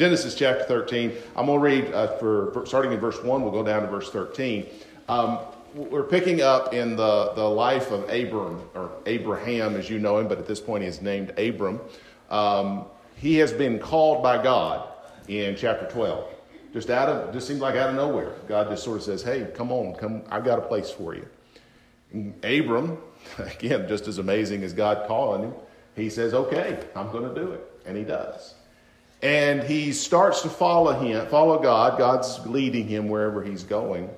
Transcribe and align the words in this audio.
Genesis 0.00 0.34
chapter 0.34 0.64
13. 0.64 1.12
I'm 1.36 1.44
going 1.44 1.58
to 1.58 1.62
read 1.62 1.92
uh, 1.92 2.16
for, 2.16 2.52
for, 2.52 2.64
starting 2.64 2.90
in 2.92 2.98
verse 2.98 3.22
1, 3.22 3.42
we'll 3.42 3.52
go 3.52 3.62
down 3.62 3.82
to 3.82 3.88
verse 3.88 4.10
13. 4.10 4.66
Um, 5.10 5.40
we're 5.74 6.04
picking 6.04 6.40
up 6.40 6.72
in 6.72 6.96
the, 6.96 7.32
the 7.36 7.44
life 7.44 7.90
of 7.90 8.08
Abram, 8.08 8.62
or 8.74 8.92
Abraham 9.04 9.76
as 9.76 9.90
you 9.90 9.98
know 9.98 10.16
him, 10.16 10.26
but 10.26 10.38
at 10.38 10.46
this 10.46 10.58
point 10.58 10.84
he's 10.84 11.02
named 11.02 11.38
Abram. 11.38 11.80
Um, 12.30 12.86
he 13.16 13.34
has 13.36 13.52
been 13.52 13.78
called 13.78 14.22
by 14.22 14.42
God 14.42 14.88
in 15.28 15.54
chapter 15.54 15.86
12. 15.90 16.24
Just 16.72 16.88
out 16.88 17.10
of, 17.10 17.34
just 17.34 17.46
seems 17.46 17.60
like 17.60 17.76
out 17.76 17.90
of 17.90 17.94
nowhere. 17.94 18.32
God 18.48 18.70
just 18.70 18.82
sort 18.82 18.96
of 18.96 19.02
says, 19.02 19.22
hey, 19.22 19.48
come 19.54 19.70
on, 19.70 19.94
come, 19.96 20.22
I've 20.30 20.46
got 20.46 20.58
a 20.58 20.62
place 20.62 20.90
for 20.90 21.14
you. 21.14 21.28
And 22.14 22.42
Abram, 22.42 22.96
again, 23.38 23.86
just 23.86 24.08
as 24.08 24.16
amazing 24.16 24.64
as 24.64 24.72
God 24.72 25.06
calling 25.06 25.42
him, 25.42 25.52
he 25.94 26.08
says, 26.08 26.32
okay, 26.32 26.82
I'm 26.96 27.12
going 27.12 27.28
to 27.28 27.38
do 27.38 27.52
it. 27.52 27.82
And 27.84 27.98
he 27.98 28.04
does. 28.04 28.54
And 29.22 29.62
he 29.62 29.92
starts 29.92 30.42
to 30.42 30.48
follow 30.48 30.92
him, 30.92 31.26
follow 31.26 31.58
God. 31.58 31.98
God's 31.98 32.38
leading 32.46 32.88
him 32.88 33.08
wherever 33.08 33.42
he's 33.42 33.62
going. 33.62 34.08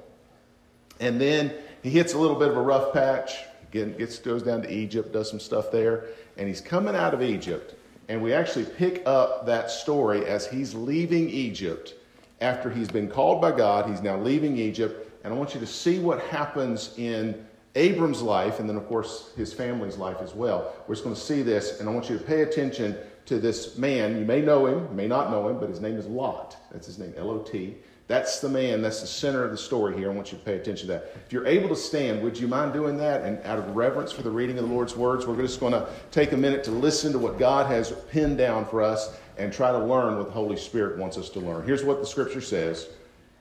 And 1.01 1.21
then 1.21 1.53
he 1.83 1.91
hits 1.91 2.15
a 2.15 2.19
little 2.19 2.39
bit 2.39 2.49
of 2.49 2.57
a 2.57 2.63
rough 2.63 2.93
patch, 2.93 3.35
gets, 3.73 4.19
goes 4.19 4.43
down 4.43 4.63
to 4.63 4.73
Egypt, 4.73 5.13
does 5.13 5.29
some 5.29 5.41
stuff 5.41 5.73
there, 5.73 6.05
and 6.37 6.47
he's 6.47 6.61
coming 6.61 6.95
out 6.95 7.15
of 7.15 7.23
Egypt. 7.23 7.75
And 8.09 8.23
we 8.23 8.33
actually 8.33 8.65
pick 8.65 9.03
up 9.07 9.47
that 9.47 9.71
story 9.71 10.25
as 10.27 10.47
he's 10.47 10.75
leaving 10.75 11.29
Egypt 11.29 11.95
after 12.41 12.71
he's 12.71 12.89
been 12.89 13.09
called 13.09 13.41
by 13.41 13.51
God. 13.51 13.89
He's 13.89 14.03
now 14.03 14.19
leaving 14.19 14.57
Egypt. 14.57 15.11
And 15.25 15.33
I 15.33 15.37
want 15.37 15.55
you 15.55 15.61
to 15.61 15.67
see 15.67 15.99
what 15.99 16.21
happens 16.23 16.95
in 16.97 17.45
Abram's 17.75 18.21
life, 18.21 18.61
and 18.61 18.69
then, 18.69 18.77
of 18.77 18.87
course, 18.87 19.31
his 19.37 19.53
family's 19.53 19.97
life 19.97 20.19
as 20.21 20.35
well. 20.35 20.75
We're 20.87 20.95
just 20.95 21.05
going 21.05 21.15
to 21.17 21.21
see 21.21 21.43
this, 21.43 21.81
and 21.81 21.89
I 21.89 21.93
want 21.93 22.11
you 22.11 22.19
to 22.19 22.25
pay 22.25 22.43
attention 22.43 22.97
to 23.27 23.39
this 23.39 23.77
man. 23.79 24.19
You 24.19 24.25
may 24.25 24.41
know 24.41 24.67
him, 24.67 24.95
may 24.95 25.07
not 25.07 25.31
know 25.31 25.49
him, 25.49 25.59
but 25.59 25.69
his 25.69 25.81
name 25.81 25.97
is 25.97 26.07
Lot. 26.07 26.57
That's 26.71 26.87
his 26.87 26.99
name, 26.99 27.15
L 27.17 27.31
O 27.31 27.39
T. 27.39 27.77
That's 28.09 28.41
the 28.41 28.49
man, 28.49 28.83
that's 28.83 29.01
the 29.01 29.07
center 29.07 29.45
of 29.45 29.53
the 29.53 29.57
story 29.57 29.97
here. 29.97 30.11
I 30.11 30.15
want 30.15 30.33
you 30.33 30.39
to 30.39 30.45
pay 30.45 30.57
attention 30.57 30.89
to 30.89 30.93
that. 30.95 31.13
If 31.25 31.33
you're 31.33 31.47
able 31.47 31.69
to 31.69 31.77
stand, 31.77 32.21
would 32.23 32.39
you 32.39 32.47
mind 32.49 32.73
doing 32.73 32.97
that? 32.99 33.23
And 33.23 33.39
out 33.45 33.59
of 33.59 33.75
reverence 33.75 34.13
for 34.13 34.23
the 34.23 34.31
reading 34.31 34.59
of 34.59 34.69
the 34.69 34.75
Lord's 34.75 34.97
words, 34.97 35.27
we're 35.27 35.41
just 35.41 35.61
going 35.61 35.73
to 35.73 35.89
take 36.11 36.33
a 36.33 36.37
minute 36.37 36.65
to 36.65 36.73
listen 36.73 37.13
to 37.13 37.19
what 37.19 37.39
God 37.39 37.67
has 37.69 37.93
pinned 38.11 38.39
down 38.39 38.67
for 38.67 38.83
us 38.83 39.17
and 39.39 39.53
try 39.53 39.71
to 39.73 39.79
learn 39.79 40.19
what 40.19 40.27
the 40.27 40.33
Holy 40.33 40.57
Spirit 40.57 40.99
wants 40.99 41.17
us 41.17 41.31
to 41.31 41.41
learn. 41.41 41.65
Here's 41.65 41.85
what 41.85 42.01
the 42.01 42.07
scripture 42.07 42.41
says 42.43 42.89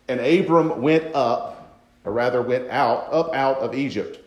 And 0.08 0.20
Abram 0.22 0.82
went 0.82 1.14
up, 1.16 1.82
or 2.06 2.14
rather 2.14 2.42
went 2.42 2.70
out, 2.70 3.12
up 3.12 3.34
out 3.34 3.58
of 3.58 3.76
Egypt 3.76 4.20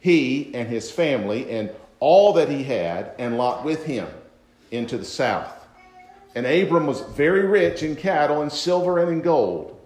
he 0.00 0.52
and 0.52 0.68
his 0.68 0.90
family 0.90 1.48
and 1.48 1.70
all 2.00 2.32
that 2.32 2.48
he 2.48 2.64
had, 2.64 3.12
and 3.18 3.38
Lot 3.38 3.64
with 3.64 3.84
him 3.84 4.08
into 4.72 4.98
the 4.98 5.04
south. 5.04 5.66
And 6.34 6.46
Abram 6.46 6.86
was 6.86 7.00
very 7.00 7.46
rich 7.46 7.82
in 7.82 7.94
cattle 7.94 8.42
and 8.42 8.50
silver 8.50 8.98
and 8.98 9.10
in 9.10 9.20
gold. 9.20 9.78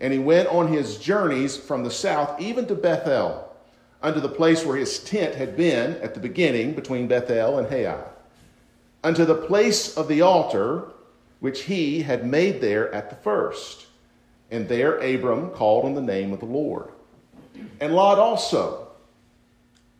And 0.00 0.12
he 0.12 0.18
went 0.18 0.48
on 0.48 0.72
his 0.72 0.98
journeys 0.98 1.56
from 1.56 1.84
the 1.84 1.90
south 1.90 2.40
even 2.40 2.66
to 2.66 2.74
Bethel, 2.74 3.56
unto 4.02 4.20
the 4.20 4.28
place 4.28 4.66
where 4.66 4.76
his 4.76 4.98
tent 4.98 5.34
had 5.34 5.56
been 5.56 5.94
at 6.02 6.12
the 6.12 6.20
beginning 6.20 6.74
between 6.74 7.08
Bethel 7.08 7.58
and 7.58 7.68
Hai, 7.68 8.04
unto 9.02 9.24
the 9.24 9.34
place 9.34 9.96
of 9.96 10.08
the 10.08 10.20
altar 10.20 10.88
which 11.40 11.62
he 11.62 12.02
had 12.02 12.26
made 12.26 12.60
there 12.60 12.92
at 12.92 13.08
the 13.08 13.16
first. 13.16 13.86
And 14.50 14.68
there 14.68 14.98
Abram 14.98 15.50
called 15.50 15.86
on 15.86 15.94
the 15.94 16.02
name 16.02 16.32
of 16.32 16.40
the 16.40 16.46
Lord. 16.46 16.90
And 17.80 17.94
Lot 17.94 18.18
also 18.18 18.84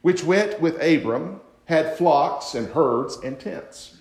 which 0.05 0.23
went 0.23 0.61
with 0.61 0.75
Abram, 0.83 1.41
had 1.65 1.97
flocks 1.97 2.55
and 2.55 2.69
herds 2.69 3.17
and 3.25 3.41
tents. 3.41 3.94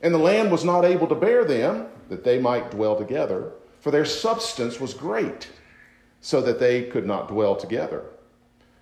And 0.00 0.14
the 0.14 0.18
land 0.18 0.50
was 0.50 0.64
not 0.64 0.84
able 0.84 1.06
to 1.08 1.14
bear 1.14 1.44
them, 1.44 1.86
that 2.08 2.24
they 2.24 2.38
might 2.38 2.70
dwell 2.70 2.96
together, 2.96 3.52
for 3.80 3.90
their 3.90 4.04
substance 4.04 4.80
was 4.80 4.94
great, 4.94 5.48
so 6.20 6.40
that 6.40 6.60
they 6.60 6.84
could 6.84 7.06
not 7.06 7.28
dwell 7.28 7.56
together. 7.56 8.04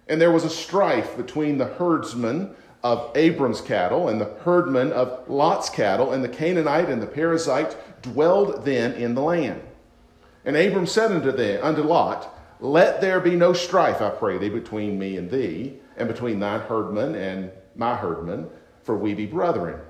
And 0.09 0.21
there 0.21 0.31
was 0.31 0.45
a 0.45 0.51
strife 0.51 1.17
between 1.17 1.59
the 1.59 1.67
herdsmen 1.67 2.55
of 2.83 3.11
Abram's 3.17 3.61
cattle 3.61 4.09
and 4.09 4.21
the 4.21 4.33
herdmen 4.45 4.93
of 4.93 5.29
Lot's 5.29 5.69
cattle, 5.69 6.13
and 6.13 6.23
the 6.23 6.29
Canaanite 6.29 6.89
and 6.89 7.03
the 7.03 7.07
Perizzite 7.07 7.77
dwelled 8.03 8.65
then 8.65 8.93
in 8.93 9.15
the 9.15 9.23
land. 9.23 9.63
And 10.45 10.57
Abram 10.57 10.87
said 10.87 11.11
unto 11.11 11.33
them, 11.33 11.65
unto 11.65 11.83
Lot, 11.83 12.33
Let 12.61 13.01
there 13.01 13.21
be 13.21 13.35
no 13.35 13.53
strife, 13.53 14.01
I 14.01 14.11
pray 14.11 14.39
thee, 14.39 14.49
between 14.49 14.99
me 14.99 15.17
and 15.17 15.31
thee 15.31 15.81
and 15.97 16.07
between 16.09 16.39
thine 16.39 16.61
herdmen 16.61 17.15
and 17.15 17.51
my 17.75 17.97
herdmen, 17.97 18.49
for 18.83 18.97
we 18.97 19.15
be 19.15 19.27
brethren. 19.27 19.81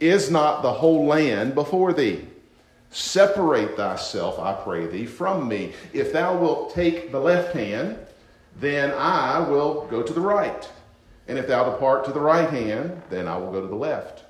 Is 0.00 0.30
not 0.30 0.62
the 0.62 0.72
whole 0.72 1.06
land 1.06 1.54
before 1.54 1.92
thee? 1.92 2.26
Separate 2.90 3.76
thyself, 3.76 4.38
I 4.38 4.54
pray 4.54 4.86
thee, 4.86 5.06
from 5.06 5.48
me. 5.48 5.72
If 5.92 6.12
thou 6.12 6.36
wilt 6.36 6.74
take 6.74 7.10
the 7.10 7.20
left 7.20 7.54
hand, 7.54 7.98
then 8.60 8.92
I 8.92 9.40
will 9.40 9.86
go 9.86 10.02
to 10.02 10.12
the 10.12 10.20
right. 10.20 10.68
And 11.28 11.38
if 11.38 11.46
thou 11.46 11.64
depart 11.70 12.04
to 12.04 12.12
the 12.12 12.20
right 12.20 12.48
hand, 12.48 13.02
then 13.10 13.26
I 13.26 13.36
will 13.36 13.50
go 13.50 13.60
to 13.60 13.66
the 13.66 13.74
left. 13.74 14.24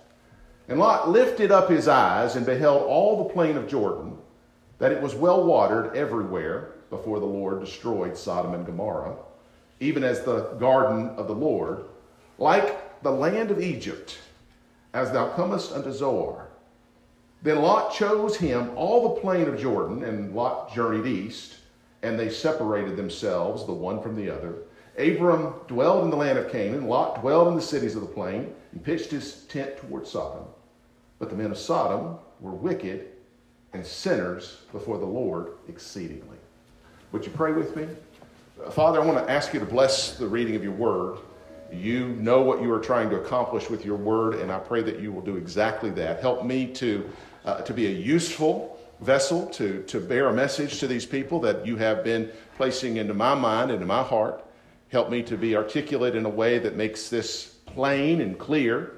And 0.69 0.79
Lot 0.79 1.11
lifted 1.11 1.53
up 1.53 1.69
his 1.69 1.87
eyes 1.87 2.37
and 2.37 2.47
beheld 2.47 2.83
all 2.83 3.23
the 3.23 3.33
plain 3.33 3.57
of 3.57 3.69
Jordan, 3.69 4.17
that 4.79 4.93
it 4.93 5.01
was 5.01 5.15
well 5.15 5.45
watered 5.45 5.95
everywhere 5.95 6.73
before 6.91 7.21
the 7.21 7.27
Lord 7.27 7.61
destroyed 7.61 8.17
Sodom 8.17 8.55
and 8.55 8.67
Gomorrah 8.67 9.17
even 9.81 10.05
as 10.05 10.23
the 10.23 10.43
garden 10.59 11.11
of 11.11 11.27
the 11.27 11.35
Lord, 11.35 11.85
like 12.39 13.03
the 13.03 13.11
land 13.11 13.51
of 13.51 13.61
Egypt, 13.61 14.19
as 14.97 15.13
thou 15.13 15.29
comest 15.29 15.73
unto 15.73 15.93
Zoar. 15.93 16.49
Then 17.43 17.61
Lot 17.61 17.93
chose 17.93 18.35
him 18.35 18.71
all 18.77 19.03
the 19.03 19.21
plain 19.21 19.47
of 19.47 19.61
Jordan, 19.61 20.03
and 20.03 20.35
Lot 20.35 20.75
journeyed 20.75 21.07
east, 21.07 21.57
and 22.03 22.19
they 22.19 22.31
separated 22.31 22.97
themselves, 22.97 23.67
the 23.67 23.75
one 23.75 24.01
from 24.01 24.17
the 24.17 24.31
other. 24.31 24.55
Abram 24.97 25.53
dwelled 25.69 26.05
in 26.05 26.11
the 26.11 26.17
land 26.17 26.39
of 26.39 26.51
Canaan, 26.51 26.87
Lot 26.87 27.21
dwelled 27.21 27.49
in 27.49 27.57
the 27.57 27.61
cities 27.61 27.95
of 27.95 28.01
the 28.01 28.07
plain, 28.07 28.55
and 28.73 28.83
pitched 28.83 29.11
his 29.11 29.45
tent 29.45 29.77
toward 29.77 30.07
Sodom. 30.07 30.45
But 31.19 31.29
the 31.29 31.37
men 31.37 31.51
of 31.51 31.59
Sodom 31.59 32.17
were 32.41 32.53
wicked 32.53 33.09
and 33.75 33.85
sinners 33.85 34.63
before 34.73 34.97
the 34.97 35.05
Lord 35.05 35.53
exceedingly. 35.69 36.39
Would 37.13 37.27
you 37.27 37.33
pray 37.33 37.53
with 37.53 37.77
me? 37.77 37.87
Father, 38.71 39.03
I 39.03 39.05
want 39.05 39.19
to 39.19 39.31
ask 39.31 39.53
you 39.53 39.61
to 39.61 39.67
bless 39.67 40.17
the 40.17 40.27
reading 40.27 40.57
of 40.57 40.65
your 40.65 40.73
word. 40.73 41.19
You 41.73 42.09
know 42.09 42.43
what 42.43 42.63
you 42.63 42.73
are 42.73 42.81
trying 42.81 43.11
to 43.11 43.17
accomplish 43.17 43.69
with 43.69 43.85
your 43.85 43.97
word, 43.97 44.37
and 44.37 44.53
I 44.53 44.59
pray 44.59 44.83
that 44.83 45.01
you 45.01 45.13
will 45.13 45.23
do 45.23 45.37
exactly 45.37 45.91
that. 45.91 46.21
Help 46.21 46.45
me 46.45 46.67
to, 46.75 47.11
uh, 47.45 47.63
to 47.63 47.73
be 47.73 47.87
a 47.87 47.91
useful 47.91 48.79
vessel 49.01 49.47
to, 49.47 49.83
to 49.85 50.01
bear 50.01 50.29
a 50.29 50.33
message 50.33 50.79
to 50.81 50.87
these 50.87 51.05
people 51.05 51.41
that 51.41 51.67
you 51.67 51.77
have 51.77 52.03
been 52.03 52.31
placing 52.57 52.97
into 52.97 53.15
my 53.15 53.35
mind, 53.35 53.71
into 53.71 53.87
my 53.87 54.03
heart. 54.03 54.45
Help 54.89 55.11
me 55.11 55.23
to 55.23 55.37
be 55.37 55.57
articulate 55.57 56.15
in 56.15 56.25
a 56.25 56.31
way 56.31 56.59
that 56.59 56.77
makes 56.77 57.09
this 57.09 57.47
plain 57.67 58.21
and 58.21 58.39
clear. 58.39 58.93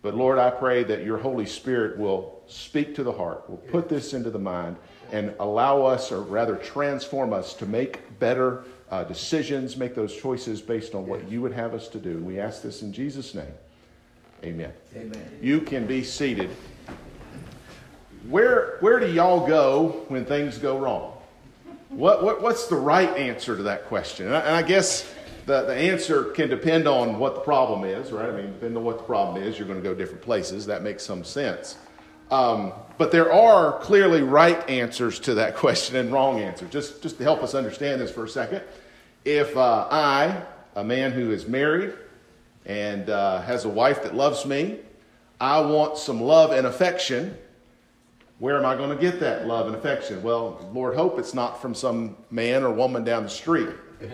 But 0.00 0.14
Lord, 0.14 0.38
I 0.38 0.50
pray 0.50 0.84
that 0.84 1.04
your 1.04 1.18
Holy 1.18 1.46
Spirit 1.46 1.98
will 1.98 2.42
speak 2.46 2.94
to 2.94 3.02
the 3.02 3.12
heart, 3.12 3.48
will 3.48 3.56
put 3.56 3.88
this 3.88 4.12
into 4.12 4.30
the 4.30 4.38
mind, 4.38 4.76
and 5.12 5.34
allow 5.40 5.82
us, 5.82 6.12
or 6.12 6.20
rather 6.20 6.56
transform 6.56 7.32
us, 7.32 7.54
to 7.54 7.66
make 7.66 8.18
better 8.18 8.64
uh, 8.94 9.02
decisions, 9.02 9.76
make 9.76 9.96
those 9.96 10.14
choices 10.16 10.62
based 10.62 10.94
on 10.94 11.04
what 11.04 11.28
you 11.28 11.42
would 11.42 11.52
have 11.52 11.74
us 11.74 11.88
to 11.88 11.98
do. 11.98 12.18
We 12.18 12.38
ask 12.38 12.62
this 12.62 12.82
in 12.82 12.92
Jesus' 12.92 13.34
name. 13.34 13.52
Amen. 14.44 14.72
Amen. 14.94 15.38
You 15.42 15.60
can 15.62 15.84
be 15.84 16.04
seated. 16.04 16.50
Where, 18.28 18.76
where 18.78 19.00
do 19.00 19.10
y'all 19.10 19.48
go 19.48 20.04
when 20.06 20.24
things 20.24 20.58
go 20.58 20.78
wrong? 20.78 21.12
What, 21.88 22.22
what, 22.22 22.40
what's 22.40 22.68
the 22.68 22.76
right 22.76 23.08
answer 23.16 23.56
to 23.56 23.64
that 23.64 23.86
question? 23.86 24.26
And 24.26 24.36
I, 24.36 24.40
and 24.40 24.54
I 24.54 24.62
guess 24.62 25.12
the, 25.46 25.62
the 25.62 25.74
answer 25.74 26.24
can 26.26 26.48
depend 26.48 26.86
on 26.86 27.18
what 27.18 27.34
the 27.34 27.40
problem 27.40 27.82
is, 27.82 28.12
right? 28.12 28.28
I 28.28 28.32
mean, 28.32 28.52
depending 28.52 28.76
on 28.76 28.84
what 28.84 28.98
the 28.98 29.04
problem 29.04 29.42
is, 29.42 29.58
you're 29.58 29.66
going 29.66 29.82
to 29.82 29.88
go 29.88 29.92
different 29.92 30.22
places. 30.22 30.66
That 30.66 30.84
makes 30.84 31.02
some 31.02 31.24
sense. 31.24 31.78
Um, 32.30 32.72
but 32.96 33.10
there 33.10 33.32
are 33.32 33.80
clearly 33.80 34.22
right 34.22 34.68
answers 34.70 35.18
to 35.20 35.34
that 35.34 35.56
question 35.56 35.96
and 35.96 36.12
wrong 36.12 36.38
answers. 36.38 36.70
Just, 36.70 37.02
just 37.02 37.18
to 37.18 37.24
help 37.24 37.42
us 37.42 37.54
understand 37.54 38.00
this 38.00 38.12
for 38.12 38.24
a 38.24 38.28
second 38.28 38.62
if 39.24 39.56
uh, 39.56 39.88
I, 39.90 40.42
a 40.76 40.84
man 40.84 41.12
who 41.12 41.30
is 41.30 41.46
married 41.46 41.94
and 42.66 43.08
uh, 43.08 43.40
has 43.42 43.64
a 43.64 43.68
wife 43.68 44.02
that 44.02 44.14
loves 44.14 44.44
me, 44.44 44.78
I 45.40 45.60
want 45.60 45.98
some 45.98 46.20
love 46.20 46.52
and 46.52 46.66
affection, 46.66 47.36
where 48.38 48.58
am 48.58 48.66
I 48.66 48.76
going 48.76 48.90
to 48.90 48.96
get 48.96 49.20
that 49.20 49.46
love 49.46 49.66
and 49.66 49.76
affection? 49.76 50.22
Well, 50.22 50.68
Lord, 50.72 50.94
hope 50.94 51.18
it's 51.18 51.34
not 51.34 51.60
from 51.60 51.74
some 51.74 52.16
man 52.30 52.62
or 52.62 52.70
woman 52.70 53.04
down 53.04 53.24
the 53.24 53.30
street, 53.30 53.70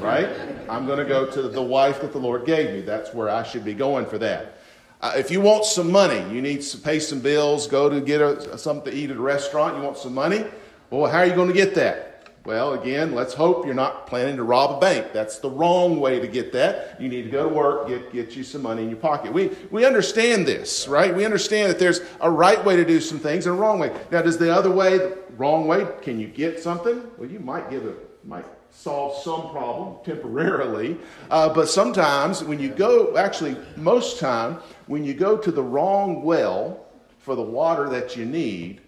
right? 0.00 0.28
I'm 0.68 0.86
going 0.86 0.98
to 0.98 1.04
go 1.04 1.30
to 1.30 1.42
the 1.48 1.62
wife 1.62 2.00
that 2.02 2.12
the 2.12 2.18
Lord 2.18 2.44
gave 2.44 2.70
me. 2.70 2.80
That's 2.82 3.14
where 3.14 3.30
I 3.30 3.42
should 3.42 3.64
be 3.64 3.74
going 3.74 4.06
for 4.06 4.18
that. 4.18 4.58
Uh, 5.00 5.12
if 5.16 5.30
you 5.30 5.40
want 5.40 5.64
some 5.64 5.90
money, 5.90 6.20
you 6.34 6.40
need 6.40 6.62
to 6.62 6.78
pay 6.78 6.98
some 6.98 7.20
bills, 7.20 7.66
go 7.66 7.88
to 7.88 8.00
get 8.00 8.20
a, 8.20 8.56
something 8.56 8.92
to 8.92 8.98
eat 8.98 9.10
at 9.10 9.16
a 9.16 9.20
restaurant, 9.20 9.76
you 9.76 9.82
want 9.82 9.98
some 9.98 10.14
money, 10.14 10.44
well, 10.90 11.10
how 11.10 11.18
are 11.18 11.26
you 11.26 11.34
going 11.34 11.48
to 11.48 11.54
get 11.54 11.74
that? 11.74 12.13
Well, 12.44 12.74
again, 12.74 13.14
let's 13.14 13.32
hope 13.32 13.64
you're 13.64 13.74
not 13.74 14.06
planning 14.06 14.36
to 14.36 14.42
rob 14.42 14.76
a 14.76 14.78
bank. 14.78 15.14
That's 15.14 15.38
the 15.38 15.48
wrong 15.48 15.98
way 15.98 16.20
to 16.20 16.26
get 16.26 16.52
that. 16.52 17.00
You 17.00 17.08
need 17.08 17.22
to 17.22 17.30
go 17.30 17.48
to 17.48 17.54
work, 17.54 17.88
get, 17.88 18.12
get 18.12 18.36
you 18.36 18.44
some 18.44 18.60
money 18.60 18.82
in 18.82 18.90
your 18.90 18.98
pocket. 18.98 19.32
We, 19.32 19.50
we 19.70 19.86
understand 19.86 20.46
this, 20.46 20.86
right? 20.86 21.14
We 21.14 21.24
understand 21.24 21.70
that 21.70 21.78
there's 21.78 22.02
a 22.20 22.30
right 22.30 22.62
way 22.62 22.76
to 22.76 22.84
do 22.84 23.00
some 23.00 23.18
things 23.18 23.46
and 23.46 23.56
a 23.56 23.58
wrong 23.58 23.78
way. 23.78 23.96
Now, 24.10 24.20
does 24.20 24.36
the 24.36 24.54
other 24.54 24.70
way, 24.70 24.98
the 24.98 25.16
wrong 25.38 25.66
way, 25.66 25.86
can 26.02 26.20
you 26.20 26.28
get 26.28 26.60
something? 26.60 27.02
Well, 27.16 27.30
you 27.30 27.40
might 27.40 27.70
get 27.70 27.82
a, 27.82 27.94
might 28.24 28.44
solve 28.68 29.22
some 29.22 29.48
problem 29.48 30.04
temporarily. 30.04 30.98
Uh, 31.30 31.48
but 31.48 31.70
sometimes 31.70 32.44
when 32.44 32.60
you 32.60 32.68
go, 32.68 33.16
actually, 33.16 33.56
most 33.76 34.20
time, 34.20 34.58
when 34.86 35.02
you 35.02 35.14
go 35.14 35.38
to 35.38 35.50
the 35.50 35.62
wrong 35.62 36.22
well 36.22 36.88
for 37.20 37.36
the 37.36 37.42
water 37.42 37.88
that 37.88 38.18
you 38.18 38.26
need, 38.26 38.82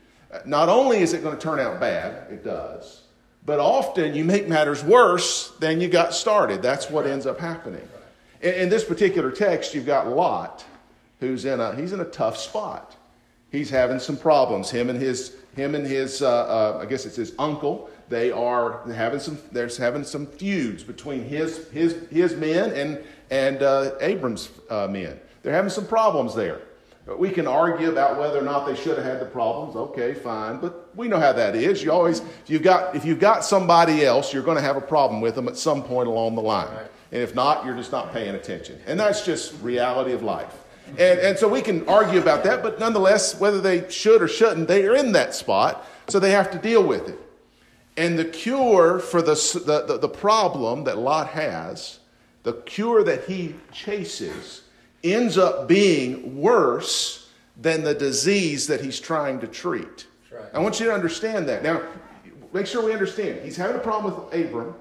not 0.44 0.68
only 0.68 0.98
is 0.98 1.14
it 1.14 1.22
going 1.22 1.34
to 1.34 1.42
turn 1.42 1.58
out 1.58 1.80
bad, 1.80 2.30
it 2.30 2.44
does 2.44 3.05
but 3.46 3.60
often 3.60 4.14
you 4.14 4.24
make 4.24 4.48
matters 4.48 4.82
worse 4.82 5.52
than 5.60 5.80
you 5.80 5.88
got 5.88 6.12
started. 6.12 6.60
That's 6.60 6.90
what 6.90 7.06
ends 7.06 7.26
up 7.26 7.38
happening. 7.38 7.88
In, 8.42 8.54
in 8.54 8.68
this 8.68 8.84
particular 8.84 9.30
text, 9.30 9.74
you've 9.74 9.86
got 9.86 10.08
Lot, 10.08 10.64
who's 11.20 11.44
in 11.44 11.60
a 11.60 11.74
he's 11.76 11.92
in 11.92 12.00
a 12.00 12.04
tough 12.04 12.36
spot. 12.36 12.96
He's 13.50 13.70
having 13.70 14.00
some 14.00 14.16
problems. 14.16 14.70
Him 14.70 14.90
and 14.90 15.00
his 15.00 15.36
him 15.54 15.74
and 15.76 15.86
his 15.86 16.20
uh, 16.20 16.28
uh, 16.28 16.80
I 16.82 16.86
guess 16.86 17.06
it's 17.06 17.16
his 17.16 17.32
uncle. 17.38 17.88
They 18.08 18.30
are 18.32 18.86
having 18.90 19.20
some. 19.20 19.38
There's 19.52 19.76
having 19.76 20.04
some 20.04 20.26
feuds 20.26 20.82
between 20.82 21.24
his 21.24 21.68
his 21.68 22.08
his 22.10 22.34
men 22.34 22.72
and 22.72 23.02
and 23.30 23.62
uh, 23.62 23.92
Abram's 24.00 24.50
uh, 24.68 24.88
men. 24.88 25.18
They're 25.42 25.54
having 25.54 25.70
some 25.70 25.86
problems 25.86 26.34
there. 26.34 26.62
We 27.06 27.30
can 27.30 27.46
argue 27.46 27.90
about 27.90 28.18
whether 28.18 28.38
or 28.38 28.42
not 28.42 28.66
they 28.66 28.74
should 28.74 28.96
have 28.98 29.06
had 29.06 29.20
the 29.20 29.26
problems. 29.26 29.76
Okay, 29.76 30.12
fine, 30.12 30.58
but 30.58 30.90
we 30.96 31.06
know 31.06 31.20
how 31.20 31.32
that 31.32 31.54
is. 31.54 31.82
You 31.82 31.92
always, 31.92 32.18
if 32.18 32.48
you've 32.48 32.64
got, 32.64 32.96
if 32.96 33.04
you've 33.04 33.20
got 33.20 33.44
somebody 33.44 34.04
else, 34.04 34.32
you're 34.32 34.42
going 34.42 34.56
to 34.56 34.62
have 34.62 34.76
a 34.76 34.80
problem 34.80 35.20
with 35.20 35.36
them 35.36 35.46
at 35.46 35.56
some 35.56 35.84
point 35.84 36.08
along 36.08 36.34
the 36.34 36.42
line. 36.42 36.74
Right. 36.74 36.86
And 37.12 37.22
if 37.22 37.34
not, 37.34 37.64
you're 37.64 37.76
just 37.76 37.92
not 37.92 38.12
paying 38.12 38.34
attention. 38.34 38.80
And 38.86 38.98
that's 38.98 39.24
just 39.24 39.54
reality 39.62 40.12
of 40.12 40.24
life. 40.24 40.52
And, 40.90 41.18
and 41.20 41.38
so 41.38 41.48
we 41.48 41.62
can 41.62 41.88
argue 41.88 42.20
about 42.20 42.44
that, 42.44 42.62
but 42.62 42.78
nonetheless, 42.78 43.38
whether 43.38 43.60
they 43.60 43.88
should 43.90 44.22
or 44.22 44.28
shouldn't, 44.28 44.68
they 44.68 44.84
are 44.86 44.94
in 44.94 45.12
that 45.12 45.34
spot, 45.34 45.86
so 46.08 46.20
they 46.20 46.30
have 46.30 46.50
to 46.52 46.58
deal 46.58 46.82
with 46.82 47.08
it. 47.08 47.18
And 47.96 48.18
the 48.18 48.24
cure 48.24 48.98
for 48.98 49.22
the, 49.22 49.34
the, 49.64 49.84
the, 49.86 49.98
the 49.98 50.08
problem 50.08 50.84
that 50.84 50.98
Lot 50.98 51.28
has, 51.28 52.00
the 52.42 52.52
cure 52.52 53.02
that 53.02 53.24
he 53.24 53.54
chases, 53.72 54.62
ends 55.14 55.38
up 55.38 55.68
being 55.68 56.40
worse 56.40 57.30
than 57.56 57.82
the 57.82 57.94
disease 57.94 58.66
that 58.66 58.80
he's 58.80 59.00
trying 59.00 59.40
to 59.40 59.46
treat. 59.46 60.06
Right. 60.30 60.44
I 60.52 60.58
want 60.58 60.78
you 60.78 60.86
to 60.86 60.92
understand 60.92 61.48
that. 61.48 61.62
Now, 61.62 61.82
make 62.52 62.66
sure 62.66 62.84
we 62.84 62.92
understand. 62.92 63.40
He's 63.42 63.56
having 63.56 63.76
a 63.76 63.80
problem 63.80 64.14
with 64.14 64.34
Abram, 64.34 64.74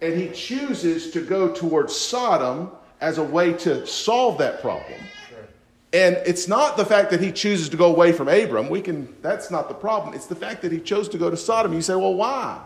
and 0.00 0.16
he 0.16 0.28
chooses 0.30 1.10
to 1.12 1.24
go 1.24 1.52
towards 1.52 1.94
Sodom 1.94 2.70
as 3.00 3.18
a 3.18 3.24
way 3.24 3.52
to 3.54 3.86
solve 3.86 4.38
that 4.38 4.60
problem. 4.60 5.00
And 5.92 6.16
it's 6.24 6.46
not 6.46 6.76
the 6.76 6.84
fact 6.84 7.10
that 7.10 7.20
he 7.20 7.32
chooses 7.32 7.68
to 7.70 7.76
go 7.76 7.86
away 7.86 8.12
from 8.12 8.28
Abram. 8.28 8.68
We 8.68 8.80
can, 8.80 9.12
that's 9.22 9.50
not 9.50 9.68
the 9.68 9.74
problem. 9.74 10.14
It's 10.14 10.26
the 10.26 10.36
fact 10.36 10.62
that 10.62 10.70
he 10.70 10.78
chose 10.78 11.08
to 11.08 11.18
go 11.18 11.30
to 11.30 11.36
Sodom. 11.36 11.72
You 11.72 11.82
say, 11.82 11.96
well, 11.96 12.14
why? 12.14 12.62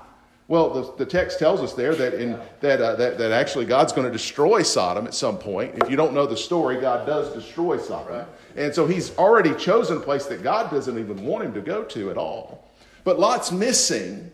Well, 0.47 0.71
the, 0.71 1.05
the 1.05 1.07
text 1.07 1.39
tells 1.39 1.61
us 1.61 1.73
there 1.73 1.95
that, 1.95 2.15
in, 2.15 2.39
that, 2.61 2.81
uh, 2.81 2.97
that, 2.97 3.17
that 3.17 3.33
actually 3.33 3.65
God's 3.65 3.95
going 3.95 4.07
to 4.07 4.13
destroy 4.13 4.63
Sodom 4.63 5.07
at 5.07 5.15
some 5.15 5.39
point. 5.39 5.75
If 5.83 5.89
you 5.89 5.97
don't 5.97 6.13
know 6.13 6.27
the 6.27 6.37
story, 6.37 6.79
God 6.79 7.07
does 7.07 7.33
destroy 7.33 7.79
Sodom. 7.79 8.13
Right. 8.15 8.27
And 8.55 8.75
so 8.75 8.87
he's 8.87 9.17
already 9.17 9.55
chosen 9.55 9.97
a 9.97 10.01
place 10.01 10.27
that 10.27 10.43
God 10.43 10.71
doesn't 10.71 10.99
even 10.99 11.25
want 11.25 11.45
him 11.45 11.55
to 11.55 11.63
go 11.63 11.83
to 11.85 12.11
at 12.11 12.19
all. 12.19 12.69
But 13.05 13.19
Lot's 13.19 13.53
missing, 13.53 14.31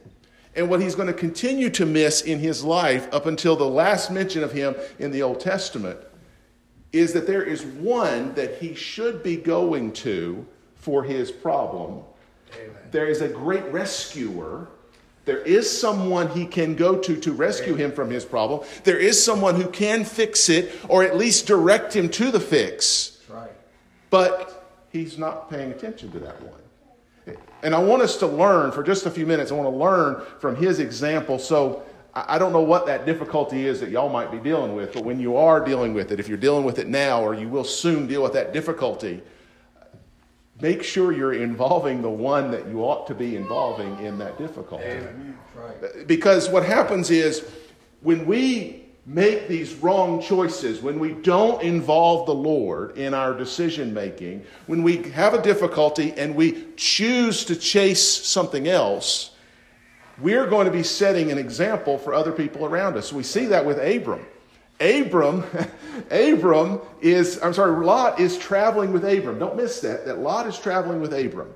and 0.56 0.68
what 0.68 0.80
he's 0.80 0.96
going 0.96 1.06
to 1.06 1.14
continue 1.14 1.70
to 1.70 1.86
miss 1.86 2.22
in 2.22 2.40
his 2.40 2.64
life 2.64 3.08
up 3.12 3.26
until 3.26 3.54
the 3.54 3.64
last 3.64 4.10
mention 4.10 4.42
of 4.42 4.50
him 4.50 4.74
in 4.98 5.12
the 5.12 5.22
Old 5.22 5.38
Testament 5.38 5.98
is 6.92 7.12
that 7.12 7.26
there 7.26 7.44
is 7.44 7.64
one 7.64 8.34
that 8.34 8.56
he 8.56 8.74
should 8.74 9.22
be 9.22 9.36
going 9.36 9.92
to 9.92 10.44
for 10.74 11.04
his 11.04 11.30
problem. 11.30 12.02
Amen. 12.52 12.70
There 12.90 13.06
is 13.06 13.20
a 13.20 13.28
great 13.28 13.64
rescuer 13.66 14.68
there 15.24 15.38
is 15.38 15.70
someone 15.70 16.28
he 16.28 16.46
can 16.46 16.74
go 16.74 16.96
to 16.98 17.16
to 17.16 17.32
rescue 17.32 17.74
him 17.74 17.92
from 17.92 18.10
his 18.10 18.24
problem. 18.24 18.66
There 18.84 18.98
is 18.98 19.22
someone 19.22 19.54
who 19.54 19.68
can 19.68 20.04
fix 20.04 20.48
it 20.48 20.72
or 20.88 21.02
at 21.02 21.16
least 21.16 21.46
direct 21.46 21.94
him 21.94 22.08
to 22.10 22.30
the 22.30 22.40
fix. 22.40 23.20
Right. 23.28 23.50
But 24.08 24.66
he's 24.90 25.18
not 25.18 25.50
paying 25.50 25.70
attention 25.70 26.10
to 26.12 26.18
that 26.20 26.40
one. 26.42 26.60
And 27.62 27.74
I 27.74 27.78
want 27.78 28.02
us 28.02 28.16
to 28.18 28.26
learn 28.26 28.72
for 28.72 28.82
just 28.82 29.04
a 29.04 29.10
few 29.10 29.26
minutes. 29.26 29.52
I 29.52 29.54
want 29.54 29.70
to 29.70 29.76
learn 29.76 30.22
from 30.38 30.56
his 30.56 30.80
example. 30.80 31.38
So 31.38 31.82
I 32.14 32.38
don't 32.38 32.52
know 32.52 32.62
what 32.62 32.86
that 32.86 33.06
difficulty 33.06 33.66
is 33.66 33.80
that 33.80 33.90
y'all 33.90 34.08
might 34.08 34.32
be 34.32 34.38
dealing 34.38 34.74
with, 34.74 34.94
but 34.94 35.04
when 35.04 35.20
you 35.20 35.36
are 35.36 35.64
dealing 35.64 35.94
with 35.94 36.10
it, 36.10 36.18
if 36.18 36.28
you're 36.28 36.38
dealing 36.38 36.64
with 36.64 36.78
it 36.78 36.88
now 36.88 37.22
or 37.22 37.34
you 37.34 37.48
will 37.48 37.64
soon 37.64 38.06
deal 38.06 38.22
with 38.22 38.32
that 38.32 38.52
difficulty, 38.52 39.22
make 40.60 40.82
sure 40.82 41.12
you're 41.12 41.34
involving 41.34 42.02
the 42.02 42.10
one 42.10 42.50
that 42.50 42.66
you 42.68 42.80
ought 42.84 43.06
to 43.06 43.14
be 43.14 43.36
involving 43.36 43.98
in 44.04 44.18
that 44.18 44.38
difficulty. 44.38 44.98
Right. 45.54 46.06
Because 46.06 46.48
what 46.48 46.64
happens 46.64 47.10
is 47.10 47.48
when 48.02 48.26
we 48.26 48.86
make 49.06 49.48
these 49.48 49.74
wrong 49.74 50.20
choices, 50.20 50.80
when 50.80 50.98
we 50.98 51.12
don't 51.12 51.62
involve 51.62 52.26
the 52.26 52.34
Lord 52.34 52.96
in 52.96 53.14
our 53.14 53.34
decision 53.34 53.92
making, 53.92 54.44
when 54.66 54.82
we 54.82 54.98
have 55.10 55.34
a 55.34 55.42
difficulty 55.42 56.12
and 56.16 56.34
we 56.34 56.66
choose 56.76 57.44
to 57.46 57.56
chase 57.56 58.02
something 58.02 58.68
else, 58.68 59.32
we're 60.20 60.46
going 60.46 60.66
to 60.66 60.72
be 60.72 60.82
setting 60.82 61.32
an 61.32 61.38
example 61.38 61.98
for 61.98 62.14
other 62.14 62.32
people 62.32 62.64
around 62.64 62.96
us. 62.96 63.12
We 63.12 63.22
see 63.22 63.46
that 63.46 63.64
with 63.64 63.78
Abram. 63.78 64.24
Abram, 64.80 65.44
Abram 66.10 66.80
is, 67.00 67.40
I'm 67.42 67.54
sorry, 67.54 67.84
Lot 67.84 68.20
is 68.20 68.38
traveling 68.38 68.92
with 68.92 69.04
Abram. 69.04 69.38
Don't 69.38 69.56
miss 69.56 69.80
that, 69.80 70.06
that 70.06 70.18
Lot 70.18 70.46
is 70.46 70.58
traveling 70.58 71.00
with 71.00 71.12
Abram. 71.12 71.52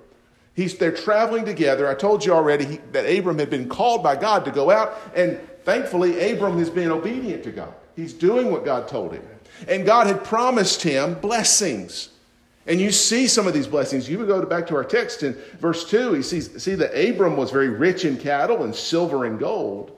He's, 0.55 0.77
they're 0.79 0.93
traveling 0.93 1.45
together. 1.45 1.89
I 1.89 1.95
told 1.95 2.25
you 2.25 2.33
already 2.33 2.65
he, 2.65 2.77
that 2.93 3.05
Abram 3.05 3.39
had 3.39 3.51
been 3.51 3.69
called 3.69 4.03
by 4.03 4.17
God 4.17 4.45
to 4.45 4.51
go 4.51 4.71
out, 4.71 4.97
and 5.15 5.39
thankfully, 5.65 6.33
Abram 6.33 6.59
has 6.59 6.71
been 6.71 6.91
obedient 6.91 7.43
to 7.45 7.51
God. 7.51 7.75
He's 7.97 8.13
doing 8.13 8.51
what 8.51 8.65
God 8.65 8.89
told 8.89 9.13
him. 9.13 9.23
And 9.69 9.85
God 9.85 10.07
had 10.07 10.25
promised 10.25 10.83
him 10.83 11.15
blessings. 11.15 12.11
And 12.67 12.81
you 12.81 12.93
see 12.93 13.27
some 13.27 13.47
of 13.47 13.53
these 13.53 13.67
blessings. 13.67 14.09
You 14.09 14.19
would 14.19 14.29
go 14.29 14.45
back 14.47 14.67
to 14.69 14.77
our 14.77 14.85
text 14.85 15.23
in 15.23 15.35
verse 15.59 15.89
2. 15.89 16.15
He 16.15 16.23
see, 16.23 16.41
see 16.41 16.75
that 16.77 16.99
Abram 16.99 17.37
was 17.37 17.51
very 17.51 17.69
rich 17.69 18.05
in 18.05 18.17
cattle 18.17 18.63
and 18.63 18.75
silver 18.75 19.27
and 19.27 19.39
gold. 19.39 19.94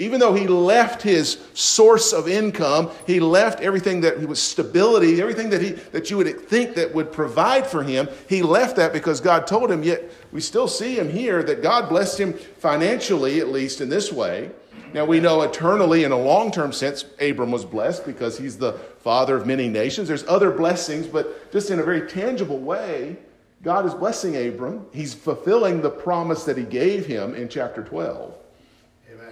Even 0.00 0.18
though 0.18 0.32
he 0.32 0.46
left 0.46 1.02
his 1.02 1.38
source 1.52 2.14
of 2.14 2.26
income, 2.26 2.90
he 3.06 3.20
left 3.20 3.60
everything 3.60 4.00
that 4.00 4.18
was 4.26 4.40
stability, 4.40 5.20
everything 5.20 5.50
that, 5.50 5.60
he, 5.60 5.72
that 5.92 6.10
you 6.10 6.16
would 6.16 6.48
think 6.48 6.74
that 6.76 6.94
would 6.94 7.12
provide 7.12 7.66
for 7.66 7.82
him, 7.82 8.08
he 8.26 8.40
left 8.40 8.76
that 8.76 8.94
because 8.94 9.20
God 9.20 9.46
told 9.46 9.70
him. 9.70 9.82
Yet 9.82 10.10
we 10.32 10.40
still 10.40 10.68
see 10.68 10.98
him 10.98 11.10
here 11.10 11.42
that 11.42 11.62
God 11.62 11.90
blessed 11.90 12.18
him 12.18 12.32
financially, 12.32 13.40
at 13.40 13.48
least 13.48 13.82
in 13.82 13.90
this 13.90 14.10
way. 14.10 14.50
Now 14.94 15.04
we 15.04 15.20
know 15.20 15.42
eternally, 15.42 16.04
in 16.04 16.12
a 16.12 16.18
long 16.18 16.50
term 16.50 16.72
sense, 16.72 17.04
Abram 17.20 17.50
was 17.50 17.66
blessed 17.66 18.06
because 18.06 18.38
he's 18.38 18.56
the 18.56 18.72
father 19.00 19.36
of 19.36 19.46
many 19.46 19.68
nations. 19.68 20.08
There's 20.08 20.26
other 20.26 20.50
blessings, 20.50 21.06
but 21.06 21.52
just 21.52 21.70
in 21.70 21.78
a 21.78 21.82
very 21.82 22.08
tangible 22.08 22.58
way, 22.58 23.18
God 23.62 23.84
is 23.84 23.92
blessing 23.92 24.34
Abram. 24.48 24.86
He's 24.94 25.12
fulfilling 25.12 25.82
the 25.82 25.90
promise 25.90 26.44
that 26.44 26.56
he 26.56 26.64
gave 26.64 27.04
him 27.04 27.34
in 27.34 27.50
chapter 27.50 27.82
12. 27.82 28.34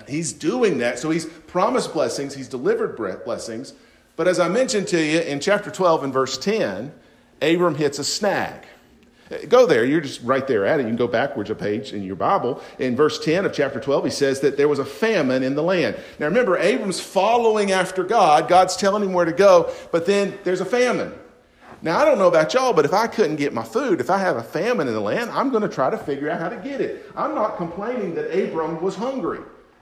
He's 0.08 0.32
doing 0.32 0.78
that. 0.78 0.98
So 0.98 1.10
he's 1.10 1.26
promised 1.26 1.92
blessings, 1.92 2.34
he's 2.34 2.48
delivered 2.48 2.96
blessings. 3.24 3.74
But 4.16 4.26
as 4.26 4.40
I 4.40 4.48
mentioned 4.48 4.88
to 4.88 5.00
you 5.00 5.20
in 5.20 5.38
chapter 5.38 5.70
12 5.70 6.04
and 6.04 6.12
verse 6.12 6.36
10, 6.38 6.92
Abram 7.40 7.76
hits 7.76 7.98
a 7.98 8.04
snag. 8.04 8.64
Go 9.48 9.66
there. 9.66 9.84
You're 9.84 10.00
just 10.00 10.22
right 10.22 10.46
there 10.46 10.64
at 10.64 10.80
it. 10.80 10.84
You 10.84 10.88
can 10.88 10.96
go 10.96 11.06
backwards 11.06 11.50
a 11.50 11.54
page 11.54 11.92
in 11.92 12.02
your 12.02 12.16
Bible. 12.16 12.62
In 12.78 12.96
verse 12.96 13.22
10 13.22 13.44
of 13.44 13.52
chapter 13.52 13.78
12, 13.78 14.06
he 14.06 14.10
says 14.10 14.40
that 14.40 14.56
there 14.56 14.68
was 14.68 14.78
a 14.78 14.84
famine 14.84 15.42
in 15.42 15.54
the 15.54 15.62
land. 15.62 15.96
Now 16.18 16.26
remember, 16.26 16.56
Abram's 16.56 16.98
following 16.98 17.70
after 17.70 18.02
God. 18.02 18.48
God's 18.48 18.76
telling 18.76 19.02
him 19.02 19.12
where 19.12 19.26
to 19.26 19.32
go, 19.32 19.70
but 19.92 20.06
then 20.06 20.38
there's 20.44 20.62
a 20.62 20.64
famine. 20.64 21.12
Now, 21.80 21.98
I 22.00 22.04
don't 22.04 22.18
know 22.18 22.26
about 22.26 22.54
y'all, 22.54 22.72
but 22.72 22.84
if 22.84 22.92
I 22.92 23.06
couldn't 23.06 23.36
get 23.36 23.52
my 23.52 23.62
food, 23.62 24.00
if 24.00 24.10
I 24.10 24.18
have 24.18 24.36
a 24.36 24.42
famine 24.42 24.88
in 24.88 24.94
the 24.94 25.00
land, 25.00 25.30
I'm 25.30 25.50
going 25.50 25.62
to 25.62 25.68
try 25.68 25.90
to 25.90 25.98
figure 25.98 26.28
out 26.28 26.40
how 26.40 26.48
to 26.48 26.56
get 26.56 26.80
it. 26.80 27.08
I'm 27.14 27.36
not 27.36 27.56
complaining 27.56 28.16
that 28.16 28.36
Abram 28.36 28.82
was 28.82 28.96
hungry. 28.96 29.38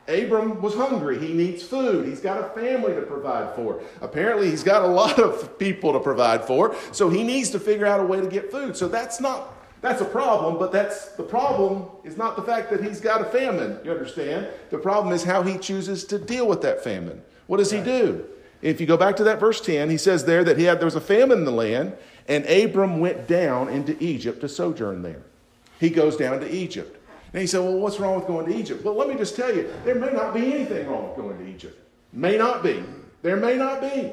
Abram 0.08 0.62
was 0.62 0.74
hungry. 0.74 1.18
He 1.18 1.32
needs 1.32 1.62
food. 1.62 2.06
He's 2.06 2.20
got 2.20 2.40
a 2.40 2.48
family 2.60 2.94
to 2.94 3.02
provide 3.02 3.54
for. 3.56 3.80
Apparently, 4.00 4.50
he's 4.50 4.62
got 4.62 4.82
a 4.82 4.86
lot 4.86 5.18
of 5.18 5.58
people 5.58 5.92
to 5.92 6.00
provide 6.00 6.44
for. 6.44 6.76
So 6.92 7.08
he 7.08 7.24
needs 7.24 7.50
to 7.50 7.60
figure 7.60 7.86
out 7.86 8.00
a 8.00 8.04
way 8.04 8.20
to 8.20 8.28
get 8.28 8.50
food. 8.50 8.76
So 8.76 8.88
that's 8.88 9.20
not 9.20 9.54
that's 9.82 10.00
a 10.00 10.06
problem, 10.06 10.58
but 10.58 10.72
that's 10.72 11.10
the 11.10 11.22
problem 11.22 11.86
is 12.02 12.16
not 12.16 12.34
the 12.34 12.42
fact 12.42 12.70
that 12.70 12.82
he's 12.82 13.00
got 13.00 13.20
a 13.20 13.24
famine. 13.26 13.78
You 13.84 13.92
understand? 13.92 14.48
The 14.70 14.78
problem 14.78 15.12
is 15.12 15.22
how 15.22 15.42
he 15.42 15.58
chooses 15.58 16.04
to 16.06 16.18
deal 16.18 16.48
with 16.48 16.62
that 16.62 16.82
famine. 16.82 17.22
What 17.46 17.58
does 17.58 17.70
he 17.70 17.80
do? 17.80 18.24
If 18.62 18.80
you 18.80 18.86
go 18.86 18.96
back 18.96 19.16
to 19.16 19.24
that 19.24 19.38
verse 19.38 19.60
10, 19.60 19.90
he 19.90 19.98
says 19.98 20.24
there 20.24 20.42
that 20.44 20.58
he 20.58 20.64
had 20.64 20.80
there 20.80 20.86
was 20.86 20.96
a 20.96 21.00
famine 21.00 21.38
in 21.38 21.44
the 21.44 21.52
land, 21.52 21.94
and 22.26 22.44
Abram 22.46 23.00
went 23.00 23.28
down 23.28 23.68
into 23.68 24.02
Egypt 24.02 24.40
to 24.40 24.48
sojourn 24.48 25.02
there. 25.02 25.22
He 25.78 25.90
goes 25.90 26.16
down 26.16 26.40
to 26.40 26.52
Egypt. 26.52 26.98
And 27.32 27.40
he 27.40 27.46
said, 27.46 27.60
Well, 27.60 27.78
what's 27.78 27.98
wrong 28.00 28.16
with 28.16 28.26
going 28.26 28.46
to 28.46 28.56
Egypt? 28.56 28.84
Well, 28.84 28.94
let 28.94 29.08
me 29.08 29.14
just 29.14 29.36
tell 29.36 29.54
you, 29.54 29.70
there 29.84 29.94
may 29.94 30.12
not 30.12 30.34
be 30.34 30.54
anything 30.54 30.86
wrong 30.88 31.08
with 31.08 31.16
going 31.16 31.38
to 31.38 31.46
Egypt. 31.46 31.78
May 32.12 32.38
not 32.38 32.62
be. 32.62 32.82
There 33.22 33.36
may 33.36 33.56
not 33.56 33.80
be. 33.80 34.12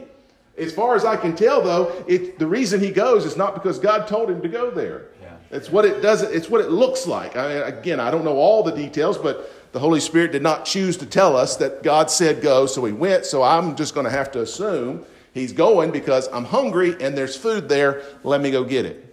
As 0.57 0.71
far 0.71 0.95
as 0.95 1.03
I 1.03 1.15
can 1.17 1.35
tell, 1.35 1.61
though, 1.61 2.03
it, 2.07 2.37
the 2.37 2.45
reason 2.45 2.79
he 2.79 2.91
goes 2.91 3.25
is 3.25 3.35
not 3.35 3.55
because 3.55 3.79
God 3.79 4.07
told 4.07 4.29
him 4.29 4.41
to 4.41 4.47
go 4.47 4.69
there. 4.69 5.07
Yeah. 5.21 5.35
It's 5.49 5.69
what 5.69 5.85
it 5.85 6.01
does. 6.01 6.21
It's 6.21 6.49
what 6.49 6.61
it 6.61 6.69
looks 6.69 7.07
like. 7.07 7.35
I 7.35 7.47
mean, 7.47 7.63
again, 7.63 7.99
I 7.99 8.11
don't 8.11 8.23
know 8.23 8.37
all 8.37 8.61
the 8.61 8.71
details, 8.71 9.17
but 9.17 9.51
the 9.71 9.79
Holy 9.79 9.99
Spirit 9.99 10.31
did 10.31 10.43
not 10.43 10.65
choose 10.65 10.97
to 10.97 11.05
tell 11.07 11.35
us 11.35 11.57
that 11.57 11.81
God 11.81 12.11
said 12.11 12.41
go, 12.41 12.67
so 12.67 12.85
he 12.85 12.93
went. 12.93 13.25
So 13.25 13.41
I'm 13.41 13.75
just 13.75 13.95
going 13.95 14.05
to 14.05 14.11
have 14.11 14.31
to 14.33 14.41
assume 14.41 15.05
he's 15.33 15.51
going 15.51 15.89
because 15.89 16.27
I'm 16.31 16.45
hungry 16.45 16.95
and 17.01 17.17
there's 17.17 17.35
food 17.35 17.67
there. 17.67 18.03
Let 18.23 18.39
me 18.39 18.51
go 18.51 18.63
get 18.63 18.85
it. 18.85 19.12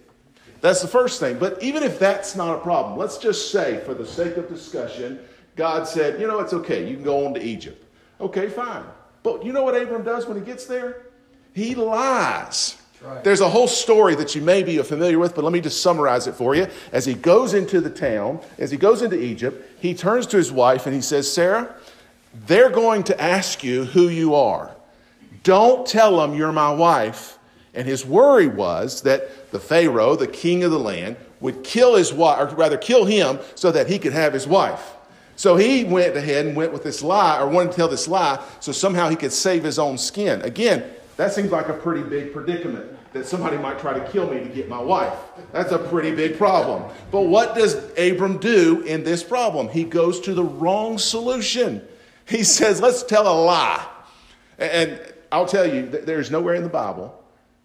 That's 0.61 0.81
the 0.81 0.87
first 0.87 1.19
thing. 1.19 1.39
But 1.39 1.61
even 1.61 1.83
if 1.83 1.99
that's 1.99 2.35
not 2.35 2.55
a 2.55 2.59
problem, 2.59 2.97
let's 2.97 3.17
just 3.17 3.51
say, 3.51 3.81
for 3.85 3.93
the 3.93 4.05
sake 4.05 4.37
of 4.37 4.47
discussion, 4.47 5.19
God 5.55 5.87
said, 5.87 6.21
you 6.21 6.27
know, 6.27 6.39
it's 6.39 6.53
okay. 6.53 6.87
You 6.87 6.95
can 6.95 7.03
go 7.03 7.25
on 7.25 7.33
to 7.33 7.43
Egypt. 7.43 7.83
Okay, 8.21 8.47
fine. 8.47 8.83
But 9.23 9.43
you 9.43 9.53
know 9.53 9.63
what 9.63 9.75
Abram 9.75 10.03
does 10.03 10.27
when 10.27 10.37
he 10.37 10.43
gets 10.43 10.65
there? 10.65 11.07
He 11.53 11.75
lies. 11.75 12.77
Right. 13.01 13.23
There's 13.23 13.41
a 13.41 13.49
whole 13.49 13.67
story 13.67 14.13
that 14.15 14.35
you 14.35 14.41
may 14.41 14.61
be 14.61 14.77
familiar 14.83 15.17
with, 15.17 15.33
but 15.33 15.43
let 15.43 15.51
me 15.51 15.59
just 15.59 15.81
summarize 15.81 16.27
it 16.27 16.35
for 16.35 16.53
you. 16.53 16.67
As 16.91 17.05
he 17.05 17.15
goes 17.15 17.55
into 17.55 17.81
the 17.81 17.89
town, 17.89 18.39
as 18.59 18.69
he 18.69 18.77
goes 18.77 19.01
into 19.01 19.19
Egypt, 19.19 19.67
he 19.79 19.95
turns 19.95 20.27
to 20.27 20.37
his 20.37 20.51
wife 20.51 20.85
and 20.85 20.93
he 20.93 21.01
says, 21.01 21.31
Sarah, 21.31 21.75
they're 22.45 22.69
going 22.69 23.03
to 23.05 23.19
ask 23.19 23.63
you 23.63 23.85
who 23.85 24.07
you 24.07 24.35
are. 24.35 24.75
Don't 25.43 25.87
tell 25.87 26.17
them 26.17 26.35
you're 26.35 26.51
my 26.51 26.71
wife. 26.71 27.39
And 27.73 27.87
his 27.87 28.05
worry 28.05 28.47
was 28.47 29.01
that 29.01 29.40
the 29.51 29.59
Pharaoh, 29.59 30.15
the 30.15 30.27
king 30.27 30.63
of 30.63 30.71
the 30.71 30.79
land, 30.79 31.17
would 31.39 31.63
kill 31.63 31.95
his 31.95 32.13
wife, 32.13 32.53
or 32.53 32.55
rather 32.55 32.77
kill 32.77 33.05
him 33.05 33.39
so 33.55 33.71
that 33.71 33.87
he 33.87 33.99
could 33.99 34.13
have 34.13 34.33
his 34.33 34.47
wife. 34.47 34.95
So 35.35 35.55
he 35.55 35.83
went 35.83 36.15
ahead 36.15 36.45
and 36.45 36.55
went 36.55 36.71
with 36.71 36.83
this 36.83 37.01
lie, 37.01 37.39
or 37.39 37.47
wanted 37.47 37.71
to 37.71 37.77
tell 37.77 37.87
this 37.87 38.07
lie, 38.07 38.43
so 38.59 38.71
somehow 38.71 39.09
he 39.09 39.15
could 39.15 39.33
save 39.33 39.63
his 39.63 39.79
own 39.79 39.97
skin. 39.97 40.41
Again, 40.41 40.83
that 41.17 41.33
seems 41.33 41.51
like 41.51 41.67
a 41.67 41.73
pretty 41.73 42.03
big 42.03 42.33
predicament 42.33 42.97
that 43.13 43.25
somebody 43.25 43.57
might 43.57 43.77
try 43.77 43.93
to 43.93 44.07
kill 44.11 44.31
me 44.31 44.39
to 44.39 44.49
get 44.49 44.69
my 44.69 44.79
wife. 44.79 45.13
That's 45.51 45.71
a 45.71 45.77
pretty 45.77 46.15
big 46.15 46.37
problem. 46.37 46.83
But 47.11 47.21
what 47.21 47.55
does 47.55 47.75
Abram 47.97 48.37
do 48.37 48.81
in 48.81 49.03
this 49.03 49.21
problem? 49.21 49.67
He 49.67 49.83
goes 49.83 50.21
to 50.21 50.33
the 50.33 50.43
wrong 50.43 50.97
solution. 50.97 51.85
He 52.25 52.43
says, 52.45 52.79
let's 52.79 53.03
tell 53.03 53.27
a 53.27 53.37
lie. 53.37 53.85
And 54.57 55.01
I'll 55.31 55.45
tell 55.45 55.71
you, 55.71 55.87
there's 55.87 56.31
nowhere 56.31 56.55
in 56.55 56.63
the 56.63 56.69
Bible 56.69 57.20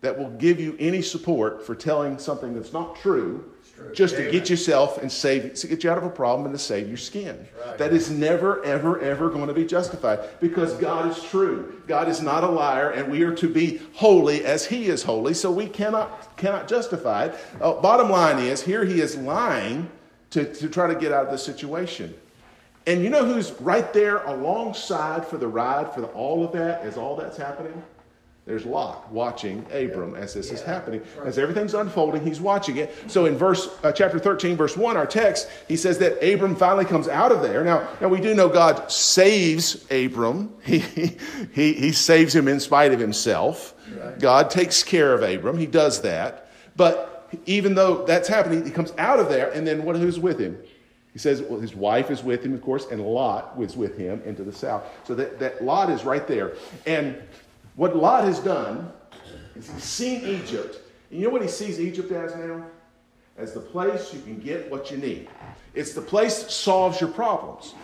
that 0.06 0.16
will 0.16 0.30
give 0.30 0.60
you 0.60 0.76
any 0.78 1.02
support 1.02 1.66
for 1.66 1.75
telling 1.75 2.16
something 2.16 2.54
that's 2.54 2.72
not 2.72 2.94
true 2.94 3.44
just 3.92 4.14
Amen. 4.14 4.26
to 4.26 4.30
get 4.30 4.48
yourself 4.48 4.98
and 4.98 5.10
save, 5.10 5.54
to 5.54 5.66
get 5.66 5.82
you 5.82 5.90
out 5.90 5.98
of 5.98 6.04
a 6.04 6.10
problem 6.10 6.46
and 6.46 6.54
to 6.54 6.58
save 6.58 6.86
your 6.86 6.96
skin. 6.96 7.44
Right. 7.66 7.76
That 7.76 7.92
is 7.92 8.08
never, 8.08 8.64
ever, 8.64 9.00
ever 9.00 9.30
going 9.30 9.48
to 9.48 9.52
be 9.52 9.66
justified 9.66 10.20
because 10.40 10.75
God 10.75 11.10
is 11.10 11.20
true. 11.25 11.82
God 11.88 12.08
is 12.08 12.22
not 12.22 12.44
a 12.44 12.48
liar, 12.48 12.90
and 12.90 13.10
we 13.10 13.25
are 13.25 13.34
to 13.34 13.48
be 13.48 13.80
holy 13.94 14.44
as 14.44 14.64
He 14.64 14.86
is 14.86 15.02
holy. 15.02 15.34
So 15.34 15.50
we 15.50 15.66
cannot 15.66 16.36
cannot 16.36 16.68
justify 16.68 17.26
it. 17.26 17.38
Uh, 17.60 17.75
bottom 17.75 18.08
line 18.08 18.38
is, 18.38 18.62
here 18.62 18.84
He 18.84 19.00
is 19.00 19.16
lying 19.16 19.90
to, 20.30 20.54
to 20.54 20.68
try 20.68 20.86
to 20.86 20.94
get 20.94 21.10
out 21.10 21.26
of 21.26 21.32
the 21.32 21.38
situation. 21.38 22.14
And 22.86 23.02
you 23.02 23.10
know 23.10 23.25
who's 23.25 23.50
right 23.60 23.92
there 23.92 24.18
alongside 24.18 25.26
for 25.26 25.36
the 25.36 25.48
ride 25.48 25.92
for 25.92 26.00
the, 26.00 26.06
all 26.08 26.44
of 26.44 26.52
that 26.52 26.82
as 26.82 26.96
all 26.96 27.16
that's 27.16 27.36
happening? 27.36 27.82
There's 28.46 28.64
Lot 28.64 29.10
watching 29.10 29.66
Abram 29.72 30.14
as 30.14 30.32
this 30.32 30.52
is 30.52 30.62
happening. 30.62 31.02
As 31.24 31.36
everything's 31.36 31.74
unfolding, 31.74 32.24
he's 32.24 32.40
watching 32.40 32.76
it. 32.76 32.94
So 33.08 33.26
in 33.26 33.36
verse 33.36 33.68
uh, 33.82 33.90
chapter 33.90 34.20
13, 34.20 34.56
verse 34.56 34.76
1, 34.76 34.96
our 34.96 35.04
text, 35.04 35.50
he 35.66 35.76
says 35.76 35.98
that 35.98 36.22
Abram 36.22 36.54
finally 36.54 36.84
comes 36.84 37.08
out 37.08 37.32
of 37.32 37.42
there. 37.42 37.64
Now, 37.64 37.88
now 38.00 38.06
we 38.06 38.20
do 38.20 38.34
know 38.34 38.48
God 38.48 38.90
saves 38.90 39.84
Abram. 39.90 40.54
He, 40.66 40.78
he, 41.52 41.72
he 41.72 41.92
saves 41.92 42.34
him 42.34 42.48
in 42.48 42.60
spite 42.60 42.92
of 42.92 43.00
himself. 43.00 43.74
God 44.18 44.50
takes 44.50 44.82
care 44.82 45.12
of 45.14 45.22
Abram. 45.22 45.58
He 45.58 45.66
does 45.66 46.02
that. 46.02 46.50
But 46.76 47.28
even 47.46 47.74
though 47.74 48.04
that's 48.04 48.28
happening, 48.28 48.64
he 48.64 48.70
comes 48.70 48.92
out 48.98 49.18
of 49.18 49.28
there, 49.28 49.50
and 49.50 49.66
then 49.66 49.84
what, 49.84 49.96
who's 49.96 50.18
with 50.18 50.38
him? 50.38 50.58
He 51.12 51.18
says 51.18 51.40
well, 51.40 51.58
his 51.58 51.74
wife 51.74 52.10
is 52.10 52.22
with 52.22 52.44
him, 52.44 52.52
of 52.52 52.60
course, 52.60 52.86
and 52.90 53.00
Lot 53.00 53.56
was 53.56 53.76
with 53.76 53.96
him 53.96 54.20
into 54.26 54.44
the 54.44 54.52
south. 54.52 54.84
So 55.04 55.14
that, 55.14 55.38
that 55.38 55.64
Lot 55.64 55.88
is 55.88 56.04
right 56.04 56.26
there. 56.26 56.56
And 56.84 57.16
what 57.76 57.95
Lot 57.95 58.25
has 58.25 58.40
done 58.40 58.90
is 59.54 59.71
he's 59.71 59.83
seen 59.83 60.25
Egypt. 60.25 60.80
And 61.11 61.21
you 61.21 61.26
know 61.26 61.33
what 61.33 61.42
he 61.42 61.49
sees 61.49 61.78
Egypt 61.78 62.11
as 62.11 62.35
now? 62.35 62.64
As 63.38 63.52
the 63.52 63.61
place 63.61 64.12
you 64.14 64.21
can 64.21 64.38
get 64.38 64.71
what 64.71 64.90
you 64.90 64.97
need. 64.97 65.28
It's 65.75 65.92
the 65.92 66.00
place 66.00 66.42
that 66.42 66.50
solves 66.50 67.00
your 67.00 67.11
problems. 67.11 67.75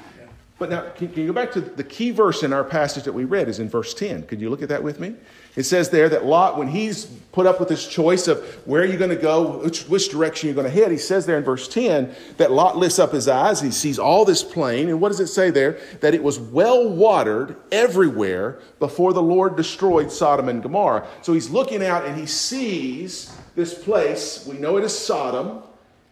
But 0.58 0.70
now, 0.70 0.90
can, 0.90 1.08
can, 1.08 1.22
you 1.22 1.26
go 1.28 1.32
back 1.32 1.50
to 1.52 1.60
the 1.60 1.82
key 1.82 2.10
verse 2.10 2.42
in 2.42 2.52
our 2.52 2.62
passage 2.62 3.04
that 3.04 3.12
we 3.12 3.24
read 3.24 3.48
is 3.48 3.58
in 3.58 3.68
verse 3.68 3.94
10. 3.94 4.24
Could 4.26 4.40
you 4.40 4.48
look 4.48 4.62
at 4.62 4.68
that 4.68 4.82
with 4.82 5.00
me? 5.00 5.16
It 5.56 5.64
says 5.64 5.90
there 5.90 6.08
that 6.08 6.24
Lot, 6.24 6.56
when 6.56 6.68
he's 6.68 7.06
put 7.32 7.46
up 7.46 7.58
with 7.58 7.68
this 7.68 7.86
choice 7.86 8.28
of 8.28 8.42
where 8.66 8.82
are 8.82 8.86
you 8.86 8.96
going 8.96 9.10
to 9.10 9.16
go, 9.16 9.58
which, 9.58 9.84
which 9.88 10.10
direction 10.10 10.46
you're 10.46 10.54
going 10.54 10.70
to 10.70 10.72
head, 10.72 10.90
he 10.90 10.96
says 10.98 11.26
there 11.26 11.36
in 11.36 11.44
verse 11.44 11.68
10 11.68 12.14
that 12.38 12.52
Lot 12.52 12.76
lifts 12.76 12.98
up 12.98 13.12
his 13.12 13.28
eyes, 13.28 13.60
he 13.60 13.70
sees 13.70 13.98
all 13.98 14.24
this 14.24 14.42
plain, 14.42 14.88
and 14.88 15.00
what 15.00 15.08
does 15.08 15.20
it 15.20 15.26
say 15.26 15.50
there? 15.50 15.78
That 16.00 16.14
it 16.14 16.22
was 16.22 16.38
well 16.38 16.88
watered 16.88 17.56
everywhere 17.70 18.60
before 18.78 19.12
the 19.12 19.22
Lord 19.22 19.56
destroyed 19.56 20.12
Sodom 20.12 20.48
and 20.48 20.62
Gomorrah. 20.62 21.06
So 21.22 21.34
he's 21.34 21.50
looking 21.50 21.84
out 21.84 22.06
and 22.06 22.18
he 22.18 22.26
sees 22.26 23.36
this 23.54 23.74
place. 23.74 24.46
We 24.46 24.56
know 24.58 24.76
it 24.78 24.84
is 24.84 24.96
Sodom. 24.96 25.62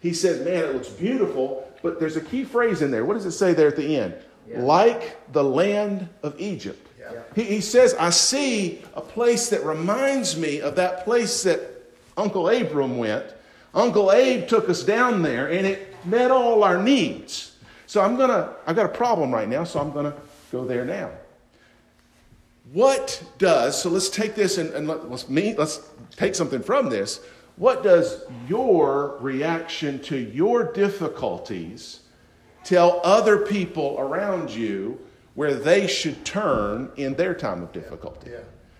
He 0.01 0.13
says, 0.13 0.45
Man, 0.45 0.65
it 0.65 0.73
looks 0.73 0.89
beautiful, 0.89 1.71
but 1.81 1.99
there's 1.99 2.17
a 2.17 2.21
key 2.21 2.43
phrase 2.43 2.81
in 2.81 2.91
there. 2.91 3.05
What 3.05 3.13
does 3.13 3.25
it 3.25 3.31
say 3.31 3.53
there 3.53 3.67
at 3.67 3.75
the 3.75 3.97
end? 3.97 4.15
Like 4.59 5.31
the 5.31 5.43
land 5.43 6.07
of 6.23 6.39
Egypt. 6.39 6.87
Yeah. 6.99 7.21
He, 7.35 7.43
he 7.43 7.61
says, 7.61 7.93
I 7.95 8.09
see 8.09 8.83
a 8.93 9.01
place 9.01 9.49
that 9.49 9.63
reminds 9.65 10.37
me 10.37 10.61
of 10.61 10.75
that 10.75 11.03
place 11.03 11.43
that 11.43 11.61
Uncle 12.17 12.49
Abram 12.49 12.97
went. 12.97 13.25
Uncle 13.73 14.11
Abe 14.11 14.47
took 14.47 14.69
us 14.69 14.83
down 14.83 15.21
there 15.21 15.49
and 15.49 15.65
it 15.65 15.95
met 16.05 16.31
all 16.31 16.63
our 16.63 16.81
needs. 16.81 17.55
So 17.87 18.01
I'm 18.01 18.15
gonna, 18.15 18.53
I've 18.65 18.75
got 18.75 18.85
a 18.85 18.89
problem 18.89 19.33
right 19.33 19.47
now, 19.47 19.63
so 19.63 19.79
I'm 19.79 19.91
gonna 19.91 20.13
go 20.51 20.65
there 20.65 20.85
now. 20.85 21.11
What 22.73 23.21
does, 23.37 23.81
so 23.81 23.89
let's 23.89 24.09
take 24.09 24.33
this 24.35 24.57
and, 24.57 24.73
and 24.73 24.87
let, 24.87 25.09
let's 25.09 25.27
meet, 25.27 25.57
let's 25.57 25.89
take 26.15 26.35
something 26.35 26.61
from 26.61 26.89
this. 26.89 27.19
What 27.57 27.83
does 27.83 28.23
your 28.47 29.17
reaction 29.19 29.99
to 30.03 30.17
your 30.17 30.71
difficulties 30.71 32.00
Tell 32.63 33.01
other 33.03 33.39
people 33.39 33.95
around 33.99 34.51
you 34.51 34.99
where 35.33 35.55
they 35.55 35.87
should 35.87 36.23
turn 36.25 36.91
in 36.97 37.15
their 37.15 37.33
time 37.33 37.63
of 37.63 37.71
difficulty. 37.71 38.31
Yeah. 38.31 38.39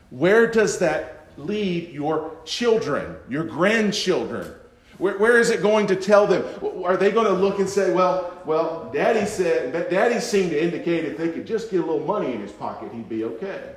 Where 0.09 0.47
does 0.47 0.79
that 0.79 1.29
lead 1.37 1.91
your 1.91 2.31
children, 2.45 3.15
your 3.29 3.43
grandchildren? 3.43 4.53
Where, 4.97 5.17
where 5.17 5.39
is 5.39 5.49
it 5.49 5.61
going 5.61 5.87
to 5.87 5.95
tell 5.95 6.27
them? 6.27 6.43
Are 6.83 6.97
they 6.97 7.11
going 7.11 7.25
to 7.25 7.33
look 7.33 7.59
and 7.59 7.67
say, 7.67 7.93
well, 7.93 8.37
well, 8.45 8.91
daddy 8.93 9.25
said, 9.25 9.71
but 9.71 9.89
daddy 9.89 10.19
seemed 10.19 10.51
to 10.51 10.61
indicate 10.61 11.05
if 11.05 11.17
they 11.17 11.29
could 11.29 11.47
just 11.47 11.71
get 11.71 11.79
a 11.79 11.85
little 11.85 12.05
money 12.05 12.33
in 12.33 12.41
his 12.41 12.51
pocket, 12.51 12.91
he'd 12.91 13.09
be 13.09 13.23
okay. 13.23 13.75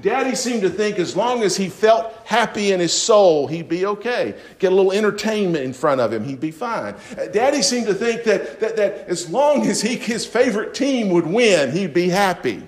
Daddy 0.00 0.34
seemed 0.34 0.62
to 0.62 0.70
think 0.70 0.98
as 0.98 1.14
long 1.16 1.42
as 1.42 1.56
he 1.56 1.68
felt 1.68 2.12
happy 2.24 2.72
in 2.72 2.80
his 2.80 2.92
soul, 2.92 3.46
he'd 3.46 3.68
be 3.68 3.86
okay. 3.86 4.34
Get 4.58 4.72
a 4.72 4.74
little 4.74 4.92
entertainment 4.92 5.64
in 5.64 5.72
front 5.72 6.00
of 6.00 6.12
him, 6.12 6.24
he'd 6.24 6.40
be 6.40 6.50
fine. 6.50 6.94
Uh, 7.16 7.26
Daddy 7.26 7.62
seemed 7.62 7.86
to 7.86 7.94
think 7.94 8.24
that, 8.24 8.60
that, 8.60 8.76
that 8.76 9.08
as 9.08 9.30
long 9.30 9.66
as 9.66 9.80
he, 9.80 9.96
his 9.96 10.26
favorite 10.26 10.74
team 10.74 11.10
would 11.10 11.26
win, 11.26 11.70
he'd 11.72 11.94
be 11.94 12.08
happy. 12.08 12.62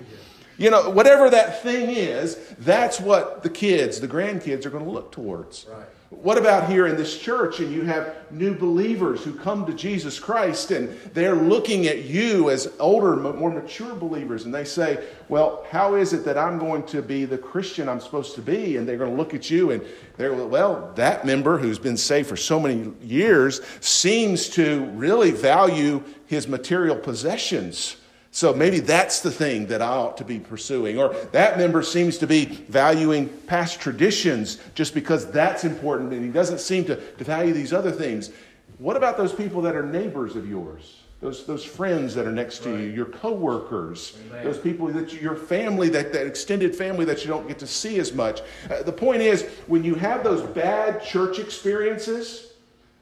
You 0.57 0.69
know, 0.69 0.89
whatever 0.89 1.29
that 1.29 1.61
thing 1.63 1.89
is, 1.89 2.35
that's 2.59 2.99
what 2.99 3.43
the 3.43 3.49
kids, 3.49 3.99
the 3.99 4.07
grandkids, 4.07 4.65
are 4.65 4.69
going 4.69 4.85
to 4.85 4.89
look 4.89 5.11
towards. 5.11 5.65
Right. 5.69 5.85
What 6.21 6.37
about 6.37 6.69
here 6.69 6.87
in 6.87 6.95
this 6.95 7.19
church 7.19 7.59
and 7.59 7.71
you 7.71 7.83
have 7.83 8.15
new 8.31 8.55
believers 8.55 9.23
who 9.23 9.33
come 9.33 9.65
to 9.65 9.73
Jesus 9.73 10.19
Christ 10.19 10.71
and 10.71 10.89
they're 11.13 11.35
looking 11.35 11.87
at 11.87 12.05
you 12.05 12.49
as 12.49 12.71
older, 12.79 13.15
more 13.15 13.51
mature 13.51 13.93
believers 13.95 14.45
and 14.45 14.53
they 14.53 14.65
say, 14.65 15.05
Well, 15.29 15.65
how 15.69 15.95
is 15.95 16.13
it 16.13 16.25
that 16.25 16.37
I'm 16.37 16.57
going 16.57 16.83
to 16.87 17.01
be 17.01 17.25
the 17.25 17.37
Christian 17.37 17.89
I'm 17.89 17.99
supposed 17.99 18.35
to 18.35 18.41
be? 18.41 18.77
And 18.77 18.87
they're 18.87 18.97
going 18.97 19.11
to 19.11 19.17
look 19.17 19.33
at 19.33 19.49
you 19.49 19.71
and 19.71 19.83
they're, 20.17 20.33
well, 20.33 20.91
that 20.95 21.25
member 21.25 21.57
who's 21.57 21.79
been 21.79 21.97
saved 21.97 22.29
for 22.29 22.37
so 22.37 22.59
many 22.59 22.93
years 23.03 23.61
seems 23.79 24.49
to 24.49 24.85
really 24.91 25.31
value 25.31 26.03
his 26.27 26.47
material 26.47 26.95
possessions 26.95 27.97
so 28.35 28.53
maybe 28.53 28.81
that's 28.81 29.21
the 29.21 29.31
thing 29.31 29.67
that 29.67 29.81
I 29.81 29.87
ought 29.87 30.17
to 30.17 30.25
be 30.25 30.39
pursuing. 30.39 30.99
Or 30.99 31.13
that 31.31 31.57
member 31.57 31.81
seems 31.81 32.17
to 32.17 32.27
be 32.27 32.43
valuing 32.67 33.29
past 33.29 33.79
traditions 33.79 34.59
just 34.73 34.93
because 34.93 35.31
that's 35.31 35.63
important 35.63 36.11
and 36.11 36.21
he 36.21 36.31
doesn't 36.31 36.59
seem 36.59 36.83
to, 36.83 36.97
to 36.97 37.23
value 37.23 37.53
these 37.53 37.71
other 37.71 37.93
things. 37.93 38.31
What 38.77 38.97
about 38.97 39.15
those 39.15 39.31
people 39.31 39.61
that 39.61 39.73
are 39.73 39.85
neighbors 39.85 40.35
of 40.35 40.49
yours? 40.49 40.99
Those, 41.21 41.45
those 41.45 41.63
friends 41.63 42.13
that 42.15 42.27
are 42.27 42.31
next 42.31 42.59
to 42.63 42.71
right. 42.71 42.81
you, 42.81 42.87
your 42.87 43.05
coworkers, 43.05 44.17
Amen. 44.29 44.43
those 44.43 44.59
people 44.59 44.87
that 44.87 45.13
you, 45.13 45.21
your 45.21 45.37
family, 45.37 45.87
that, 45.87 46.11
that 46.11 46.27
extended 46.27 46.75
family 46.75 47.05
that 47.05 47.21
you 47.21 47.27
don't 47.27 47.47
get 47.47 47.57
to 47.59 47.67
see 47.67 47.99
as 47.99 48.11
much. 48.11 48.41
Uh, 48.69 48.83
the 48.83 48.91
point 48.91 49.21
is, 49.21 49.43
when 49.67 49.81
you 49.81 49.95
have 49.95 50.25
those 50.25 50.41
bad 50.41 51.01
church 51.01 51.39
experiences, 51.39 52.51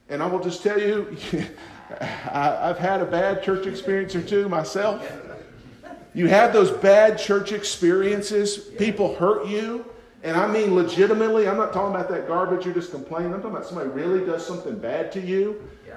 and 0.10 0.22
I 0.22 0.28
will 0.28 0.44
just 0.44 0.62
tell 0.62 0.80
you, 0.80 1.18
I, 2.00 2.70
I've 2.70 2.78
had 2.78 3.02
a 3.02 3.06
bad 3.06 3.44
church 3.44 3.66
experience 3.66 4.16
or 4.16 4.22
two 4.22 4.48
myself. 4.50 5.08
You 6.13 6.27
have 6.27 6.53
those 6.53 6.72
bad 6.72 7.17
church 7.17 7.51
experiences, 7.51 8.58
people 8.58 9.15
hurt 9.15 9.48
you, 9.48 9.86
and 10.22 10.38
I 10.38 10.48
mean 10.48 10.75
legitimately. 10.75 11.48
I'm 11.48 11.58
not 11.58 11.74
talking 11.74 11.93
about 11.93 12.10
that 12.10 12.27
garbage 12.27 12.65
you're 12.65 12.74
just 12.74 12.91
complaining. 12.91 13.34
I'm 13.34 13.41
talking 13.41 13.58
about 13.58 13.65
somebody 13.65 13.89
really 13.89 14.25
does 14.25 14.46
something 14.46 14.77
bad 14.77 15.12
to 15.13 15.22
you. 15.22 15.67
Yeah. 15.88 15.96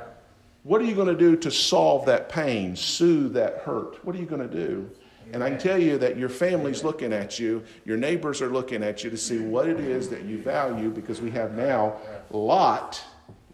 What 0.64 0.80
are 0.80 0.84
you 0.84 0.94
going 0.94 1.08
to 1.08 1.14
do 1.14 1.36
to 1.36 1.50
solve 1.50 2.06
that 2.06 2.28
pain, 2.28 2.74
soothe 2.74 3.34
that 3.34 3.58
hurt? 3.58 4.04
What 4.04 4.16
are 4.16 4.18
you 4.18 4.26
going 4.26 4.48
to 4.48 4.54
do? 4.54 4.90
And 5.32 5.42
I 5.42 5.50
can 5.50 5.58
tell 5.58 5.78
you 5.80 5.98
that 5.98 6.16
your 6.16 6.28
family's 6.28 6.84
looking 6.84 7.12
at 7.12 7.38
you, 7.38 7.62
your 7.84 7.96
neighbors 7.96 8.40
are 8.40 8.48
looking 8.48 8.82
at 8.82 9.02
you 9.02 9.10
to 9.10 9.16
see 9.16 9.38
what 9.38 9.68
it 9.68 9.80
is 9.80 10.08
that 10.08 10.22
you 10.22 10.38
value 10.38 10.88
because 10.88 11.20
we 11.20 11.30
have 11.32 11.54
now 11.54 11.96
Lot 12.30 13.02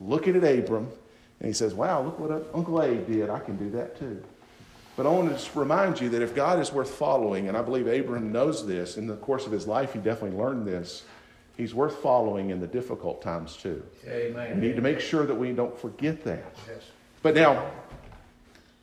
looking 0.00 0.36
at 0.36 0.44
Abram 0.44 0.90
and 1.40 1.46
he 1.48 1.52
says, 1.52 1.74
Wow, 1.74 2.02
look 2.02 2.18
what 2.18 2.30
uh, 2.30 2.40
Uncle 2.54 2.82
Abe 2.82 3.06
did. 3.06 3.30
I 3.30 3.40
can 3.40 3.56
do 3.56 3.70
that 3.70 3.98
too. 3.98 4.22
But 4.96 5.06
I 5.06 5.08
want 5.08 5.28
to 5.28 5.34
just 5.34 5.54
remind 5.56 6.00
you 6.00 6.10
that 6.10 6.22
if 6.22 6.34
God 6.34 6.60
is 6.60 6.70
worth 6.70 6.90
following, 6.90 7.48
and 7.48 7.56
I 7.56 7.62
believe 7.62 7.88
Abraham 7.88 8.30
knows 8.30 8.66
this, 8.66 8.98
in 8.98 9.06
the 9.06 9.16
course 9.16 9.46
of 9.46 9.52
his 9.52 9.66
life, 9.66 9.94
he 9.94 9.98
definitely 9.98 10.36
learned 10.36 10.66
this. 10.66 11.04
He's 11.56 11.74
worth 11.74 11.96
following 12.02 12.50
in 12.50 12.60
the 12.60 12.66
difficult 12.66 13.22
times 13.22 13.56
too. 13.56 13.82
Amen. 14.06 14.60
We 14.60 14.68
need 14.68 14.76
to 14.76 14.82
make 14.82 15.00
sure 15.00 15.24
that 15.24 15.34
we 15.34 15.52
don't 15.52 15.78
forget 15.78 16.24
that. 16.24 16.54
Yes. 16.68 16.82
But 17.22 17.34
now, 17.34 17.70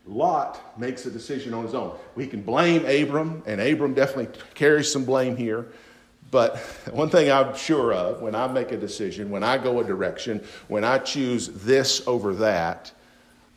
Lot 0.08 0.80
makes 0.80 1.06
a 1.06 1.12
decision 1.12 1.54
on 1.54 1.66
his 1.66 1.76
own. 1.76 1.96
We 2.16 2.26
can 2.26 2.42
blame 2.42 2.86
Abram, 2.86 3.44
and 3.46 3.62
Abram 3.62 3.94
definitely 3.94 4.40
carries 4.56 4.92
some 4.92 5.06
blame 5.06 5.36
here. 5.36 5.68
But 6.32 6.58
one 6.92 7.10
thing 7.10 7.32
I'm 7.32 7.56
sure 7.56 7.94
of 7.94 8.22
when 8.22 8.34
I 8.34 8.48
make 8.48 8.72
a 8.72 8.78
decision, 8.78 9.30
when 9.30 9.44
I 9.44 9.58
go 9.58 9.80
a 9.80 9.84
direction, 9.84 10.44
when 10.68 10.84
I 10.84 10.98
choose 11.00 11.50
this 11.50 12.08
over 12.08 12.34
that, 12.36 12.92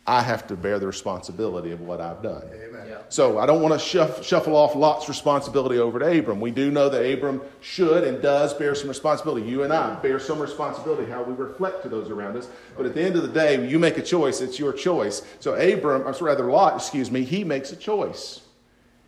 I 0.05 0.21
have 0.21 0.47
to 0.47 0.57
bear 0.57 0.79
the 0.79 0.87
responsibility 0.87 1.71
of 1.71 1.79
what 1.79 2.01
I've 2.01 2.21
done. 2.21 2.43
Yeah. 2.51 2.97
So 3.07 3.39
I 3.39 3.45
don't 3.45 3.61
want 3.61 3.73
to 3.73 3.79
shuff, 3.79 4.25
shuffle 4.25 4.55
off 4.55 4.75
Lot's 4.75 5.07
responsibility 5.07 5.79
over 5.79 5.97
to 5.99 6.19
Abram. 6.19 6.41
We 6.41 6.51
do 6.51 6.71
know 6.71 6.89
that 6.89 7.01
Abram 7.01 7.41
should 7.61 8.03
and 8.03 8.21
does 8.21 8.53
bear 8.53 8.75
some 8.75 8.89
responsibility. 8.89 9.47
You 9.47 9.63
and 9.63 9.71
I 9.71 9.95
bear 9.95 10.19
some 10.19 10.39
responsibility 10.39 11.09
how 11.09 11.23
we 11.23 11.33
reflect 11.33 11.83
to 11.83 11.89
those 11.89 12.09
around 12.09 12.35
us. 12.35 12.49
But 12.75 12.85
at 12.85 12.93
the 12.93 13.01
end 13.01 13.15
of 13.15 13.21
the 13.21 13.29
day, 13.29 13.65
you 13.65 13.79
make 13.79 13.97
a 13.97 14.01
choice. 14.01 14.41
It's 14.41 14.59
your 14.59 14.73
choice. 14.73 15.21
So 15.39 15.53
Abram, 15.53 16.01
or 16.01 16.11
rather 16.19 16.51
Lot, 16.51 16.75
excuse 16.75 17.09
me, 17.09 17.23
he 17.23 17.45
makes 17.45 17.71
a 17.71 17.77
choice. 17.77 18.41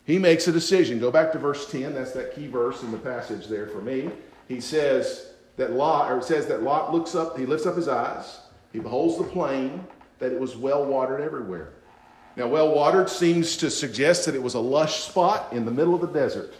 He 0.06 0.18
makes 0.18 0.48
a 0.48 0.54
decision. 0.54 1.00
Go 1.00 1.12
back 1.12 1.34
to 1.34 1.40
verse 1.40 1.70
10. 1.70 1.94
That's 1.94 2.14
that 2.14 2.36
key 2.36 2.48
verse 2.48 2.84
in 2.84 2.92
the 2.92 2.98
passage 2.98 3.48
there 3.48 3.68
for 3.68 3.82
me. 3.82 4.12
He 4.48 4.62
says 4.62 5.34
that 5.58 5.74
Lot, 5.74 6.10
or 6.10 6.20
it 6.20 6.24
says 6.24 6.46
that 6.48 6.64
Lot 6.64 6.94
looks 6.94 7.16
up, 7.16 7.38
he 7.38 7.46
lifts 7.46 7.66
up 7.66 7.76
his 7.76 7.88
eyes, 7.90 8.40
he 8.72 8.80
beholds 8.80 9.18
the 9.18 9.24
plain 9.24 9.86
that 10.20 10.32
it 10.32 10.40
was 10.40 10.56
well 10.56 10.86
watered 10.86 11.22
everywhere. 11.22 11.70
Now, 12.36 12.48
well 12.48 12.74
watered 12.74 13.10
seems 13.10 13.58
to 13.58 13.72
suggest 13.72 14.26
that 14.26 14.36
it 14.36 14.44
was 14.44 14.56
a 14.56 14.60
lush 14.60 15.04
spot 15.04 15.54
in 15.54 15.66
the 15.66 15.72
middle 15.72 15.96
of 15.96 16.02
the 16.02 16.08
desert. 16.08 16.54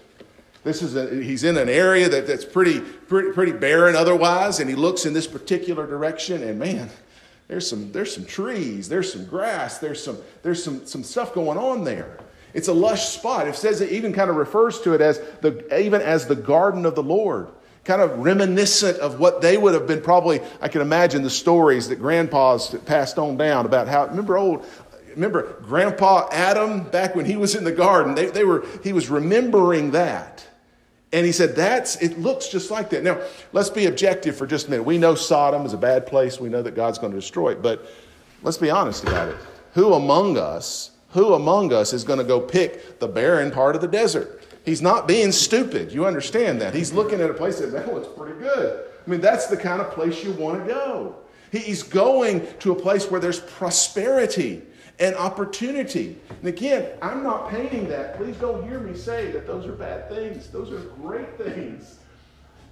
This 0.64 0.82
is 0.82 0.96
a, 0.96 1.22
he's 1.22 1.44
in 1.44 1.58
an 1.58 1.70
area 1.70 2.10
that, 2.10 2.26
that's 2.26 2.46
pretty, 2.46 2.80
pretty, 2.80 3.32
pretty 3.34 3.52
barren 3.52 3.96
otherwise, 3.96 4.60
and 4.60 4.70
he 4.70 4.76
looks 4.76 5.06
in 5.06 5.14
this 5.14 5.28
particular 5.28 5.86
direction, 5.86 6.42
and 6.42 6.58
man, 6.58 6.90
there's 7.48 7.70
some, 7.70 7.92
there's 7.92 8.14
some 8.14 8.26
trees, 8.26 8.90
there's 8.90 9.12
some 9.12 9.26
grass, 9.26 9.78
there's 9.78 10.04
some, 10.04 10.18
there's 10.42 10.64
some, 10.64 10.86
some 10.86 11.04
stuff 11.04 11.34
going 11.34 11.58
on 11.58 11.84
there. 11.84 12.18
It's 12.56 12.70
a 12.70 12.74
lush 12.74 13.10
spot. 13.10 13.48
It 13.48 13.56
says 13.56 13.82
it 13.82 13.92
even 13.92 14.14
kind 14.14 14.30
of 14.30 14.38
refers 14.38 14.80
to 14.82 14.94
it 14.94 15.02
as 15.02 15.20
the, 15.42 15.78
even 15.78 16.02
as 16.02 16.26
the 16.26 16.36
garden 16.36 16.86
of 16.86 16.96
the 16.96 17.04
Lord 17.04 17.50
kind 17.86 18.02
of 18.02 18.18
reminiscent 18.20 18.98
of 18.98 19.20
what 19.20 19.42
they 19.42 19.58
would 19.58 19.74
have 19.74 19.88
been 19.88 20.02
probably 20.02 20.42
i 20.60 20.68
can 20.68 20.82
imagine 20.82 21.22
the 21.22 21.30
stories 21.30 21.88
that 21.88 21.98
grandpas 21.98 22.76
passed 22.86 23.18
on 23.20 23.38
down 23.38 23.66
about 23.66 23.88
how 23.88 24.08
remember 24.08 24.38
old 24.38 24.66
remember 25.16 25.54
grandpa 25.62 26.28
adam 26.32 26.84
back 26.84 27.16
when 27.16 27.26
he 27.26 27.38
was 27.38 27.56
in 27.56 27.64
the 27.64 27.72
garden? 27.72 28.16
They, 28.16 28.28
they 28.28 28.44
were 28.44 28.66
he 28.84 28.94
was 28.94 29.10
remembering 29.10 29.92
that. 29.92 30.46
And 31.12 31.26
he 31.26 31.32
said 31.32 31.56
that's 31.56 31.96
it 32.02 32.20
looks 32.20 32.50
just 32.50 32.70
like 32.70 32.90
that. 32.92 33.04
Now 33.04 33.22
let's 33.54 33.70
be 33.70 33.86
objective 33.86 34.36
for 34.36 34.46
just 34.46 34.68
a 34.68 34.72
minute. 34.72 34.84
We 34.84 34.98
know 34.98 35.16
sodom 35.16 35.66
is 35.66 35.74
a 35.74 35.78
bad 35.78 36.06
place. 36.06 36.40
We 36.40 36.50
know 36.50 36.62
that 36.62 36.76
god's 36.76 37.00
going 37.00 37.14
to 37.14 37.20
destroy 37.20 37.52
it. 37.52 37.62
But 37.62 37.86
let's 38.44 38.58
be 38.58 38.70
honest 38.70 39.04
about 39.04 39.30
it. 39.30 39.38
Who 39.74 39.94
among 39.94 40.38
us 40.38 40.92
who 41.10 41.34
among 41.34 41.72
us 41.72 41.94
is 41.94 42.04
going 42.04 42.20
to 42.20 42.26
go 42.26 42.42
pick 42.42 43.00
the 43.00 43.08
barren 43.08 43.50
part 43.50 43.76
of 43.76 43.82
the 43.82 43.88
desert 43.88 44.42
He's 44.66 44.82
not 44.82 45.08
being 45.08 45.32
stupid. 45.32 45.92
You 45.92 46.06
understand 46.06 46.60
that. 46.62 46.74
He's 46.74 46.92
looking 46.92 47.22
at 47.22 47.30
a 47.30 47.34
place 47.34 47.60
that, 47.60 47.72
that 47.72 47.94
looks 47.94 48.08
pretty 48.18 48.40
good. 48.40 48.84
I 49.06 49.10
mean, 49.10 49.22
that's 49.22 49.46
the 49.46 49.58
kind 49.58 49.80
of 49.80 49.92
place 49.92 50.24
you 50.24 50.32
want 50.32 50.66
to 50.66 50.74
go. 50.74 51.16
He's 51.52 51.84
going 51.84 52.46
to 52.60 52.72
a 52.72 52.76
place 52.76 53.10
where 53.10 53.20
there's 53.20 53.40
prosperity 53.40 54.64
and 55.00 55.16
opportunity. 55.16 56.18
And 56.30 56.48
again, 56.48 56.98
I'm 57.02 57.22
not 57.22 57.50
painting 57.50 57.88
that. 57.90 58.18
Please 58.18 58.36
don't 58.38 58.68
hear 58.68 58.80
me 58.80 58.98
say 58.98 59.32
that 59.32 59.46
those 59.46 59.68
are 59.68 59.74
bad 59.74 60.10
things. 60.10 60.48
Those 60.48 60.72
are 60.72 60.80
great 60.80 61.38
things. 61.38 62.00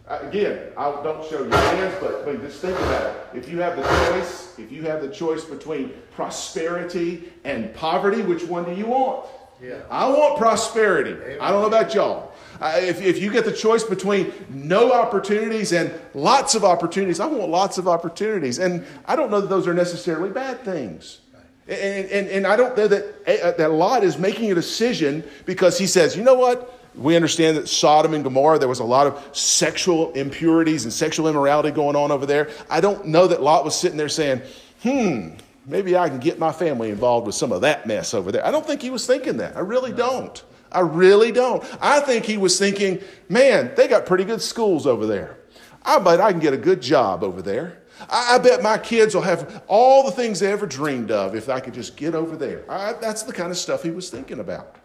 Uh, 0.07 0.19
again, 0.23 0.71
I 0.75 0.91
don't 1.03 1.23
show 1.29 1.43
your 1.43 1.55
hands, 1.55 1.95
but, 2.01 2.25
but 2.25 2.41
just 2.41 2.59
think 2.59 2.77
about 2.77 3.15
it. 3.15 3.37
If 3.37 3.49
you 3.49 3.59
have 3.61 3.77
the 3.77 3.83
choice, 3.83 4.57
if 4.57 4.71
you 4.71 4.83
have 4.83 5.01
the 5.01 5.07
choice 5.07 5.45
between 5.45 5.93
prosperity 6.11 7.31
and 7.45 7.73
poverty, 7.73 8.21
which 8.21 8.43
one 8.43 8.65
do 8.65 8.73
you 8.73 8.87
want? 8.87 9.27
Yeah. 9.63 9.79
I 9.89 10.09
want 10.09 10.37
prosperity. 10.37 11.11
Amen. 11.11 11.37
I 11.39 11.49
don't 11.49 11.61
know 11.61 11.67
about 11.67 11.95
y'all. 11.95 12.33
if, 12.61 13.01
if 13.01 13.21
you 13.21 13.31
get 13.31 13.45
the 13.45 13.53
choice 13.53 13.83
between 13.83 14.33
no 14.49 14.91
opportunities 14.91 15.71
and 15.71 15.93
lots 16.13 16.53
of 16.53 16.65
opportunities, 16.65 17.21
I 17.21 17.27
want 17.27 17.49
lots 17.49 17.77
of 17.77 17.87
opportunities. 17.87 18.59
And 18.59 18.85
I 19.05 19.15
don't 19.15 19.31
know 19.31 19.39
that 19.39 19.49
those 19.49 19.67
are 19.67 19.73
necessarily 19.73 20.29
bad 20.29 20.61
things. 20.65 21.21
And, 21.65 22.09
and, 22.09 22.27
and 22.27 22.45
I 22.45 22.57
don't 22.57 22.75
know 22.75 22.89
that, 22.89 23.15
uh, 23.25 23.51
that 23.51 23.71
Lot 23.71 24.03
is 24.03 24.17
making 24.17 24.51
a 24.51 24.55
decision 24.55 25.23
because 25.45 25.77
he 25.77 25.87
says, 25.87 26.17
you 26.17 26.23
know 26.23 26.35
what? 26.35 26.77
We 26.93 27.15
understand 27.15 27.55
that 27.55 27.69
Sodom 27.69 28.13
and 28.13 28.23
Gomorrah, 28.23 28.59
there 28.59 28.67
was 28.67 28.79
a 28.79 28.83
lot 28.83 29.07
of 29.07 29.35
sexual 29.35 30.11
impurities 30.11 30.83
and 30.83 30.93
sexual 30.93 31.29
immorality 31.29 31.71
going 31.71 31.95
on 31.95 32.11
over 32.11 32.25
there. 32.25 32.49
I 32.69 32.81
don't 32.81 33.05
know 33.07 33.27
that 33.27 33.41
Lot 33.41 33.63
was 33.63 33.79
sitting 33.79 33.97
there 33.97 34.09
saying, 34.09 34.41
hmm, 34.83 35.29
maybe 35.65 35.97
I 35.97 36.09
can 36.09 36.19
get 36.19 36.39
my 36.39 36.51
family 36.51 36.89
involved 36.89 37.25
with 37.25 37.35
some 37.35 37.51
of 37.51 37.61
that 37.61 37.85
mess 37.85 38.13
over 38.13 38.31
there. 38.31 38.45
I 38.45 38.51
don't 38.51 38.65
think 38.65 38.81
he 38.81 38.89
was 38.89 39.05
thinking 39.05 39.37
that. 39.37 39.55
I 39.55 39.61
really 39.61 39.91
don't. 39.91 40.43
I 40.71 40.79
really 40.79 41.31
don't. 41.31 41.63
I 41.81 41.99
think 41.99 42.25
he 42.25 42.37
was 42.37 42.57
thinking, 42.57 42.99
man, 43.29 43.71
they 43.75 43.87
got 43.87 44.05
pretty 44.05 44.23
good 44.23 44.41
schools 44.41 44.87
over 44.87 45.05
there. 45.05 45.37
I 45.83 45.99
bet 45.99 46.21
I 46.21 46.31
can 46.31 46.39
get 46.39 46.53
a 46.53 46.57
good 46.57 46.81
job 46.81 47.23
over 47.23 47.41
there. 47.41 47.83
I, 48.09 48.35
I 48.35 48.37
bet 48.39 48.63
my 48.63 48.77
kids 48.77 49.13
will 49.13 49.21
have 49.21 49.63
all 49.67 50.03
the 50.03 50.11
things 50.11 50.39
they 50.39 50.51
ever 50.51 50.65
dreamed 50.65 51.11
of 51.11 51.35
if 51.35 51.49
I 51.49 51.59
could 51.59 51.73
just 51.73 51.95
get 51.95 52.15
over 52.15 52.35
there. 52.35 52.63
I, 52.69 52.93
that's 52.93 53.23
the 53.23 53.33
kind 53.33 53.51
of 53.51 53.57
stuff 53.57 53.83
he 53.83 53.91
was 53.91 54.09
thinking 54.09 54.39
about. 54.39 54.77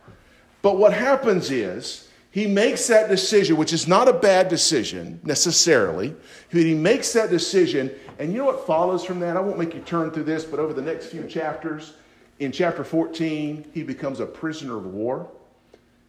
But 0.60 0.76
what 0.76 0.92
happens 0.92 1.50
is, 1.50 2.07
he 2.30 2.46
makes 2.46 2.86
that 2.88 3.08
decision, 3.08 3.56
which 3.56 3.72
is 3.72 3.88
not 3.88 4.08
a 4.08 4.12
bad 4.12 4.48
decision 4.48 5.20
necessarily. 5.24 6.14
but 6.52 6.60
He 6.60 6.74
makes 6.74 7.12
that 7.14 7.30
decision 7.30 7.90
and 8.18 8.32
you 8.32 8.38
know 8.38 8.46
what 8.46 8.66
follows 8.66 9.04
from 9.04 9.20
that? 9.20 9.36
I 9.36 9.40
won't 9.40 9.58
make 9.58 9.74
you 9.74 9.80
turn 9.80 10.10
through 10.10 10.24
this, 10.24 10.44
but 10.44 10.58
over 10.58 10.72
the 10.72 10.82
next 10.82 11.06
few 11.06 11.24
chapters, 11.24 11.94
in 12.40 12.50
chapter 12.50 12.82
14, 12.82 13.70
he 13.72 13.82
becomes 13.84 14.18
a 14.18 14.26
prisoner 14.26 14.76
of 14.76 14.86
war. 14.86 15.28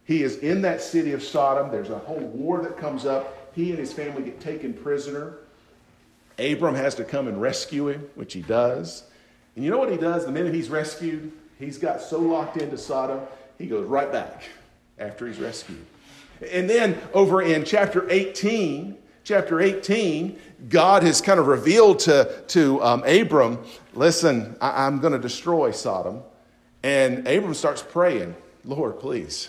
He 0.04 0.24
is 0.24 0.38
in 0.38 0.62
that 0.62 0.82
city 0.82 1.12
of 1.12 1.22
Sodom. 1.22 1.70
There's 1.70 1.90
a 1.90 1.98
whole 1.98 2.18
war 2.18 2.60
that 2.62 2.76
comes 2.76 3.06
up. 3.06 3.54
He 3.54 3.70
and 3.70 3.78
his 3.78 3.92
family 3.92 4.22
get 4.22 4.40
taken 4.40 4.74
prisoner. 4.74 5.34
Abram 6.38 6.74
has 6.74 6.96
to 6.96 7.04
come 7.04 7.28
and 7.28 7.40
rescue 7.40 7.88
him, 7.88 8.08
which 8.16 8.32
he 8.32 8.42
does. 8.42 9.04
And 9.54 9.64
you 9.64 9.70
know 9.70 9.78
what 9.78 9.90
he 9.90 9.96
does? 9.96 10.24
The 10.24 10.32
minute 10.32 10.52
he's 10.52 10.70
rescued, 10.70 11.30
he's 11.58 11.78
got 11.78 12.00
so 12.00 12.18
locked 12.18 12.56
into 12.56 12.76
Sodom, 12.76 13.20
he 13.56 13.66
goes 13.66 13.86
right 13.86 14.10
back 14.10 14.44
after 14.98 15.28
he's 15.28 15.38
rescued. 15.38 15.84
And 16.48 16.68
then 16.68 16.98
over 17.12 17.42
in 17.42 17.64
chapter 17.64 18.08
18, 18.08 18.96
chapter 19.24 19.60
18, 19.60 20.38
God 20.68 21.02
has 21.02 21.20
kind 21.20 21.38
of 21.38 21.46
revealed 21.46 22.00
to, 22.00 22.42
to 22.48 22.82
um, 22.82 23.02
Abram, 23.04 23.58
listen, 23.94 24.56
I, 24.60 24.86
I'm 24.86 25.00
going 25.00 25.12
to 25.12 25.18
destroy 25.18 25.70
Sodom. 25.70 26.22
And 26.82 27.26
Abram 27.28 27.54
starts 27.54 27.82
praying, 27.82 28.34
Lord, 28.64 28.98
please, 28.98 29.48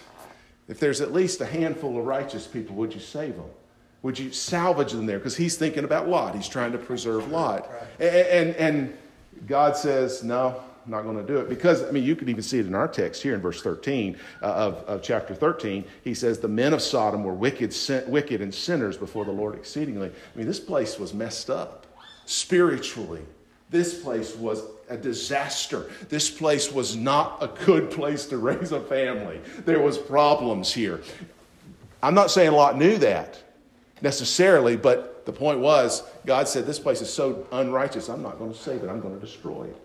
if 0.67 0.79
there's 0.79 1.01
at 1.01 1.13
least 1.13 1.41
a 1.41 1.45
handful 1.45 1.97
of 1.97 2.05
righteous 2.05 2.47
people, 2.47 2.75
would 2.75 2.93
you 2.93 2.99
save 2.99 3.35
them? 3.35 3.49
Would 4.03 4.17
you 4.17 4.31
salvage 4.31 4.91
them 4.91 5.05
there? 5.05 5.19
Because 5.19 5.37
he's 5.37 5.57
thinking 5.57 5.83
about 5.83 6.09
Lot. 6.09 6.35
He's 6.35 6.47
trying 6.47 6.71
to 6.71 6.77
preserve 6.77 7.29
Lot. 7.29 7.69
And, 7.99 8.09
and, 8.09 8.55
and 8.55 8.97
God 9.47 9.77
says, 9.77 10.23
no, 10.23 10.61
not 10.85 11.03
going 11.03 11.17
to 11.17 11.23
do 11.23 11.37
it. 11.37 11.49
Because, 11.49 11.83
I 11.83 11.91
mean, 11.91 12.03
you 12.03 12.15
could 12.15 12.29
even 12.29 12.43
see 12.43 12.59
it 12.59 12.65
in 12.65 12.75
our 12.75 12.87
text 12.87 13.21
here 13.21 13.33
in 13.33 13.41
verse 13.41 13.61
13 13.61 14.17
uh, 14.41 14.45
of, 14.45 14.73
of 14.85 15.01
chapter 15.01 15.33
13. 15.35 15.83
He 16.03 16.13
says, 16.13 16.39
The 16.39 16.47
men 16.47 16.73
of 16.73 16.81
Sodom 16.81 17.23
were 17.23 17.33
wicked, 17.33 17.73
sin- 17.73 18.03
wicked 18.07 18.41
and 18.41 18.53
sinners 18.53 18.97
before 18.97 19.25
the 19.25 19.31
Lord 19.31 19.55
exceedingly. 19.55 20.09
I 20.09 20.37
mean, 20.37 20.47
this 20.47 20.59
place 20.59 20.97
was 20.97 21.13
messed 21.13 21.49
up 21.49 21.85
spiritually. 22.25 23.21
This 23.69 24.01
place 24.01 24.35
was 24.35 24.63
a 24.89 24.97
disaster. 24.97 25.89
This 26.09 26.29
place 26.29 26.71
was 26.71 26.95
not 26.95 27.41
a 27.41 27.47
good 27.65 27.89
place 27.91 28.25
to 28.27 28.37
raise 28.37 28.71
a 28.71 28.81
family. 28.81 29.39
There 29.65 29.79
was 29.79 29.97
problems 29.97 30.73
here. 30.73 31.01
I'm 32.03 32.15
not 32.15 32.31
saying 32.31 32.51
Lot 32.51 32.77
knew 32.77 32.97
that 32.97 33.41
necessarily, 34.01 34.75
but 34.75 35.25
the 35.25 35.31
point 35.31 35.59
was, 35.59 36.03
God 36.25 36.47
said, 36.47 36.65
This 36.65 36.79
place 36.79 37.01
is 37.01 37.11
so 37.11 37.47
unrighteous, 37.51 38.09
I'm 38.09 38.23
not 38.23 38.39
going 38.39 38.51
to 38.51 38.57
save 38.57 38.83
it, 38.83 38.89
I'm 38.89 38.99
going 38.99 39.13
to 39.13 39.25
destroy 39.25 39.65
it. 39.65 39.81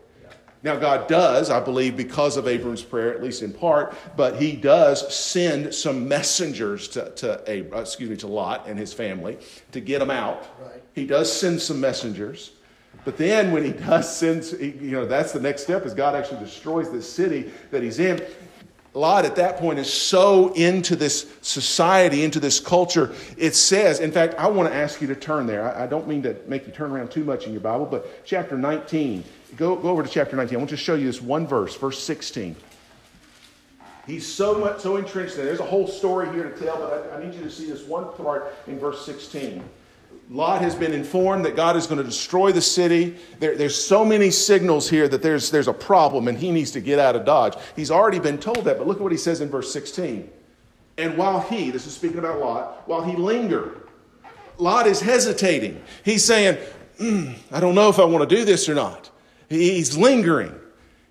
Now, 0.62 0.76
God 0.76 1.06
does, 1.06 1.50
I 1.50 1.60
believe, 1.60 1.96
because 1.96 2.36
of 2.36 2.48
Abram's 2.48 2.82
prayer, 2.82 3.14
at 3.14 3.22
least 3.22 3.42
in 3.42 3.52
part, 3.52 3.94
but 4.16 4.36
he 4.40 4.52
does 4.52 5.14
send 5.14 5.72
some 5.74 6.08
messengers 6.08 6.88
to, 6.88 7.10
to 7.16 7.74
uh, 7.74 7.80
excuse 7.80 8.10
me, 8.10 8.16
to 8.16 8.26
Lot 8.26 8.66
and 8.66 8.78
his 8.78 8.92
family 8.92 9.38
to 9.72 9.80
get 9.80 10.00
them 10.00 10.10
out. 10.10 10.48
Right. 10.60 10.82
He 10.94 11.06
does 11.06 11.32
send 11.32 11.60
some 11.60 11.80
messengers. 11.80 12.52
But 13.04 13.16
then 13.16 13.52
when 13.52 13.64
he 13.64 13.72
does 13.86 14.14
send, 14.14 14.44
you 14.60 14.90
know, 14.90 15.06
that's 15.06 15.32
the 15.32 15.40
next 15.40 15.62
step 15.62 15.86
is 15.86 15.94
God 15.94 16.14
actually 16.14 16.40
destroys 16.40 16.90
this 16.90 17.10
city 17.10 17.50
that 17.70 17.82
he's 17.82 17.98
in. 17.98 18.20
Lot 18.96 19.26
at 19.26 19.36
that 19.36 19.58
point 19.58 19.78
is 19.78 19.92
so 19.92 20.54
into 20.54 20.96
this 20.96 21.30
society, 21.42 22.24
into 22.24 22.40
this 22.40 22.58
culture. 22.58 23.14
It 23.36 23.54
says, 23.54 24.00
in 24.00 24.10
fact, 24.10 24.36
I 24.36 24.48
want 24.48 24.70
to 24.70 24.74
ask 24.74 25.02
you 25.02 25.06
to 25.08 25.14
turn 25.14 25.46
there. 25.46 25.70
I, 25.70 25.84
I 25.84 25.86
don't 25.86 26.08
mean 26.08 26.22
to 26.22 26.34
make 26.46 26.66
you 26.66 26.72
turn 26.72 26.90
around 26.90 27.10
too 27.10 27.22
much 27.22 27.46
in 27.46 27.52
your 27.52 27.60
Bible, 27.60 27.84
but 27.84 28.24
chapter 28.24 28.56
19. 28.56 29.22
Go, 29.54 29.76
go 29.76 29.90
over 29.90 30.02
to 30.02 30.08
chapter 30.08 30.36
19. 30.36 30.56
I 30.56 30.58
want 30.58 30.70
to 30.70 30.76
show 30.76 30.94
you 30.94 31.06
this 31.06 31.22
one 31.22 31.46
verse, 31.46 31.76
verse 31.76 32.02
16. 32.02 32.56
He's 34.06 34.26
so 34.26 34.58
much 34.58 34.80
so 34.80 34.96
entrenched 34.96 35.36
there. 35.36 35.44
There's 35.44 35.60
a 35.60 35.64
whole 35.64 35.86
story 35.86 36.32
here 36.32 36.48
to 36.48 36.58
tell, 36.58 36.78
but 36.78 37.10
I, 37.12 37.16
I 37.16 37.24
need 37.24 37.34
you 37.34 37.42
to 37.42 37.50
see 37.50 37.66
this 37.66 37.82
one 37.82 38.12
part 38.14 38.54
in 38.66 38.78
verse 38.78 39.04
16. 39.04 39.62
Lot 40.30 40.60
has 40.60 40.74
been 40.74 40.92
informed 40.92 41.44
that 41.44 41.54
God 41.54 41.76
is 41.76 41.86
going 41.86 41.98
to 41.98 42.04
destroy 42.04 42.50
the 42.50 42.60
city. 42.60 43.16
There, 43.38 43.56
there's 43.56 43.76
so 43.76 44.04
many 44.04 44.30
signals 44.30 44.90
here 44.90 45.08
that 45.08 45.22
there's, 45.22 45.50
there's 45.50 45.68
a 45.68 45.72
problem 45.72 46.26
and 46.26 46.36
he 46.36 46.50
needs 46.50 46.72
to 46.72 46.80
get 46.80 46.98
out 46.98 47.14
of 47.14 47.24
Dodge. 47.24 47.54
He's 47.76 47.90
already 47.90 48.18
been 48.18 48.38
told 48.38 48.64
that, 48.64 48.78
but 48.78 48.86
look 48.86 48.96
at 48.96 49.02
what 49.02 49.12
he 49.12 49.18
says 49.18 49.40
in 49.40 49.48
verse 49.48 49.72
16. 49.72 50.28
And 50.98 51.16
while 51.16 51.40
he, 51.40 51.70
this 51.70 51.86
is 51.86 51.94
speaking 51.94 52.18
about 52.18 52.40
Lot, 52.40 52.88
while 52.88 53.02
he 53.02 53.16
lingered, 53.16 53.82
Lot 54.58 54.86
is 54.86 55.00
hesitating. 55.00 55.82
He's 56.04 56.24
saying, 56.24 56.58
mm, 56.98 57.36
I 57.52 57.60
don't 57.60 57.74
know 57.74 57.88
if 57.88 57.98
I 57.98 58.04
want 58.04 58.28
to 58.28 58.36
do 58.36 58.44
this 58.44 58.68
or 58.68 58.74
not. 58.74 59.10
He's 59.48 59.96
lingering. 59.96 60.54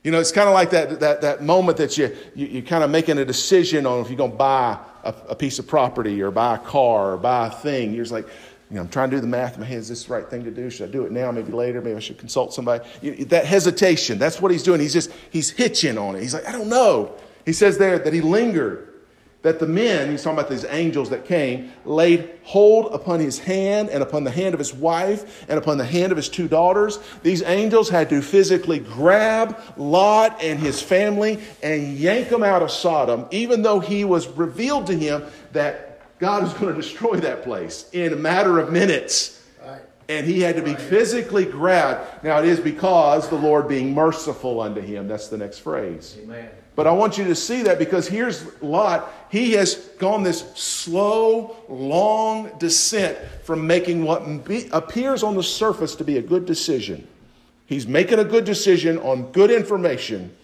You 0.04 0.12
know, 0.12 0.20
it's 0.20 0.32
kind 0.32 0.48
of 0.48 0.54
like 0.54 0.70
that, 0.70 1.00
that, 1.00 1.22
that 1.22 1.42
moment 1.42 1.78
that 1.80 1.98
you, 1.98 2.16
you, 2.36 2.46
you're 2.46 2.62
kind 2.62 2.84
of 2.84 2.92
making 2.92 3.18
a 3.18 3.26
decision 3.26 3.88
on 3.88 4.02
if 4.02 4.10
you're 4.10 4.18
going 4.18 4.32
to 4.32 4.38
buy 4.38 4.78
a, 5.04 5.16
a 5.30 5.36
piece 5.36 5.58
of 5.58 5.68
property 5.68 6.22
or 6.22 6.30
buy 6.30 6.56
a 6.56 6.60
car 6.60 7.14
or 7.14 7.18
buy 7.18 7.48
a 7.48 7.52
thing. 7.52 7.94
You're 7.94 8.04
just 8.04 8.14
like, 8.14 8.28
you 8.70 8.76
know, 8.76 8.82
I'm 8.82 8.90
trying 8.90 9.10
to 9.10 9.16
do 9.18 9.22
the 9.22 9.28
math 9.28 9.56
in 9.56 9.62
my 9.62 9.66
head. 9.66 9.80
Is 9.80 9.90
this 9.90 10.06
the 10.06 10.14
right 10.14 10.28
thing 10.30 10.44
to 10.44 10.52
do? 10.52 10.70
Should 10.70 10.90
I 10.90 10.92
do 10.92 11.06
it 11.06 11.12
now? 11.12 11.32
Maybe 11.32 11.52
later? 11.52 11.82
Maybe 11.82 11.96
I 11.96 12.00
should 12.00 12.18
consult 12.18 12.54
somebody. 12.54 12.84
That 13.26 13.46
hesitation, 13.46 14.20
that's 14.20 14.42
what 14.42 14.52
he's 14.52 14.64
doing. 14.64 14.80
He's 14.80 14.94
just, 14.94 15.12
he's 15.32 15.50
hitching 15.50 15.98
on 15.98 16.16
it. 16.16 16.22
He's 16.22 16.34
like, 16.34 16.48
I 16.48 16.52
don't 16.52 16.70
know. 16.70 17.16
He 17.46 17.54
says 17.54 17.78
there 17.78 17.98
that 17.98 18.14
he 18.14 18.22
lingered, 18.22 18.95
that 19.46 19.60
the 19.60 19.68
men, 19.68 20.10
he's 20.10 20.24
talking 20.24 20.40
about 20.40 20.50
these 20.50 20.66
angels 20.66 21.12
that 21.12 21.24
came, 21.24 21.72
laid 21.86 22.32
hold 22.42 22.92
upon 22.96 23.20
his 23.20 23.38
hand 23.38 23.92
and 23.92 24.02
upon 24.02 24.24
the 24.24 24.32
hand 24.32 24.56
of 24.56 24.60
his 24.60 24.74
wife 24.74 25.46
and 25.48 25.60
upon 25.60 25.78
the 25.78 25.86
hand 25.86 26.12
of 26.12 26.18
his 26.18 26.30
two 26.30 26.48
daughters. 26.48 26.98
These 27.22 27.44
angels 27.44 27.88
had 27.88 28.10
to 28.10 28.24
physically 28.24 28.80
grab 28.80 29.56
Lot 29.78 30.42
and 30.42 30.58
his 30.58 30.82
family 30.82 31.40
and 31.62 31.96
yank 31.96 32.30
them 32.30 32.42
out 32.42 32.64
of 32.64 32.72
Sodom, 32.72 33.28
even 33.30 33.62
though 33.62 33.80
he 33.80 34.04
was 34.04 34.28
revealed 34.30 34.88
to 34.88 34.98
him 34.98 35.24
that 35.52 36.02
God 36.18 36.44
is 36.44 36.52
going 36.54 36.74
to 36.74 36.82
destroy 36.82 37.18
that 37.18 37.44
place 37.44 37.88
in 37.94 38.14
a 38.14 38.16
matter 38.16 38.58
of 38.58 38.72
minutes. 38.72 39.44
Right. 39.64 39.82
And 40.10 40.26
he 40.26 40.42
had 40.42 40.56
to 40.56 40.64
be 40.64 40.72
right. 40.72 40.82
physically 40.82 41.46
grabbed. 41.46 42.24
Now, 42.24 42.40
it 42.40 42.46
is 42.46 42.60
because 42.60 43.30
the 43.30 43.36
Lord 43.36 43.68
being 43.68 43.94
merciful 43.94 44.60
unto 44.60 44.82
him. 44.82 45.08
That's 45.08 45.28
the 45.28 45.38
next 45.38 45.60
phrase. 45.60 46.18
Amen. 46.20 46.50
But 46.76 46.88
I 46.88 46.92
want 46.92 47.18
you 47.18 47.24
to 47.26 47.36
see 47.36 47.64
that 47.64 47.80
because 47.80 48.08
here's 48.08 48.46
Lot. 48.62 49.12
He 49.30 49.54
has 49.54 49.76
gone 49.98 50.24
this 50.24 50.42
slow, 50.56 51.56
long 51.70 52.52
descent 52.60 53.18
from 53.44 53.66
making 53.66 54.04
what 54.04 54.24
appears 54.72 55.24
on 55.24 55.36
the 55.36 55.44
surface 55.44 55.96
to 55.96 56.04
be 56.04 56.18
a 56.18 56.22
good 56.22 56.46
decision. 56.46 57.08
He's 57.66 57.88
making 57.88 58.20
a 58.20 58.26
good 58.26 58.46
decision 58.46 58.98
on 59.00 59.32
good 59.32 59.52
information, 59.52 60.36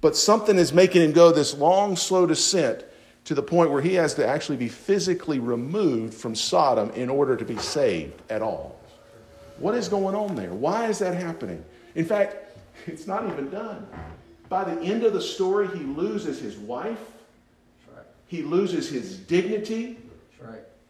but 0.00 0.16
something 0.16 0.58
is 0.58 0.72
making 0.72 1.02
him 1.02 1.12
go 1.12 1.32
this 1.32 1.54
long, 1.54 1.96
slow 1.96 2.26
descent 2.26 2.84
to 3.24 3.34
the 3.34 3.42
point 3.42 3.70
where 3.70 3.82
he 3.82 3.94
has 3.94 4.14
to 4.14 4.26
actually 4.26 4.56
be 4.56 4.68
physically 4.68 5.38
removed 5.38 6.14
from 6.14 6.34
Sodom 6.34 6.90
in 6.90 7.08
order 7.08 7.36
to 7.36 7.44
be 7.44 7.56
saved 7.56 8.20
at 8.30 8.42
all. 8.42 8.80
What 9.58 9.74
is 9.74 9.88
going 9.88 10.14
on 10.14 10.34
there? 10.34 10.52
Why 10.52 10.86
is 10.86 10.98
that 11.00 11.14
happening? 11.14 11.64
In 11.94 12.04
fact, 12.04 12.36
it's 12.86 13.06
not 13.06 13.26
even 13.26 13.50
done. 13.50 13.86
By 14.48 14.64
the 14.64 14.80
end 14.80 15.04
of 15.04 15.12
the 15.12 15.20
story, 15.20 15.68
he 15.68 15.84
loses 15.84 16.40
his 16.40 16.56
wife, 16.56 17.00
he 18.26 18.42
loses 18.42 18.88
his 18.88 19.16
dignity. 19.16 19.98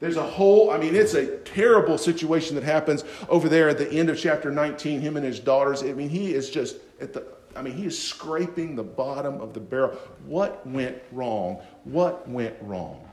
There's 0.01 0.17
a 0.17 0.23
whole, 0.23 0.71
I 0.71 0.79
mean, 0.79 0.95
it's 0.95 1.15
a 1.15 1.39
terrible 1.39 1.99
situation 1.99 2.55
that 2.55 2.63
happens 2.63 3.03
over 3.29 3.49
there 3.49 3.69
at 3.69 3.79
the 3.79 3.91
end 3.91 4.11
of 4.11 4.19
chapter 4.19 4.49
19, 4.49 5.01
him 5.01 5.17
and 5.17 5.27
his 5.27 5.41
daughters. 5.41 5.83
I 5.83 5.93
mean, 5.93 6.09
he 6.09 6.35
is 6.35 6.51
just 6.51 6.77
at 7.01 7.13
the 7.13 7.25
I 7.59 7.63
mean, 7.63 7.75
he 7.75 7.87
is 7.87 8.01
scraping 8.01 8.77
the 8.77 8.85
bottom 8.85 9.41
of 9.41 9.53
the 9.53 9.59
barrel. 9.59 9.91
What 10.27 10.65
went 10.65 10.97
wrong? 11.11 11.59
What 11.83 12.29
went 12.29 12.55
wrong? 12.61 13.05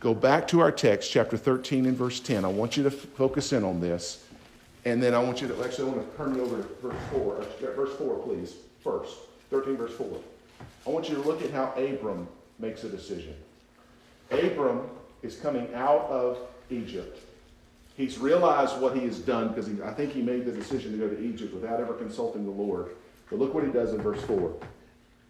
Go 0.00 0.14
back 0.14 0.48
to 0.48 0.60
our 0.60 0.72
text, 0.72 1.10
chapter 1.10 1.36
13 1.36 1.84
and 1.84 1.94
verse 1.96 2.18
10. 2.18 2.46
I 2.46 2.48
want 2.48 2.78
you 2.78 2.82
to 2.84 2.88
f- 2.88 2.94
focus 2.94 3.52
in 3.52 3.62
on 3.62 3.78
this. 3.78 4.24
And 4.86 5.02
then 5.02 5.14
I 5.14 5.18
want 5.18 5.42
you 5.42 5.48
to, 5.48 5.64
actually, 5.64 5.90
I 5.90 5.94
want 5.94 6.10
to 6.10 6.16
turn 6.16 6.34
you 6.34 6.42
over 6.42 6.62
to 6.62 6.68
verse 6.80 7.02
4. 7.12 7.36
Uh, 7.36 7.72
verse 7.74 7.96
4, 7.98 8.18
please, 8.20 8.54
first. 8.82 9.16
13, 9.50 9.76
verse 9.76 9.94
4. 9.94 10.20
I 10.86 10.90
want 10.90 11.08
you 11.08 11.16
to 11.16 11.22
look 11.22 11.42
at 11.42 11.50
how 11.50 11.72
Abram 11.76 12.28
makes 12.58 12.84
a 12.84 12.88
decision. 12.88 13.34
Abram 14.30 14.82
is 15.22 15.36
coming 15.36 15.72
out 15.74 16.02
of 16.08 16.38
Egypt. 16.70 17.20
He's 17.96 18.18
realized 18.18 18.78
what 18.80 18.94
he 18.96 19.04
has 19.04 19.18
done 19.18 19.48
because 19.48 19.68
I 19.80 19.92
think 19.92 20.12
he 20.12 20.22
made 20.22 20.44
the 20.44 20.52
decision 20.52 20.92
to 20.92 20.98
go 20.98 21.08
to 21.08 21.20
Egypt 21.20 21.54
without 21.54 21.80
ever 21.80 21.94
consulting 21.94 22.44
the 22.44 22.50
Lord. 22.50 22.90
But 23.30 23.38
look 23.38 23.54
what 23.54 23.64
he 23.64 23.70
does 23.70 23.94
in 23.94 24.02
verse 24.02 24.22
4. 24.24 24.54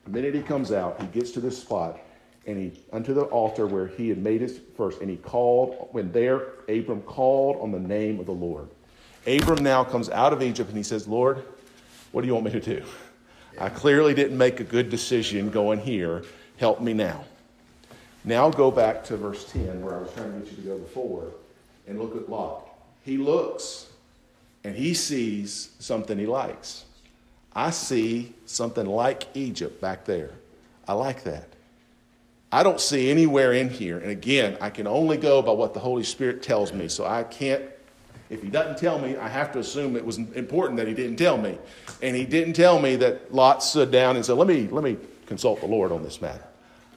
The 0.04 0.10
minute 0.10 0.34
he 0.34 0.42
comes 0.42 0.72
out, 0.72 1.00
he 1.00 1.06
gets 1.08 1.30
to 1.32 1.40
this 1.40 1.60
spot 1.60 1.98
and 2.46 2.58
he 2.58 2.80
unto 2.92 3.12
the 3.12 3.22
altar 3.24 3.66
where 3.66 3.88
he 3.88 4.08
had 4.08 4.18
made 4.18 4.40
his 4.40 4.60
first, 4.76 5.00
and 5.00 5.10
he 5.10 5.16
called, 5.16 5.88
when 5.90 6.12
there, 6.12 6.42
Abram 6.68 7.02
called 7.02 7.60
on 7.60 7.72
the 7.72 7.80
name 7.80 8.20
of 8.20 8.26
the 8.26 8.32
Lord. 8.32 8.68
Abram 9.26 9.62
now 9.64 9.82
comes 9.82 10.08
out 10.08 10.32
of 10.32 10.42
Egypt 10.42 10.68
and 10.68 10.76
he 10.76 10.84
says, 10.84 11.08
Lord, 11.08 11.42
what 12.12 12.20
do 12.22 12.28
you 12.28 12.34
want 12.34 12.46
me 12.46 12.52
to 12.52 12.60
do? 12.60 12.84
I 13.58 13.68
clearly 13.68 14.14
didn't 14.14 14.36
make 14.36 14.60
a 14.60 14.64
good 14.64 14.90
decision 14.90 15.50
going 15.50 15.80
here. 15.80 16.24
Help 16.58 16.80
me 16.80 16.92
now. 16.92 17.24
Now 18.24 18.50
go 18.50 18.70
back 18.70 19.04
to 19.04 19.16
verse 19.16 19.44
10 19.52 19.82
where 19.82 19.96
I 19.96 20.02
was 20.02 20.12
trying 20.12 20.32
to 20.32 20.38
get 20.40 20.50
you 20.50 20.56
to 20.56 20.62
go 20.62 20.78
before 20.78 21.32
and 21.86 21.98
look 21.98 22.16
at 22.16 22.28
Lot. 22.28 22.68
He 23.04 23.16
looks 23.16 23.86
and 24.64 24.74
he 24.74 24.94
sees 24.94 25.70
something 25.78 26.18
he 26.18 26.26
likes. 26.26 26.84
I 27.54 27.70
see 27.70 28.34
something 28.44 28.84
like 28.84 29.28
Egypt 29.34 29.80
back 29.80 30.04
there. 30.04 30.32
I 30.88 30.94
like 30.94 31.24
that. 31.24 31.48
I 32.52 32.62
don't 32.62 32.80
see 32.80 33.10
anywhere 33.10 33.52
in 33.52 33.70
here, 33.70 33.98
and 33.98 34.10
again, 34.10 34.56
I 34.60 34.70
can 34.70 34.86
only 34.86 35.16
go 35.16 35.42
by 35.42 35.52
what 35.52 35.74
the 35.74 35.80
Holy 35.80 36.04
Spirit 36.04 36.42
tells 36.42 36.72
me, 36.72 36.88
so 36.88 37.04
I 37.04 37.24
can't. 37.24 37.62
If 38.28 38.42
he 38.42 38.48
doesn't 38.48 38.78
tell 38.78 38.98
me, 38.98 39.16
I 39.16 39.28
have 39.28 39.52
to 39.52 39.60
assume 39.60 39.96
it 39.96 40.04
was 40.04 40.18
important 40.18 40.78
that 40.78 40.88
he 40.88 40.94
didn't 40.94 41.16
tell 41.16 41.38
me. 41.38 41.58
And 42.02 42.16
he 42.16 42.24
didn't 42.24 42.54
tell 42.54 42.80
me 42.80 42.96
that 42.96 43.32
Lot 43.32 43.62
stood 43.62 43.90
down 43.90 44.16
and 44.16 44.24
said, 44.24 44.34
Let 44.34 44.48
me, 44.48 44.68
let 44.68 44.82
me 44.82 44.96
consult 45.26 45.60
the 45.60 45.66
Lord 45.66 45.92
on 45.92 46.02
this 46.02 46.20
matter. 46.20 46.42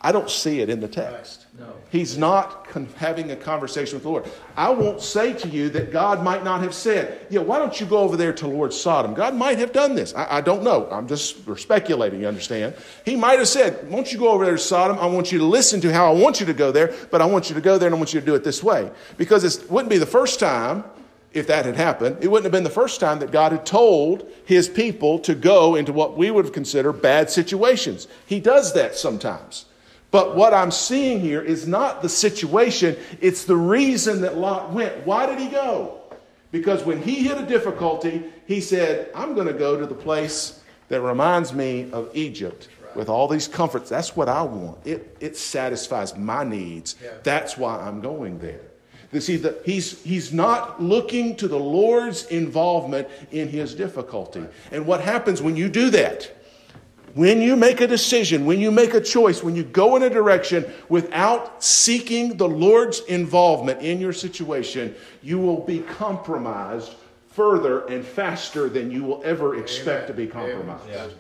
I 0.02 0.14
don't 0.14 0.30
see 0.30 0.62
it 0.62 0.70
in 0.70 0.80
the 0.80 0.88
text. 0.88 1.48
No. 1.60 1.74
He's 1.90 2.18
not 2.18 2.70
con- 2.70 2.88
having 2.96 3.32
a 3.32 3.36
conversation 3.36 3.96
with 3.96 4.04
the 4.04 4.10
Lord. 4.10 4.30
I 4.56 4.70
won't 4.70 5.02
say 5.02 5.34
to 5.34 5.50
you 5.50 5.68
that 5.72 5.92
God 5.92 6.24
might 6.24 6.46
not 6.46 6.62
have 6.62 6.74
said, 6.74 7.28
yeah, 7.30 7.42
why 7.42 7.60
don't 7.60 7.78
you 7.82 7.86
go 7.86 7.98
over 7.98 8.16
there 8.16 8.32
to 8.32 8.48
Lord 8.48 8.72
Sodom? 8.72 9.14
God 9.14 9.36
might 9.36 9.60
have 9.60 9.74
done 9.74 9.96
this. 9.96 10.16
I, 10.16 10.38
I 10.38 10.42
don't 10.42 10.64
know. 10.64 10.88
I'm 10.90 11.06
just 11.06 11.44
speculating, 11.60 12.22
you 12.22 12.28
understand? 12.28 12.76
He 13.04 13.18
might 13.18 13.40
have 13.40 13.50
said, 13.50 13.90
won't 13.92 14.14
you 14.14 14.20
go 14.20 14.30
over 14.30 14.46
there 14.46 14.56
to 14.56 14.62
Sodom? 14.62 14.98
I 15.00 15.06
want 15.06 15.34
you 15.34 15.40
to 15.40 15.46
listen 15.46 15.82
to 15.82 15.92
how 15.92 16.10
I 16.10 16.18
want 16.18 16.40
you 16.40 16.46
to 16.46 16.54
go 16.54 16.72
there, 16.72 16.94
but 17.12 17.22
I 17.22 17.26
want 17.26 17.50
you 17.50 17.56
to 17.56 17.62
go 17.62 17.78
there 17.78 17.88
and 17.88 17.96
I 17.96 17.98
want 17.98 18.14
you 18.14 18.22
to 18.22 18.26
do 18.26 18.36
it 18.36 18.46
this 18.46 18.64
way. 18.64 18.90
Because 19.18 19.44
it 19.44 19.70
wouldn't 19.70 19.90
be 19.90 19.98
the 19.98 20.06
first 20.06 20.40
time 20.40 20.86
if 21.34 21.48
that 21.48 21.66
had 21.66 21.76
happened, 21.76 22.18
it 22.22 22.28
wouldn't 22.28 22.46
have 22.46 22.52
been 22.52 22.64
the 22.64 22.70
first 22.70 23.00
time 23.00 23.20
that 23.20 23.32
God 23.32 23.52
had 23.52 23.66
told 23.66 24.30
his 24.46 24.68
people 24.68 25.20
to 25.20 25.36
go 25.36 25.76
into 25.76 25.94
what 25.94 26.18
we 26.18 26.32
would 26.32 26.54
consider 26.54 26.92
bad 26.92 27.30
situations. 27.30 28.08
He 28.26 28.40
does 28.40 28.74
that 28.74 28.96
sometimes. 28.96 29.66
But 30.12 30.36
what 30.36 30.54
I'm 30.56 30.72
seeing 30.72 31.20
here 31.20 31.42
is 31.42 31.68
not 31.68 32.02
the 32.02 32.10
situation, 32.10 32.98
it's 33.22 33.46
the 33.46 33.56
reason 33.56 34.22
that 34.22 34.38
Lot 34.38 34.74
went. 34.74 35.06
Why 35.06 35.28
did 35.28 35.40
he 35.40 35.48
go? 35.48 36.02
Because 36.52 36.84
when 36.84 37.02
he 37.02 37.24
hit 37.24 37.38
a 37.38 37.46
difficulty, 37.46 38.24
he 38.48 38.60
said, 38.60 39.12
I'm 39.14 39.36
going 39.36 39.46
to 39.46 39.54
go 39.54 39.80
to 39.80 39.86
the 39.86 39.94
place 39.94 40.62
that 40.88 41.02
reminds 41.02 41.54
me 41.54 41.92
of 41.92 42.10
Egypt 42.16 42.70
with 42.96 43.08
all 43.08 43.28
these 43.28 43.48
comforts. 43.48 43.88
That's 43.88 44.16
what 44.16 44.28
I 44.28 44.42
want. 44.42 44.80
It, 44.86 45.16
it 45.20 45.38
satisfies 45.38 46.18
my 46.18 46.44
needs. 46.44 46.96
That's 47.22 47.56
why 47.56 47.78
I'm 47.78 48.02
going 48.02 48.40
there. 48.40 48.62
You 49.12 49.22
see, 49.22 49.38
the, 49.38 49.58
he's, 49.66 50.02
he's 50.04 50.32
not 50.32 50.82
looking 50.82 51.36
to 51.38 51.48
the 51.48 51.58
Lord's 51.58 52.26
involvement 52.28 53.08
in 53.32 53.48
his 53.48 53.74
difficulty. 53.74 54.46
And 54.72 54.86
what 54.86 55.02
happens 55.02 55.42
when 55.42 55.56
you 55.56 55.68
do 55.68 55.90
that? 55.90 56.36
When 57.16 57.42
you 57.42 57.56
make 57.56 57.82
a 57.82 57.88
decision, 57.88 58.46
when 58.46 58.60
you 58.60 58.70
make 58.70 58.94
a 58.94 59.02
choice, 59.02 59.44
when 59.44 59.56
you 59.56 59.64
go 59.64 59.96
in 59.96 60.04
a 60.04 60.12
direction 60.12 60.72
without 60.90 61.64
seeking 61.64 62.38
the 62.38 62.48
Lord's 62.48 63.00
involvement 63.02 63.82
in 63.82 64.00
your 64.00 64.14
situation, 64.14 64.94
you 65.24 65.40
will 65.40 65.62
be 65.66 65.80
compromised 65.80 66.94
further 67.30 67.88
and 67.88 68.06
faster 68.06 68.70
than 68.70 68.92
you 68.92 69.04
will 69.04 69.24
ever 69.26 69.58
expect 69.58 70.08
to 70.08 70.14
be 70.14 70.28
compromised. 70.28 71.16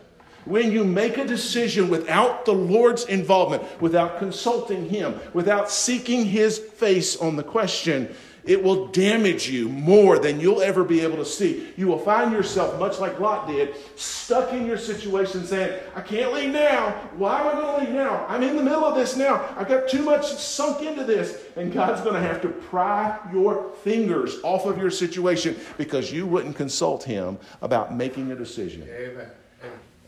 When 0.49 0.71
you 0.71 0.83
make 0.83 1.19
a 1.19 1.25
decision 1.25 1.89
without 1.89 2.43
the 2.43 2.55
Lord's 2.55 3.05
involvement, 3.05 3.63
without 3.79 4.17
consulting 4.17 4.89
Him, 4.89 5.19
without 5.31 5.69
seeking 5.69 6.25
His 6.25 6.57
face 6.57 7.15
on 7.15 7.35
the 7.35 7.43
question, 7.43 8.15
it 8.45 8.63
will 8.63 8.87
damage 8.87 9.47
you 9.47 9.69
more 9.69 10.17
than 10.17 10.39
you'll 10.39 10.63
ever 10.63 10.83
be 10.83 11.01
able 11.01 11.17
to 11.17 11.25
see. 11.25 11.71
You 11.77 11.85
will 11.85 11.99
find 11.99 12.31
yourself, 12.31 12.79
much 12.79 12.97
like 12.97 13.19
Lot 13.19 13.45
did, 13.47 13.75
stuck 13.95 14.51
in 14.51 14.65
your 14.65 14.79
situation 14.79 15.45
saying, 15.45 15.79
I 15.93 16.01
can't 16.01 16.33
leave 16.33 16.51
now. 16.51 16.93
Why 17.15 17.41
am 17.41 17.47
I 17.49 17.51
going 17.51 17.79
to 17.81 17.85
leave 17.85 17.95
now? 17.95 18.25
I'm 18.27 18.41
in 18.41 18.55
the 18.55 18.63
middle 18.63 18.85
of 18.85 18.95
this 18.95 19.15
now. 19.15 19.47
I've 19.55 19.67
got 19.67 19.87
too 19.87 20.01
much 20.01 20.25
sunk 20.33 20.81
into 20.81 21.03
this. 21.03 21.43
And 21.57 21.71
God's 21.71 22.01
going 22.01 22.15
to 22.15 22.27
have 22.27 22.41
to 22.41 22.49
pry 22.49 23.19
your 23.31 23.69
fingers 23.83 24.37
off 24.41 24.65
of 24.65 24.79
your 24.79 24.89
situation 24.89 25.55
because 25.77 26.11
you 26.11 26.25
wouldn't 26.25 26.55
consult 26.55 27.03
Him 27.03 27.37
about 27.61 27.95
making 27.95 28.31
a 28.31 28.35
decision. 28.35 28.89
Amen. 28.89 29.29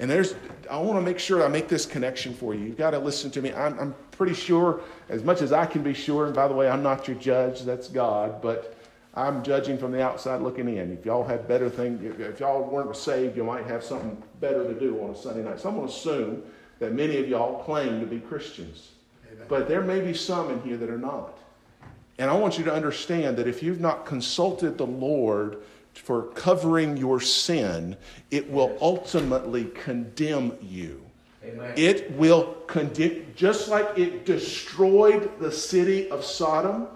And 0.02 0.10
there's, 0.10 0.34
I 0.70 0.80
want 0.80 0.98
to 0.98 1.02
make 1.02 1.20
sure 1.20 1.46
I 1.46 1.48
make 1.48 1.68
this 1.68 1.86
connection 1.86 2.34
for 2.34 2.56
you. 2.56 2.66
You've 2.66 2.78
got 2.78 2.92
to 2.92 3.00
listen 3.00 3.30
to 3.32 3.42
me. 3.42 3.54
I'm, 3.54 3.80
I'm 3.80 3.96
pretty 4.10 4.34
sure, 4.34 4.82
as 5.10 5.24
much 5.24 5.44
as 5.44 5.54
I 5.54 5.68
can 5.68 5.84
be 5.84 5.94
sure, 5.94 6.26
and 6.26 6.34
by 6.34 6.48
the 6.48 6.56
way, 6.56 6.68
I'm 6.68 6.82
not 6.82 7.08
your 7.08 7.18
judge, 7.18 7.62
that's 7.62 7.88
God, 7.88 8.42
but 8.42 8.76
I'm 9.14 9.44
judging 9.44 9.78
from 9.78 9.92
the 9.92 10.02
outside 10.02 10.42
looking 10.42 10.68
in. 10.76 10.92
If 10.92 11.06
y'all 11.06 11.24
had 11.24 11.48
better 11.48 11.70
things, 11.70 12.20
if 12.20 12.40
y'all 12.40 12.64
weren't 12.64 12.96
saved, 12.96 13.38
you 13.38 13.44
might 13.44 13.68
have 13.68 13.84
something 13.84 14.22
better 14.40 14.64
to 14.64 14.74
do 14.74 15.00
on 15.04 15.12
a 15.12 15.16
Sunday 15.16 15.44
night. 15.44 15.60
So 15.60 15.70
I'm 15.70 15.76
going 15.76 15.88
to 15.88 15.94
assume 15.94 16.44
that 16.80 16.94
many 16.94 17.18
of 17.18 17.30
y'all 17.30 17.64
claim 17.64 18.00
to 18.00 18.08
be 18.08 18.20
Christians. 18.20 18.94
Amen. 19.32 19.46
But 19.48 19.68
there 19.68 19.82
may 19.82 20.02
be 20.02 20.16
some 20.16 20.50
in 20.50 20.62
here 20.62 20.78
that 20.78 20.90
are 20.90 20.98
not. 20.98 21.38
And 22.18 22.28
I 22.28 22.34
want 22.34 22.58
you 22.58 22.64
to 22.66 22.74
understand 22.74 23.38
that 23.38 23.48
if 23.48 23.62
you've 23.62 23.80
not 23.80 24.08
consulted 24.08 24.80
the 24.80 24.88
Lord 24.88 25.58
for 25.94 26.24
covering 26.24 26.98
your 26.98 27.20
sin, 27.20 27.96
it 28.30 28.50
will 28.50 28.78
ultimately 28.82 29.66
condemn 29.66 30.58
you. 30.62 31.02
Amen. 31.44 31.74
It 31.76 32.12
will 32.12 32.56
condemn, 32.68 33.26
just 33.36 33.68
like 33.68 33.98
it 33.98 34.26
destroyed 34.26 35.40
the 35.40 35.52
city 35.52 36.10
of 36.10 36.24
Sodom. 36.24 36.88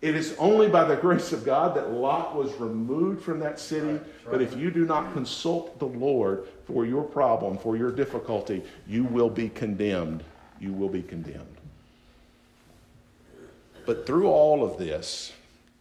It 0.00 0.14
is 0.14 0.36
only 0.38 0.68
by 0.68 0.84
the 0.84 0.94
grace 0.94 1.32
of 1.32 1.44
God 1.44 1.76
that 1.76 1.90
Lot 1.90 2.36
was 2.36 2.54
removed 2.54 3.22
from 3.22 3.40
that 3.40 3.58
city. 3.58 3.86
Right, 3.86 4.00
right. 4.00 4.30
But 4.30 4.42
if 4.42 4.56
you 4.56 4.70
do 4.70 4.84
not 4.84 5.12
consult 5.12 5.78
the 5.80 5.86
Lord 5.86 6.46
for 6.66 6.86
your 6.86 7.02
problem, 7.02 7.58
for 7.58 7.76
your 7.76 7.90
difficulty, 7.90 8.62
you 8.86 9.04
will 9.04 9.30
be 9.30 9.48
condemned. 9.48 10.22
You 10.60 10.72
will 10.72 10.88
be 10.88 11.02
condemned. 11.02 11.56
But 13.86 14.06
through 14.06 14.28
all 14.28 14.62
of 14.62 14.78
this, 14.78 15.32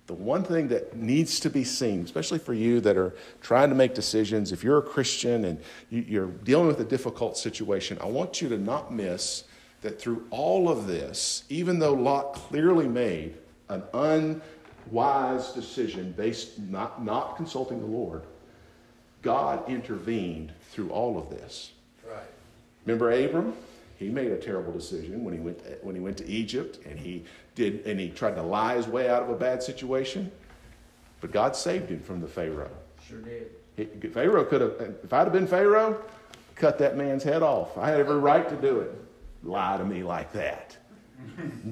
the 0.07 0.13
one 0.13 0.43
thing 0.43 0.69
that 0.69 0.95
needs 0.95 1.39
to 1.41 1.49
be 1.49 1.65
seen, 1.65 2.03
especially 2.03 2.39
for 2.39 2.53
you 2.53 2.79
that 2.81 2.95
are 2.95 3.13
trying 3.41 3.69
to 3.69 3.75
make 3.75 3.93
decisions, 3.93 4.53
if 4.53 4.63
you're 4.63 4.77
a 4.77 4.81
Christian 4.81 5.45
and 5.45 5.59
you're 5.89 6.27
dealing 6.27 6.67
with 6.67 6.79
a 6.79 6.85
difficult 6.85 7.37
situation, 7.37 7.97
I 8.01 8.05
want 8.05 8.41
you 8.41 8.47
to 8.49 8.57
not 8.57 8.91
miss 8.91 9.43
that 9.81 9.99
through 9.99 10.25
all 10.31 10.69
of 10.69 10.87
this, 10.87 11.43
even 11.49 11.79
though 11.79 11.93
Lot 11.93 12.33
clearly 12.33 12.87
made 12.87 13.35
an 13.67 13.83
unwise 13.93 15.51
decision 15.51 16.13
based 16.13 16.57
not, 16.57 17.03
not 17.03 17.35
consulting 17.35 17.81
the 17.81 17.85
Lord, 17.85 18.23
God 19.21 19.69
intervened 19.69 20.53
through 20.71 20.89
all 20.89 21.17
of 21.17 21.29
this. 21.29 21.73
Right. 22.09 22.21
Remember 22.85 23.11
Abram? 23.11 23.53
He 23.97 24.09
made 24.09 24.31
a 24.31 24.37
terrible 24.37 24.71
decision 24.71 25.23
when 25.23 25.33
he 25.33 25.39
went 25.39 25.63
to, 25.65 25.71
when 25.81 25.95
he 25.95 26.01
went 26.01 26.17
to 26.17 26.27
Egypt 26.27 26.79
and 26.85 26.97
he 26.97 27.25
did 27.57 27.85
and 27.85 27.99
he 27.99 28.09
tried 28.09 28.35
to 28.35 28.41
lie 28.41 28.75
his 28.77 28.87
way 28.87 29.09
out 29.09 29.23
of 29.23 29.29
a 29.29 29.35
bad 29.35 29.61
situation. 29.61 30.31
But 31.19 31.31
God 31.31 31.55
saved 31.55 31.89
him 31.89 31.99
from 31.99 32.21
the 32.21 32.27
Pharaoh. 32.27 32.71
Sure 33.05 33.19
did. 33.19 34.13
Pharaoh 34.13 34.45
could 34.45 34.61
have 34.61 34.95
if 35.03 35.11
I'd 35.11 35.23
have 35.25 35.33
been 35.33 35.47
Pharaoh, 35.47 36.01
cut 36.55 36.77
that 36.79 36.95
man's 36.95 37.23
head 37.23 37.43
off. 37.43 37.77
I 37.77 37.89
had 37.89 37.99
every 37.99 38.17
right 38.17 38.47
to 38.47 38.55
do 38.55 38.79
it. 38.79 38.91
Lie 39.43 39.77
to 39.77 39.85
me 39.85 40.03
like 40.03 40.31
that. 40.33 40.77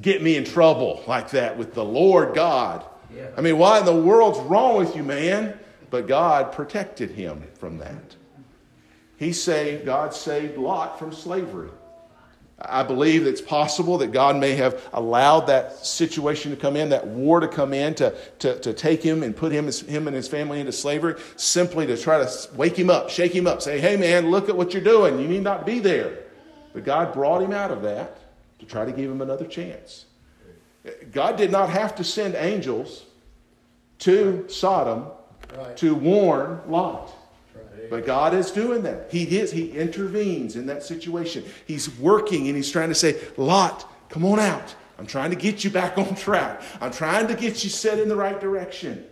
Get 0.01 0.21
me 0.21 0.35
in 0.35 0.43
trouble 0.43 1.03
like 1.07 1.29
that 1.31 1.57
with 1.57 1.73
the 1.73 1.85
Lord 1.85 2.35
God. 2.35 2.83
Yeah. 3.15 3.29
I 3.37 3.41
mean, 3.41 3.57
why 3.57 3.79
in 3.79 3.85
the 3.85 3.95
world's 3.95 4.39
wrong 4.39 4.77
with 4.77 4.95
you, 4.95 5.03
man? 5.03 5.57
But 5.89 6.07
God 6.07 6.51
protected 6.51 7.11
him 7.11 7.43
from 7.57 7.77
that. 7.77 8.15
He 9.17 9.31
saved, 9.31 9.85
God 9.85 10.13
saved 10.13 10.57
Lot 10.57 10.99
from 10.99 11.13
slavery. 11.13 11.69
I 12.57 12.83
believe 12.83 13.27
it's 13.27 13.41
possible 13.41 13.97
that 13.97 14.13
God 14.13 14.37
may 14.37 14.53
have 14.55 14.81
allowed 14.93 15.41
that 15.47 15.85
situation 15.85 16.51
to 16.51 16.57
come 16.57 16.77
in, 16.77 16.89
that 16.89 17.05
war 17.05 17.41
to 17.41 17.49
come 17.49 17.73
in, 17.73 17.93
to, 17.95 18.15
to, 18.39 18.57
to 18.59 18.73
take 18.73 19.03
him 19.03 19.23
and 19.23 19.35
put 19.35 19.51
him, 19.51 19.69
him 19.69 20.07
and 20.07 20.15
his 20.15 20.27
family 20.27 20.61
into 20.61 20.71
slavery, 20.71 21.15
simply 21.35 21.85
to 21.85 21.97
try 21.97 22.17
to 22.17 22.49
wake 22.55 22.77
him 22.77 22.89
up, 22.89 23.09
shake 23.09 23.33
him 23.33 23.45
up, 23.45 23.61
say, 23.61 23.79
hey 23.79 23.97
man, 23.97 24.31
look 24.31 24.47
at 24.47 24.55
what 24.55 24.73
you're 24.73 24.83
doing. 24.83 25.19
You 25.19 25.27
need 25.27 25.43
not 25.43 25.65
be 25.65 25.79
there. 25.79 26.19
But 26.73 26.85
God 26.85 27.13
brought 27.13 27.41
him 27.41 27.51
out 27.51 27.71
of 27.71 27.81
that 27.81 28.17
to 28.59 28.65
try 28.65 28.85
to 28.85 28.91
give 28.91 29.11
him 29.11 29.21
another 29.21 29.45
chance. 29.45 30.05
God 31.11 31.35
did 31.35 31.51
not 31.51 31.69
have 31.69 31.95
to 31.95 32.03
send 32.03 32.35
angels 32.35 33.05
to 33.99 34.45
Sodom 34.47 35.07
right. 35.57 35.75
to 35.77 35.95
warn 35.95 36.61
Lot. 36.67 37.11
But 37.89 38.05
God 38.05 38.33
is 38.33 38.51
doing 38.51 38.83
that. 38.83 39.07
He 39.11 39.23
is. 39.37 39.51
He 39.51 39.71
intervenes 39.71 40.55
in 40.55 40.65
that 40.67 40.83
situation. 40.83 41.43
He's 41.65 41.89
working 41.99 42.47
and 42.47 42.55
he's 42.55 42.71
trying 42.71 42.89
to 42.89 42.95
say, 42.95 43.19
Lot, 43.37 43.89
come 44.09 44.25
on 44.25 44.39
out. 44.39 44.75
I'm 44.97 45.05
trying 45.05 45.29
to 45.31 45.35
get 45.35 45.63
you 45.63 45.69
back 45.69 45.97
on 45.97 46.15
track. 46.15 46.61
I'm 46.81 46.91
trying 46.91 47.27
to 47.27 47.35
get 47.35 47.63
you 47.63 47.69
set 47.69 47.99
in 47.99 48.09
the 48.09 48.15
right 48.15 48.39
direction. 48.39 49.05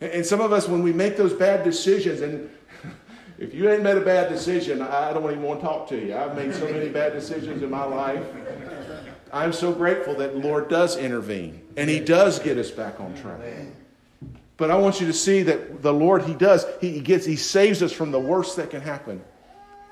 And 0.00 0.24
some 0.24 0.40
of 0.40 0.52
us, 0.52 0.68
when 0.68 0.82
we 0.82 0.92
make 0.92 1.16
those 1.16 1.32
bad 1.32 1.64
decisions, 1.64 2.20
and 2.20 2.48
if 3.38 3.52
you 3.52 3.68
ain't 3.68 3.82
made 3.82 3.96
a 3.96 4.04
bad 4.04 4.28
decision, 4.28 4.80
I 4.80 5.12
don't 5.12 5.24
even 5.24 5.42
want 5.42 5.60
to 5.60 5.66
talk 5.66 5.88
to 5.88 5.96
you. 5.96 6.16
I've 6.16 6.36
made 6.36 6.54
so 6.54 6.66
many 6.66 6.88
bad 6.88 7.12
decisions 7.12 7.62
in 7.62 7.70
my 7.70 7.84
life. 7.84 8.24
I'm 9.32 9.52
so 9.52 9.72
grateful 9.72 10.14
that 10.16 10.32
the 10.32 10.38
Lord 10.38 10.68
does 10.68 10.96
intervene 10.96 11.62
and 11.76 11.90
He 11.90 12.00
does 12.00 12.38
get 12.38 12.56
us 12.58 12.70
back 12.70 13.00
on 13.00 13.14
track. 13.16 13.40
But 14.58 14.72
I 14.72 14.76
want 14.76 15.00
you 15.00 15.06
to 15.06 15.12
see 15.12 15.44
that 15.44 15.82
the 15.82 15.94
Lord, 15.94 16.24
He 16.24 16.34
does, 16.34 16.66
He 16.80 17.00
gets, 17.00 17.24
He 17.24 17.36
saves 17.36 17.82
us 17.82 17.92
from 17.92 18.10
the 18.10 18.20
worst 18.20 18.56
that 18.56 18.70
can 18.70 18.82
happen. 18.82 19.24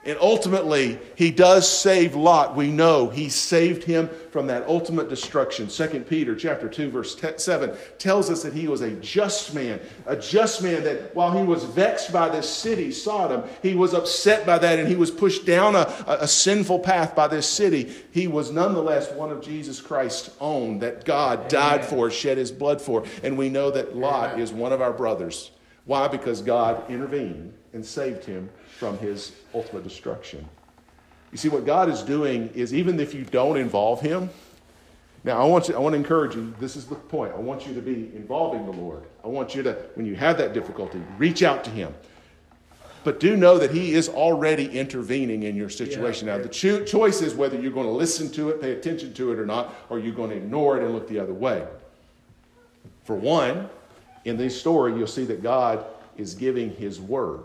And 0.07 0.17
ultimately, 0.21 1.01
he 1.17 1.33
does 1.33 1.69
save 1.69 2.15
Lot. 2.15 2.55
We 2.55 2.71
know 2.71 3.09
he 3.09 3.29
saved 3.29 3.83
him 3.83 4.09
from 4.31 4.47
that 4.47 4.67
ultimate 4.69 5.09
destruction. 5.09 5.67
2 5.67 6.05
Peter 6.09 6.37
chapter 6.37 6.69
2 6.69 6.91
verse 6.91 7.21
7 7.37 7.77
tells 7.99 8.31
us 8.31 8.45
that 8.45 8.53
he 8.53 8.69
was 8.69 8.83
a 8.83 8.93
just 8.93 9.53
man, 9.53 9.81
a 10.07 10.15
just 10.15 10.63
man 10.63 10.85
that 10.85 11.13
while 11.17 11.37
he 11.37 11.43
was 11.43 11.65
vexed 11.65 12.13
by 12.13 12.29
this 12.29 12.49
city, 12.49 12.93
Sodom, 12.93 13.43
he 13.63 13.75
was 13.75 13.95
upset 13.95 14.47
by 14.47 14.59
that 14.59 14.79
and 14.79 14.87
he 14.87 14.95
was 14.95 15.11
pushed 15.11 15.45
down 15.45 15.75
a, 15.75 15.93
a 16.07 16.29
sinful 16.29 16.79
path 16.79 17.17
by 17.17 17.27
this 17.27 17.49
city. 17.49 17.93
He 18.13 18.29
was 18.29 18.53
nonetheless 18.53 19.11
one 19.11 19.33
of 19.33 19.43
Jesus 19.43 19.81
Christ's 19.81 20.31
own 20.41 20.79
that 20.79 21.05
God 21.05 21.39
Amen. 21.39 21.51
died 21.51 21.85
for, 21.85 22.11
shed 22.13 22.39
his 22.39 22.53
blood 22.53 22.81
for. 22.81 23.05
And 23.25 23.37
we 23.37 23.49
know 23.49 23.73
that 23.73 23.97
Lot 23.97 24.31
Amen. 24.31 24.41
is 24.41 24.53
one 24.53 24.73
of 24.73 24.81
our 24.81 24.93
brothers. 24.93 25.51
Why? 25.85 26.07
Because 26.07 26.43
God 26.43 26.89
intervened 26.91 27.55
and 27.73 27.85
saved 27.85 28.25
him 28.25 28.51
from 28.79 28.99
his 28.99 29.33
ultimate 29.55 29.85
destruction. 29.85 30.47
You 31.33 31.39
see, 31.39 31.49
what 31.49 31.67
God 31.67 31.89
is 31.89 32.03
doing 32.03 32.51
is 32.55 32.73
even 32.73 33.01
if 33.01 33.15
you 33.15 33.25
don't 33.25 33.57
involve 33.57 34.01
him, 34.01 34.31
now 35.25 35.41
I 35.41 35.45
want, 35.45 35.69
you, 35.69 35.75
I 35.75 35.79
want 35.79 35.95
to 35.95 35.97
encourage 35.97 36.37
you, 36.37 36.55
this 36.61 36.77
is 36.77 36.87
the 36.87 36.95
point. 36.95 37.33
I 37.35 37.39
want 37.39 37.67
you 37.67 37.75
to 37.75 37.81
be 37.81 38.11
involving 38.15 38.65
the 38.65 38.73
Lord. 38.73 39.03
I 39.25 39.29
want 39.29 39.55
you 39.55 39.63
to, 39.65 39.73
when 39.95 40.07
you 40.07 40.15
have 40.15 40.39
that 40.39 40.53
difficulty, 40.53 41.03
reach 41.19 41.43
out 41.43 41.65
to 41.65 41.71
him. 41.71 41.93
But 43.03 43.19
do 43.21 43.37
know 43.37 43.59
that 43.59 43.71
he 43.71 43.95
is 43.95 44.09
already 44.09 44.67
intervening 44.67 45.45
in 45.45 45.57
your 45.57 45.69
situation. 45.69 46.29
Yeah, 46.29 46.37
now, 46.37 46.43
the 46.43 46.49
cho- 46.49 46.85
choice 46.85 47.23
is 47.23 47.35
whether 47.35 47.59
you're 47.59 47.73
going 47.73 47.87
to 47.87 47.93
listen 47.93 48.31
to 48.33 48.51
it, 48.51 48.61
pay 48.61 48.73
attention 48.73 49.15
to 49.15 49.33
it 49.33 49.39
or 49.39 49.47
not, 49.47 49.75
or 49.89 49.99
you're 49.99 50.15
going 50.15 50.31
to 50.31 50.37
ignore 50.37 50.77
it 50.77 50.85
and 50.85 50.93
look 50.93 51.09
the 51.09 51.19
other 51.19 51.35
way. 51.35 51.67
For 53.05 53.15
one, 53.15 53.69
in 54.25 54.37
this 54.37 54.59
story, 54.59 54.97
you'll 54.97 55.07
see 55.07 55.25
that 55.25 55.43
God 55.43 55.85
is 56.17 56.35
giving 56.35 56.75
his 56.75 57.01
word. 57.01 57.45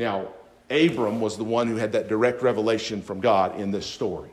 Now, 0.00 0.28
Abram 0.70 1.20
was 1.20 1.36
the 1.36 1.44
one 1.44 1.68
who 1.68 1.76
had 1.76 1.92
that 1.92 2.08
direct 2.08 2.40
revelation 2.40 3.02
from 3.02 3.20
God 3.20 3.60
in 3.60 3.70
this 3.70 3.84
story. 3.84 4.30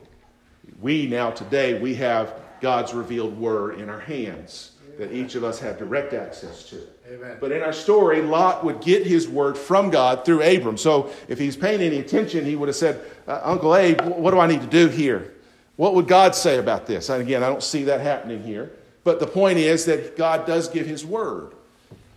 We 0.80 1.06
now, 1.06 1.30
today, 1.30 1.78
we 1.78 1.94
have 1.96 2.32
God's 2.62 2.94
revealed 2.94 3.38
word 3.38 3.78
in 3.78 3.90
our 3.90 4.00
hands 4.00 4.72
that 4.96 5.12
each 5.12 5.34
of 5.34 5.44
us 5.44 5.60
have 5.60 5.76
direct 5.78 6.14
access 6.14 6.64
to. 6.70 6.80
Amen. 7.12 7.36
But 7.38 7.52
in 7.52 7.62
our 7.62 7.74
story, 7.74 8.22
Lot 8.22 8.64
would 8.64 8.80
get 8.80 9.06
his 9.06 9.28
word 9.28 9.58
from 9.58 9.90
God 9.90 10.24
through 10.24 10.42
Abram. 10.42 10.78
So 10.78 11.12
if 11.28 11.38
he's 11.38 11.54
paying 11.54 11.82
any 11.82 11.98
attention, 11.98 12.46
he 12.46 12.56
would 12.56 12.68
have 12.68 12.76
said, 12.76 13.02
uh, 13.26 13.40
Uncle 13.44 13.76
Abe, 13.76 14.00
what 14.00 14.30
do 14.30 14.40
I 14.40 14.46
need 14.46 14.62
to 14.62 14.66
do 14.66 14.88
here? 14.88 15.34
What 15.76 15.94
would 15.94 16.08
God 16.08 16.34
say 16.34 16.56
about 16.56 16.86
this? 16.86 17.10
And 17.10 17.20
again, 17.20 17.44
I 17.44 17.48
don't 17.48 17.62
see 17.62 17.84
that 17.84 18.00
happening 18.00 18.42
here. 18.42 18.72
But 19.04 19.20
the 19.20 19.26
point 19.26 19.58
is 19.58 19.84
that 19.84 20.16
God 20.16 20.46
does 20.46 20.66
give 20.66 20.86
his 20.86 21.04
word. 21.04 21.52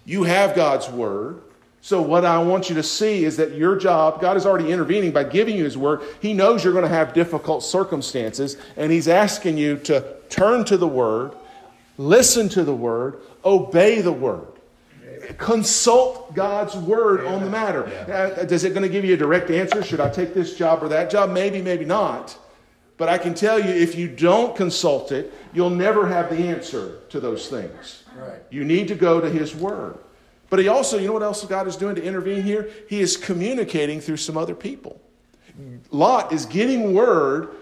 You 0.06 0.24
have 0.24 0.56
God's 0.56 0.88
word. 0.90 1.42
So, 1.84 2.00
what 2.00 2.26
I 2.26 2.38
want 2.44 2.70
you 2.70 2.76
to 2.76 2.84
see 2.84 3.26
is 3.26 3.38
that 3.38 3.56
your 3.56 3.76
job, 3.76 4.22
God 4.22 4.38
is 4.38 4.46
already 4.46 4.72
intervening 4.72 5.12
by 5.12 5.24
giving 5.24 5.56
you 5.56 5.64
His 5.64 5.78
word. 5.78 6.02
He 6.22 6.32
knows 6.32 6.64
you're 6.64 6.74
going 6.74 6.86
to 6.86 6.90
have 6.90 7.14
difficult 7.14 7.64
circumstances, 7.64 8.56
and 8.78 8.92
He's 8.92 9.08
asking 9.08 9.58
you 9.58 9.78
to 9.78 10.16
turn 10.30 10.64
to 10.66 10.78
the 10.78 10.88
word, 10.88 11.34
listen 11.98 12.50
to 12.50 12.64
the 12.64 12.74
word, 12.74 13.18
obey 13.44 14.02
the 14.02 14.12
word. 14.12 14.48
Consult 15.40 16.36
God's 16.36 16.76
word 16.76 17.26
on 17.26 17.44
the 17.44 17.50
matter. 17.50 17.86
Uh, 17.86 18.44
Does 18.44 18.64
it 18.64 18.70
going 18.70 18.84
to 18.84 18.90
give 18.90 19.04
you 19.04 19.16
a 19.16 19.18
direct 19.18 19.50
answer? 19.50 19.84
Should 19.84 20.00
I 20.00 20.10
take 20.10 20.34
this 20.36 20.56
job 20.56 20.84
or 20.84 20.90
that 20.90 21.10
job? 21.10 21.32
Maybe, 21.32 21.62
maybe 21.62 21.86
not. 21.86 22.38
But 22.98 23.10
I 23.10 23.18
can 23.18 23.34
tell 23.34 23.60
you, 23.60 23.72
if 23.72 23.96
you 23.96 24.08
don't 24.08 24.56
consult 24.56 25.12
it, 25.12 25.34
you'll 25.54 25.72
never 25.72 26.08
have 26.08 26.30
the 26.30 26.38
answer 26.50 27.00
to 27.10 27.20
those 27.20 27.48
things. 27.48 28.04
Right. 28.16 28.42
You 28.52 28.64
need 28.64 28.88
to 28.90 28.96
go 28.96 29.20
to 29.20 29.30
His 29.30 29.56
Word. 29.56 29.98
But 30.52 30.60
He 30.60 30.68
also, 30.68 31.00
you 31.00 31.08
know 31.08 31.14
what 31.14 31.24
else 31.24 31.44
God 31.46 31.66
is 31.66 31.78
doing 31.78 31.96
to 31.96 32.04
intervene 32.04 32.44
here? 32.44 32.70
He 32.90 33.00
is 33.00 33.16
communicating 33.18 34.02
through 34.02 34.18
some 34.18 34.38
other 34.38 34.54
people. 34.54 35.02
Lot 35.92 36.34
is 36.34 36.46
getting 36.46 36.94
word 36.94 37.56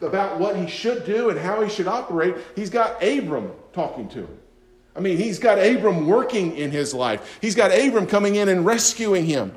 about 0.00 0.38
what 0.38 0.56
he 0.56 0.66
should 0.66 1.04
do 1.04 1.30
and 1.30 1.38
how 1.38 1.60
he 1.60 1.68
should 1.68 1.86
operate. 1.86 2.34
He's 2.56 2.70
got 2.70 3.02
Abram 3.02 3.52
talking 3.72 4.08
to 4.10 4.20
him. 4.20 4.38
I 4.96 5.00
mean, 5.00 5.16
he's 5.16 5.38
got 5.38 5.58
Abram 5.58 6.06
working 6.06 6.56
in 6.56 6.70
his 6.70 6.94
life. 6.94 7.38
He's 7.40 7.54
got 7.54 7.72
Abram 7.76 8.06
coming 8.06 8.36
in 8.36 8.48
and 8.48 8.64
rescuing 8.64 9.26
him. 9.26 9.52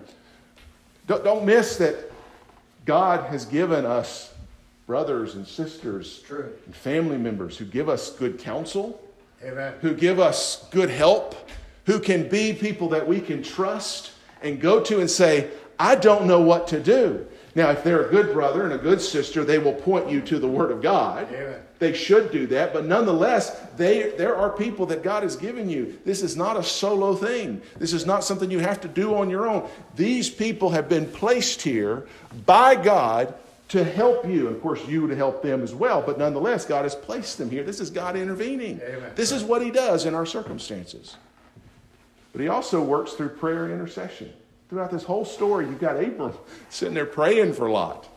Don't, 1.07 1.23
don't 1.23 1.45
miss 1.45 1.77
that 1.77 2.11
God 2.85 3.25
has 3.27 3.45
given 3.45 3.85
us 3.85 4.33
brothers 4.87 5.35
and 5.35 5.47
sisters 5.47 6.19
True. 6.25 6.51
and 6.65 6.75
family 6.75 7.17
members 7.17 7.57
who 7.57 7.65
give 7.65 7.87
us 7.87 8.11
good 8.11 8.39
counsel, 8.39 9.01
Amen. 9.43 9.73
who 9.81 9.93
give 9.93 10.19
us 10.19 10.67
good 10.71 10.89
help, 10.89 11.35
who 11.85 11.99
can 11.99 12.29
be 12.29 12.53
people 12.53 12.89
that 12.89 13.07
we 13.07 13.19
can 13.19 13.43
trust 13.43 14.11
and 14.41 14.59
go 14.59 14.81
to 14.81 14.99
and 14.99 15.09
say, 15.09 15.49
I 15.79 15.95
don't 15.95 16.25
know 16.25 16.41
what 16.41 16.67
to 16.69 16.79
do. 16.79 17.25
Now, 17.55 17.69
if 17.69 17.83
they're 17.83 18.07
a 18.07 18.09
good 18.09 18.33
brother 18.33 18.63
and 18.63 18.73
a 18.73 18.77
good 18.77 18.99
sister, 18.99 19.43
they 19.43 19.59
will 19.59 19.73
point 19.73 20.09
you 20.09 20.21
to 20.21 20.39
the 20.39 20.47
Word 20.47 20.71
of 20.71 20.81
God. 20.81 21.27
Amen. 21.31 21.59
They 21.77 21.93
should 21.93 22.31
do 22.31 22.47
that, 22.47 22.73
but 22.73 22.85
nonetheless, 22.85 23.59
they, 23.75 24.11
there 24.11 24.35
are 24.35 24.49
people 24.49 24.85
that 24.87 25.03
God 25.03 25.21
has 25.23 25.35
given 25.35 25.69
you. 25.69 25.99
This 26.05 26.23
is 26.23 26.35
not 26.35 26.57
a 26.57 26.63
solo 26.63 27.13
thing. 27.13 27.61
This 27.77 27.93
is 27.93 28.05
not 28.05 28.23
something 28.23 28.49
you 28.49 28.59
have 28.59 28.81
to 28.81 28.87
do 28.87 29.15
on 29.15 29.29
your 29.29 29.47
own. 29.47 29.69
These 29.95 30.29
people 30.29 30.69
have 30.69 30.87
been 30.87 31.05
placed 31.05 31.61
here 31.61 32.07
by 32.45 32.75
God 32.75 33.35
to 33.69 33.83
help 33.83 34.27
you. 34.27 34.47
Of 34.47 34.61
course, 34.61 34.87
you 34.87 35.07
to 35.07 35.15
help 35.15 35.43
them 35.43 35.61
as 35.61 35.75
well, 35.75 36.01
but 36.01 36.17
nonetheless, 36.17 36.65
God 36.65 36.83
has 36.83 36.95
placed 36.95 37.37
them 37.37 37.49
here. 37.49 37.63
This 37.63 37.79
is 37.79 37.89
God 37.89 38.15
intervening. 38.15 38.79
Amen. 38.81 39.11
This 39.15 39.31
is 39.31 39.43
what 39.43 39.61
He 39.61 39.69
does 39.69 40.05
in 40.05 40.15
our 40.15 40.25
circumstances. 40.25 41.17
But 42.33 42.41
He 42.41 42.49
also 42.49 42.81
works 42.81 43.13
through 43.13 43.29
prayer 43.29 43.63
and 43.63 43.73
intercession. 43.73 44.33
Throughout 44.69 44.91
this 44.91 45.03
whole 45.03 45.23
story, 45.23 45.65
you've 45.65 45.79
got 45.79 46.03
Abram 46.03 46.33
sitting 46.69 46.93
there 46.93 47.05
praying 47.05 47.53
for 47.53 47.69
Lot. 47.69 48.09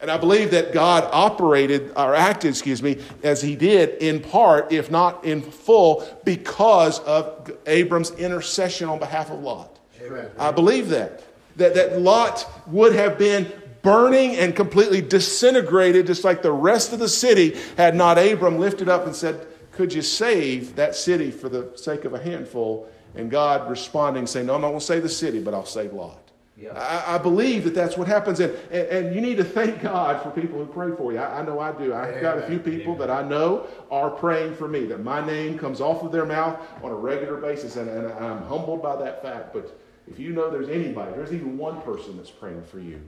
And 0.00 0.10
I 0.10 0.18
believe 0.18 0.50
that 0.50 0.72
God 0.72 1.08
operated 1.12 1.92
or 1.96 2.14
acted, 2.14 2.50
excuse 2.50 2.82
me, 2.82 3.00
as 3.22 3.40
he 3.40 3.56
did 3.56 4.02
in 4.02 4.20
part, 4.20 4.70
if 4.70 4.90
not 4.90 5.24
in 5.24 5.40
full, 5.40 6.06
because 6.24 7.00
of 7.00 7.50
Abram's 7.66 8.10
intercession 8.12 8.88
on 8.88 8.98
behalf 8.98 9.30
of 9.30 9.40
Lot. 9.40 9.78
Amen. 10.02 10.30
I 10.38 10.50
believe 10.50 10.90
that. 10.90 11.24
That, 11.56 11.74
that 11.74 12.00
Lot 12.00 12.46
would 12.66 12.94
have 12.94 13.16
been 13.16 13.50
burning 13.82 14.34
and 14.36 14.54
completely 14.54 15.00
disintegrated, 15.00 16.06
just 16.06 16.24
like 16.24 16.42
the 16.42 16.52
rest 16.52 16.92
of 16.92 16.98
the 16.98 17.08
city, 17.08 17.56
had 17.76 17.94
not 17.94 18.18
Abram 18.18 18.58
lifted 18.58 18.88
up 18.88 19.06
and 19.06 19.14
said, 19.14 19.46
Could 19.70 19.92
you 19.92 20.02
save 20.02 20.76
that 20.76 20.96
city 20.96 21.30
for 21.30 21.48
the 21.48 21.72
sake 21.76 22.04
of 22.04 22.12
a 22.12 22.22
handful? 22.22 22.90
And 23.14 23.30
God 23.30 23.68
responding, 23.70 24.26
saying, 24.26 24.46
No, 24.46 24.54
I'm 24.54 24.60
not 24.60 24.68
going 24.68 24.80
to 24.80 24.84
save 24.84 25.02
the 25.02 25.08
city, 25.08 25.40
but 25.40 25.54
I'll 25.54 25.66
save 25.66 25.92
Lot. 25.92 26.24
Yeah. 26.56 26.72
I, 26.72 27.16
I 27.16 27.18
believe 27.18 27.64
that 27.64 27.74
that's 27.74 27.96
what 27.96 28.06
happens. 28.06 28.38
And, 28.38 28.54
and, 28.70 28.86
and 28.88 29.14
you 29.14 29.20
need 29.20 29.36
to 29.38 29.44
thank 29.44 29.82
God 29.82 30.22
for 30.22 30.30
people 30.30 30.58
who 30.58 30.66
pray 30.66 30.94
for 30.96 31.12
you. 31.12 31.18
I, 31.18 31.40
I 31.40 31.44
know 31.44 31.58
I 31.58 31.72
do. 31.72 31.92
I've 31.92 32.20
got 32.20 32.38
a 32.38 32.46
few 32.46 32.60
people 32.60 32.94
that 32.96 33.10
I 33.10 33.22
know 33.22 33.66
are 33.90 34.10
praying 34.10 34.54
for 34.54 34.68
me, 34.68 34.86
that 34.86 35.02
my 35.02 35.24
name 35.24 35.58
comes 35.58 35.80
off 35.80 36.04
of 36.04 36.12
their 36.12 36.24
mouth 36.24 36.60
on 36.82 36.92
a 36.92 36.94
regular 36.94 37.36
basis. 37.36 37.76
And, 37.76 37.88
and 37.88 38.12
I'm 38.12 38.42
humbled 38.44 38.82
by 38.82 38.96
that 38.96 39.20
fact. 39.22 39.52
But 39.52 39.78
if 40.06 40.18
you 40.18 40.32
know 40.32 40.50
there's 40.50 40.68
anybody, 40.68 41.12
there's 41.16 41.32
even 41.32 41.58
one 41.58 41.82
person 41.82 42.16
that's 42.16 42.30
praying 42.30 42.62
for 42.64 42.78
you, 42.78 43.00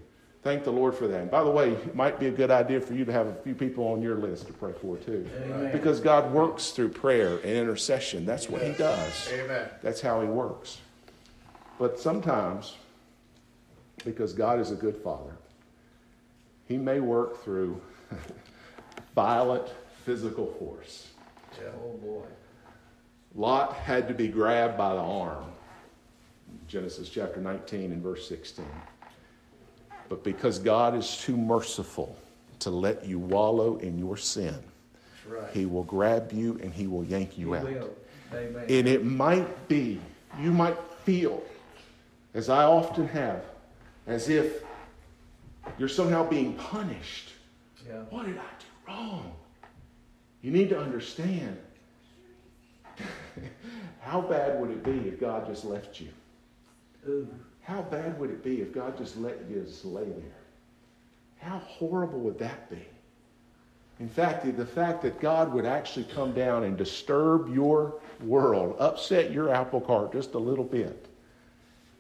thank 0.43 0.65
the 0.65 0.73
Lord 0.73 0.95
for 0.95 1.07
that. 1.09 1.23
And 1.23 1.31
by 1.31 1.43
the 1.43 1.51
way, 1.51 1.71
it 1.71 1.95
might 1.95 2.21
be 2.21 2.27
a 2.27 2.31
good 2.31 2.51
idea 2.51 2.81
for 2.81 2.95
you 2.95 3.05
to 3.05 3.13
have 3.13 3.27
a 3.27 3.35
few 3.35 3.55
people 3.55 3.87
on 3.89 4.03
your 4.03 4.17
list 4.17 4.47
to 4.47 4.53
pray 4.53 4.73
for 4.81 4.97
too. 4.97 5.29
Amen. 5.45 5.73
Because 5.73 6.01
God 6.01 6.33
works 6.33 6.71
through 6.71 6.91
prayer 6.91 7.37
and 7.39 7.51
intercession. 7.51 8.25
That's 8.25 8.49
what 8.49 8.63
He 8.63 8.73
does. 8.73 9.29
Amen. 9.33 9.69
That's 9.83 10.01
how 10.01 10.21
he 10.21 10.27
works. 10.27 10.79
But 11.79 11.99
sometimes, 11.99 12.77
because 14.05 14.33
God 14.33 14.61
is 14.61 14.71
a 14.71 14.77
good 14.77 14.97
father, 14.97 15.37
he 16.67 16.77
may 16.77 17.01
work 17.01 17.43
through 17.45 17.81
violent 19.15 19.69
physical 20.05 20.47
force. 20.59 21.09
Yeah. 21.61 21.69
Oh 21.85 21.97
boy. 21.99 22.25
Lot 23.35 23.75
had 23.75 24.09
to 24.09 24.15
be 24.15 24.29
grabbed 24.29 24.79
by 24.79 24.95
the 24.95 25.01
arm. 25.01 25.45
Genesis 26.69 27.09
chapter 27.09 27.41
19 27.41 27.93
and 27.93 28.03
verse 28.03 28.27
16. 28.29 28.65
But 30.09 30.23
because 30.23 30.59
God 30.59 30.95
is 30.95 31.17
too 31.19 31.37
merciful 31.37 32.17
to 32.61 32.71
let 32.71 33.05
you 33.05 33.19
wallow 33.19 33.77
in 33.79 33.99
your 33.99 34.17
sin, 34.17 34.57
right. 35.29 35.51
he 35.53 35.67
will 35.67 35.83
grab 35.83 36.33
you 36.33 36.59
and 36.63 36.73
he 36.73 36.87
will 36.87 37.05
yank 37.05 37.37
you 37.37 37.55
You 37.55 37.57
out. 37.57 37.97
And 38.33 38.89
it 38.89 39.05
might 39.05 39.69
be, 39.69 40.01
you 40.41 40.53
might 40.53 40.77
feel, 41.05 41.43
as 42.35 42.49
I 42.49 42.65
often 42.65 43.09
have, 43.09 43.45
as 44.07 44.29
if 44.29 44.63
you're 45.79 45.89
somehow 45.89 46.29
being 46.29 46.55
punished. 46.55 47.31
Yeah. 47.87 48.01
What 48.11 48.27
did 48.27 48.39
I 48.39 48.41
do 48.41 48.67
wrong? 48.89 49.33
You 50.43 50.51
need 50.51 50.69
to 50.71 50.79
understand 50.79 51.57
how 54.01 54.21
bad 54.21 54.61
would 54.61 54.71
it 54.71 54.85
be 54.85 55.09
if 55.09 55.21
God 55.21 55.47
just 55.47 55.65
left 55.65 56.01
you? 56.01 56.09
Ooh. 57.09 57.29
How 57.67 57.83
bad 57.83 58.19
would 58.21 58.31
it 58.31 58.45
be 58.45 58.61
if 58.61 58.73
God 58.73 58.97
just 58.97 59.17
let 59.17 59.39
you 59.51 59.61
just 59.67 59.85
lay 59.85 60.05
there? 60.05 60.37
How 61.39 61.59
horrible 61.59 62.21
would 62.21 62.39
that 62.39 62.71
be? 62.71 62.87
In 63.99 64.09
fact, 64.09 64.47
the 64.57 64.67
fact 64.67 65.03
that 65.03 65.21
God 65.21 65.53
would 65.53 65.67
actually 65.67 66.05
come 66.15 66.33
down 66.33 66.63
and 66.63 66.77
disturb 66.77 67.53
your 67.53 67.95
world, 68.21 68.77
upset 68.79 69.33
your 69.33 69.53
apple 69.53 69.81
cart 69.81 70.13
just 70.13 70.35
a 70.35 70.39
little 70.39 70.65
bit, 70.65 71.07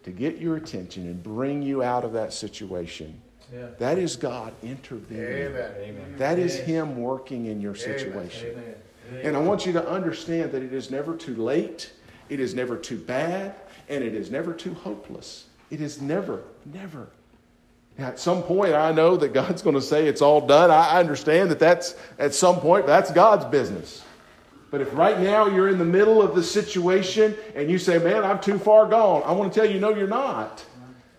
to 0.05 0.13
get 0.13 0.39
your 0.39 0.57
attention 0.57 1.07
and 1.07 1.21
bring 1.21 1.63
you 1.63 1.83
out 1.83 2.05
of 2.05 2.13
that 2.13 2.33
situation, 2.33 3.21
Yeah. 3.53 3.67
that 3.79 3.99
is 3.99 4.15
God 4.15 4.53
intervening. 4.63 5.49
Amen. 5.49 5.73
Amen. 5.81 6.15
That 6.17 6.39
is 6.39 6.55
Him 6.61 6.97
working 7.03 7.47
in 7.47 7.61
your 7.61 7.75
situation. 7.75 8.53
Amen. 8.53 9.27
And 9.27 9.37
I 9.37 9.41
want 9.41 9.67
you 9.67 9.73
to 9.73 9.89
understand 9.89 10.53
that 10.53 10.63
it 10.63 10.73
is 10.73 10.93
never 10.93 11.17
too 11.17 11.35
late, 11.35 11.91
it 12.29 12.39
is 12.39 12.55
never 12.55 12.77
too 12.77 12.99
bad, 12.99 13.57
and 13.89 14.05
it 14.05 14.15
is 14.15 14.31
never 14.31 14.53
too 14.53 14.75
hopeless. 14.75 15.47
It 15.71 15.81
is 15.81 16.01
never, 16.01 16.43
never. 16.65 17.09
Now, 17.99 18.09
at 18.09 18.19
some 18.19 18.43
point, 18.43 18.75
I 18.75 18.93
know 18.93 19.17
that 19.17 19.33
God's 19.33 19.63
going 19.63 19.75
to 19.75 19.83
say 19.83 20.07
it's 20.07 20.23
all 20.23 20.47
done. 20.47 20.71
I 20.71 20.99
understand 21.01 21.51
that 21.51 21.59
that's 21.59 21.95
at 22.19 22.35
some 22.35 22.61
point 22.61 22.87
that's 22.87 23.11
God's 23.11 23.47
business. 23.47 24.05
But 24.71 24.81
if 24.81 24.95
right 24.95 25.19
now 25.19 25.47
you're 25.47 25.69
in 25.69 25.79
the 25.79 25.85
middle 25.85 26.21
of 26.21 26.35
the 26.35 26.43
situation 26.43 27.35
and 27.55 27.71
you 27.71 27.79
say, 27.79 27.99
"Man, 27.99 28.25
I'm 28.25 28.41
too 28.41 28.59
far 28.59 28.87
gone," 28.87 29.23
I 29.25 29.33
want 29.33 29.53
to 29.53 29.61
tell 29.61 29.71
you, 29.71 29.81
no, 29.81 29.91
you're 29.91 30.09
not. 30.09 30.65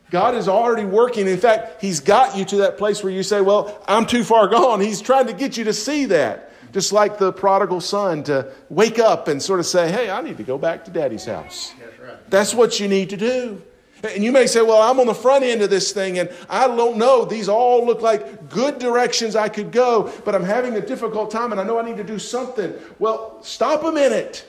God 0.10 0.36
is 0.36 0.48
already 0.48 0.86
working. 0.86 1.28
In 1.28 1.38
fact, 1.38 1.82
He's 1.82 2.00
got 2.00 2.38
you 2.38 2.46
to 2.46 2.58
that 2.58 2.78
place 2.78 3.04
where 3.04 3.12
you 3.12 3.24
say, 3.24 3.42
Well, 3.42 3.84
I'm 3.88 4.06
too 4.06 4.24
far 4.24 4.48
gone. 4.48 4.80
He's 4.80 5.02
trying 5.02 5.28
to 5.28 5.34
get 5.34 5.58
you 5.58 5.66
to 5.66 5.74
see 5.74 6.06
that. 6.06 6.52
Just 6.74 6.94
like 6.94 7.18
the 7.18 7.32
prodigal 7.32 7.82
son 7.82 8.24
to 8.24 8.52
wake 8.70 9.00
up 9.00 9.28
and 9.28 9.42
sort 9.42 9.60
of 9.60 9.66
say, 9.66 9.92
Hey, 9.92 10.10
I 10.10 10.22
need 10.22 10.38
to 10.38 10.44
go 10.44 10.58
back 10.58 10.86
to 10.86 10.92
daddy's 10.92 11.26
house. 11.26 11.74
That's 11.80 12.00
right. 12.00 12.30
That's 12.30 12.54
what 12.54 12.80
you 12.80 12.88
need 12.88 13.10
to 13.10 13.18
do. 13.18 13.62
And 14.04 14.24
you 14.24 14.32
may 14.32 14.48
say, 14.48 14.62
Well, 14.62 14.82
I'm 14.82 15.00
on 15.00 15.08
the 15.08 15.16
front 15.16 15.44
end 15.44 15.62
of 15.62 15.70
this 15.70 15.92
thing 15.92 16.20
and 16.20 16.30
I 16.50 16.68
don't 16.68 16.98
know. 16.98 17.26
These 17.26 17.50
all 17.50 17.86
look 17.86 18.02
like 18.02 18.50
good 18.50 18.80
directions 18.80 19.36
I 19.36 19.50
could 19.50 19.72
go, 19.72 20.12
but 20.26 20.36
I'm 20.36 20.44
having 20.44 20.76
a 20.76 20.82
difficult 20.86 21.32
time 21.32 21.52
and 21.52 21.60
I 21.60 21.64
know 21.64 21.80
I 21.80 21.84
need 21.84 21.98
to 21.98 22.04
do 22.04 22.20
something. 22.20 22.74
Well, 23.00 23.42
stop 23.44 23.84
a 23.84 23.92
minute. 23.92 24.46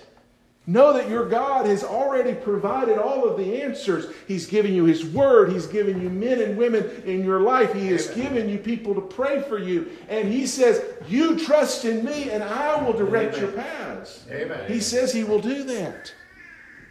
Know 0.69 0.93
that 0.93 1.09
your 1.09 1.27
God 1.27 1.65
has 1.65 1.83
already 1.83 2.35
provided 2.35 2.99
all 2.99 3.27
of 3.27 3.39
the 3.39 3.63
answers. 3.63 4.15
He's 4.27 4.45
given 4.45 4.75
you 4.75 4.85
His 4.85 5.03
Word. 5.03 5.51
He's 5.51 5.67
given 5.67 5.99
you 6.03 6.11
men 6.11 6.43
and 6.43 6.59
women 6.59 7.03
in 7.07 7.25
your 7.25 7.41
life. 7.41 7.73
He 7.73 7.87
has 7.87 8.09
given 8.09 8.51
you 8.51 8.59
people 8.59 8.95
to 8.95 9.01
pray 9.01 9.41
for 9.41 9.59
you. 9.59 9.91
And 10.11 10.31
He 10.31 10.47
says, 10.47 10.85
You 11.09 11.39
trust 11.39 11.87
in 11.87 12.05
me 12.05 12.29
and 12.31 12.45
I 12.45 12.83
will 12.83 12.93
direct 12.93 13.39
your 13.39 13.51
paths. 13.51 14.27
Amen. 14.31 14.71
He 14.71 14.81
says 14.81 15.11
He 15.11 15.25
will 15.25 15.41
do 15.41 15.65
that. 15.65 16.13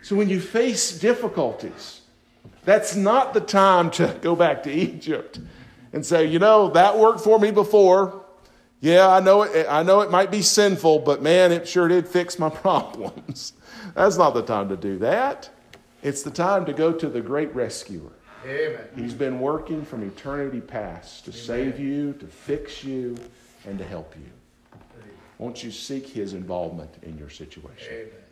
So 0.02 0.16
when 0.16 0.28
you 0.28 0.40
face 0.40 0.98
difficulties, 0.98 2.02
that's 2.68 2.98
not 2.98 3.34
the 3.34 3.40
time 3.40 3.90
to 3.92 4.14
go 4.22 4.36
back 4.36 4.64
to 4.64 4.70
Egypt 4.72 5.40
and 5.94 6.06
say, 6.06 6.26
You 6.26 6.38
know, 6.38 6.70
that 6.72 7.00
worked 7.00 7.22
for 7.22 7.40
me 7.40 7.50
before. 7.50 8.26
Yeah, 8.82 9.08
I 9.08 9.22
know 9.22 9.44
it, 9.44 9.66
I 9.70 9.84
know 9.84 10.02
it 10.02 10.12
might 10.12 10.32
be 10.32 10.42
sinful, 10.42 11.00
but 11.00 11.24
man, 11.24 11.54
it 11.54 11.66
sure 11.66 11.88
did 11.88 12.06
fix 12.06 12.38
my 12.38 12.50
problems. 12.66 13.54
That's 13.96 14.18
not 14.18 14.34
the 14.34 14.42
time 14.42 14.68
to 14.68 14.76
do 14.76 14.98
that. 14.98 15.50
It's 16.04 16.24
the 16.24 16.30
time 16.30 16.66
to 16.66 16.74
go 16.74 16.92
to 16.92 17.08
the 17.08 17.22
great 17.22 17.56
rescuer. 17.56 18.12
Amen. 18.46 18.82
He's 18.98 19.14
been 19.14 19.40
working 19.40 19.86
from 19.86 20.04
eternity 20.04 20.60
past 20.60 21.24
to 21.24 21.32
save 21.32 21.80
you, 21.80 22.14
to 22.20 22.28
fix 22.28 22.84
you, 22.84 23.18
and 23.66 23.80
to 23.80 23.86
help 23.86 24.14
you. 24.18 24.30
Won't 25.38 25.64
you 25.64 25.72
seek 25.72 26.06
his 26.06 26.34
involvement 26.34 26.92
in 27.02 27.18
your 27.18 27.30
situation? 27.30 27.94
Amen. 27.94 28.27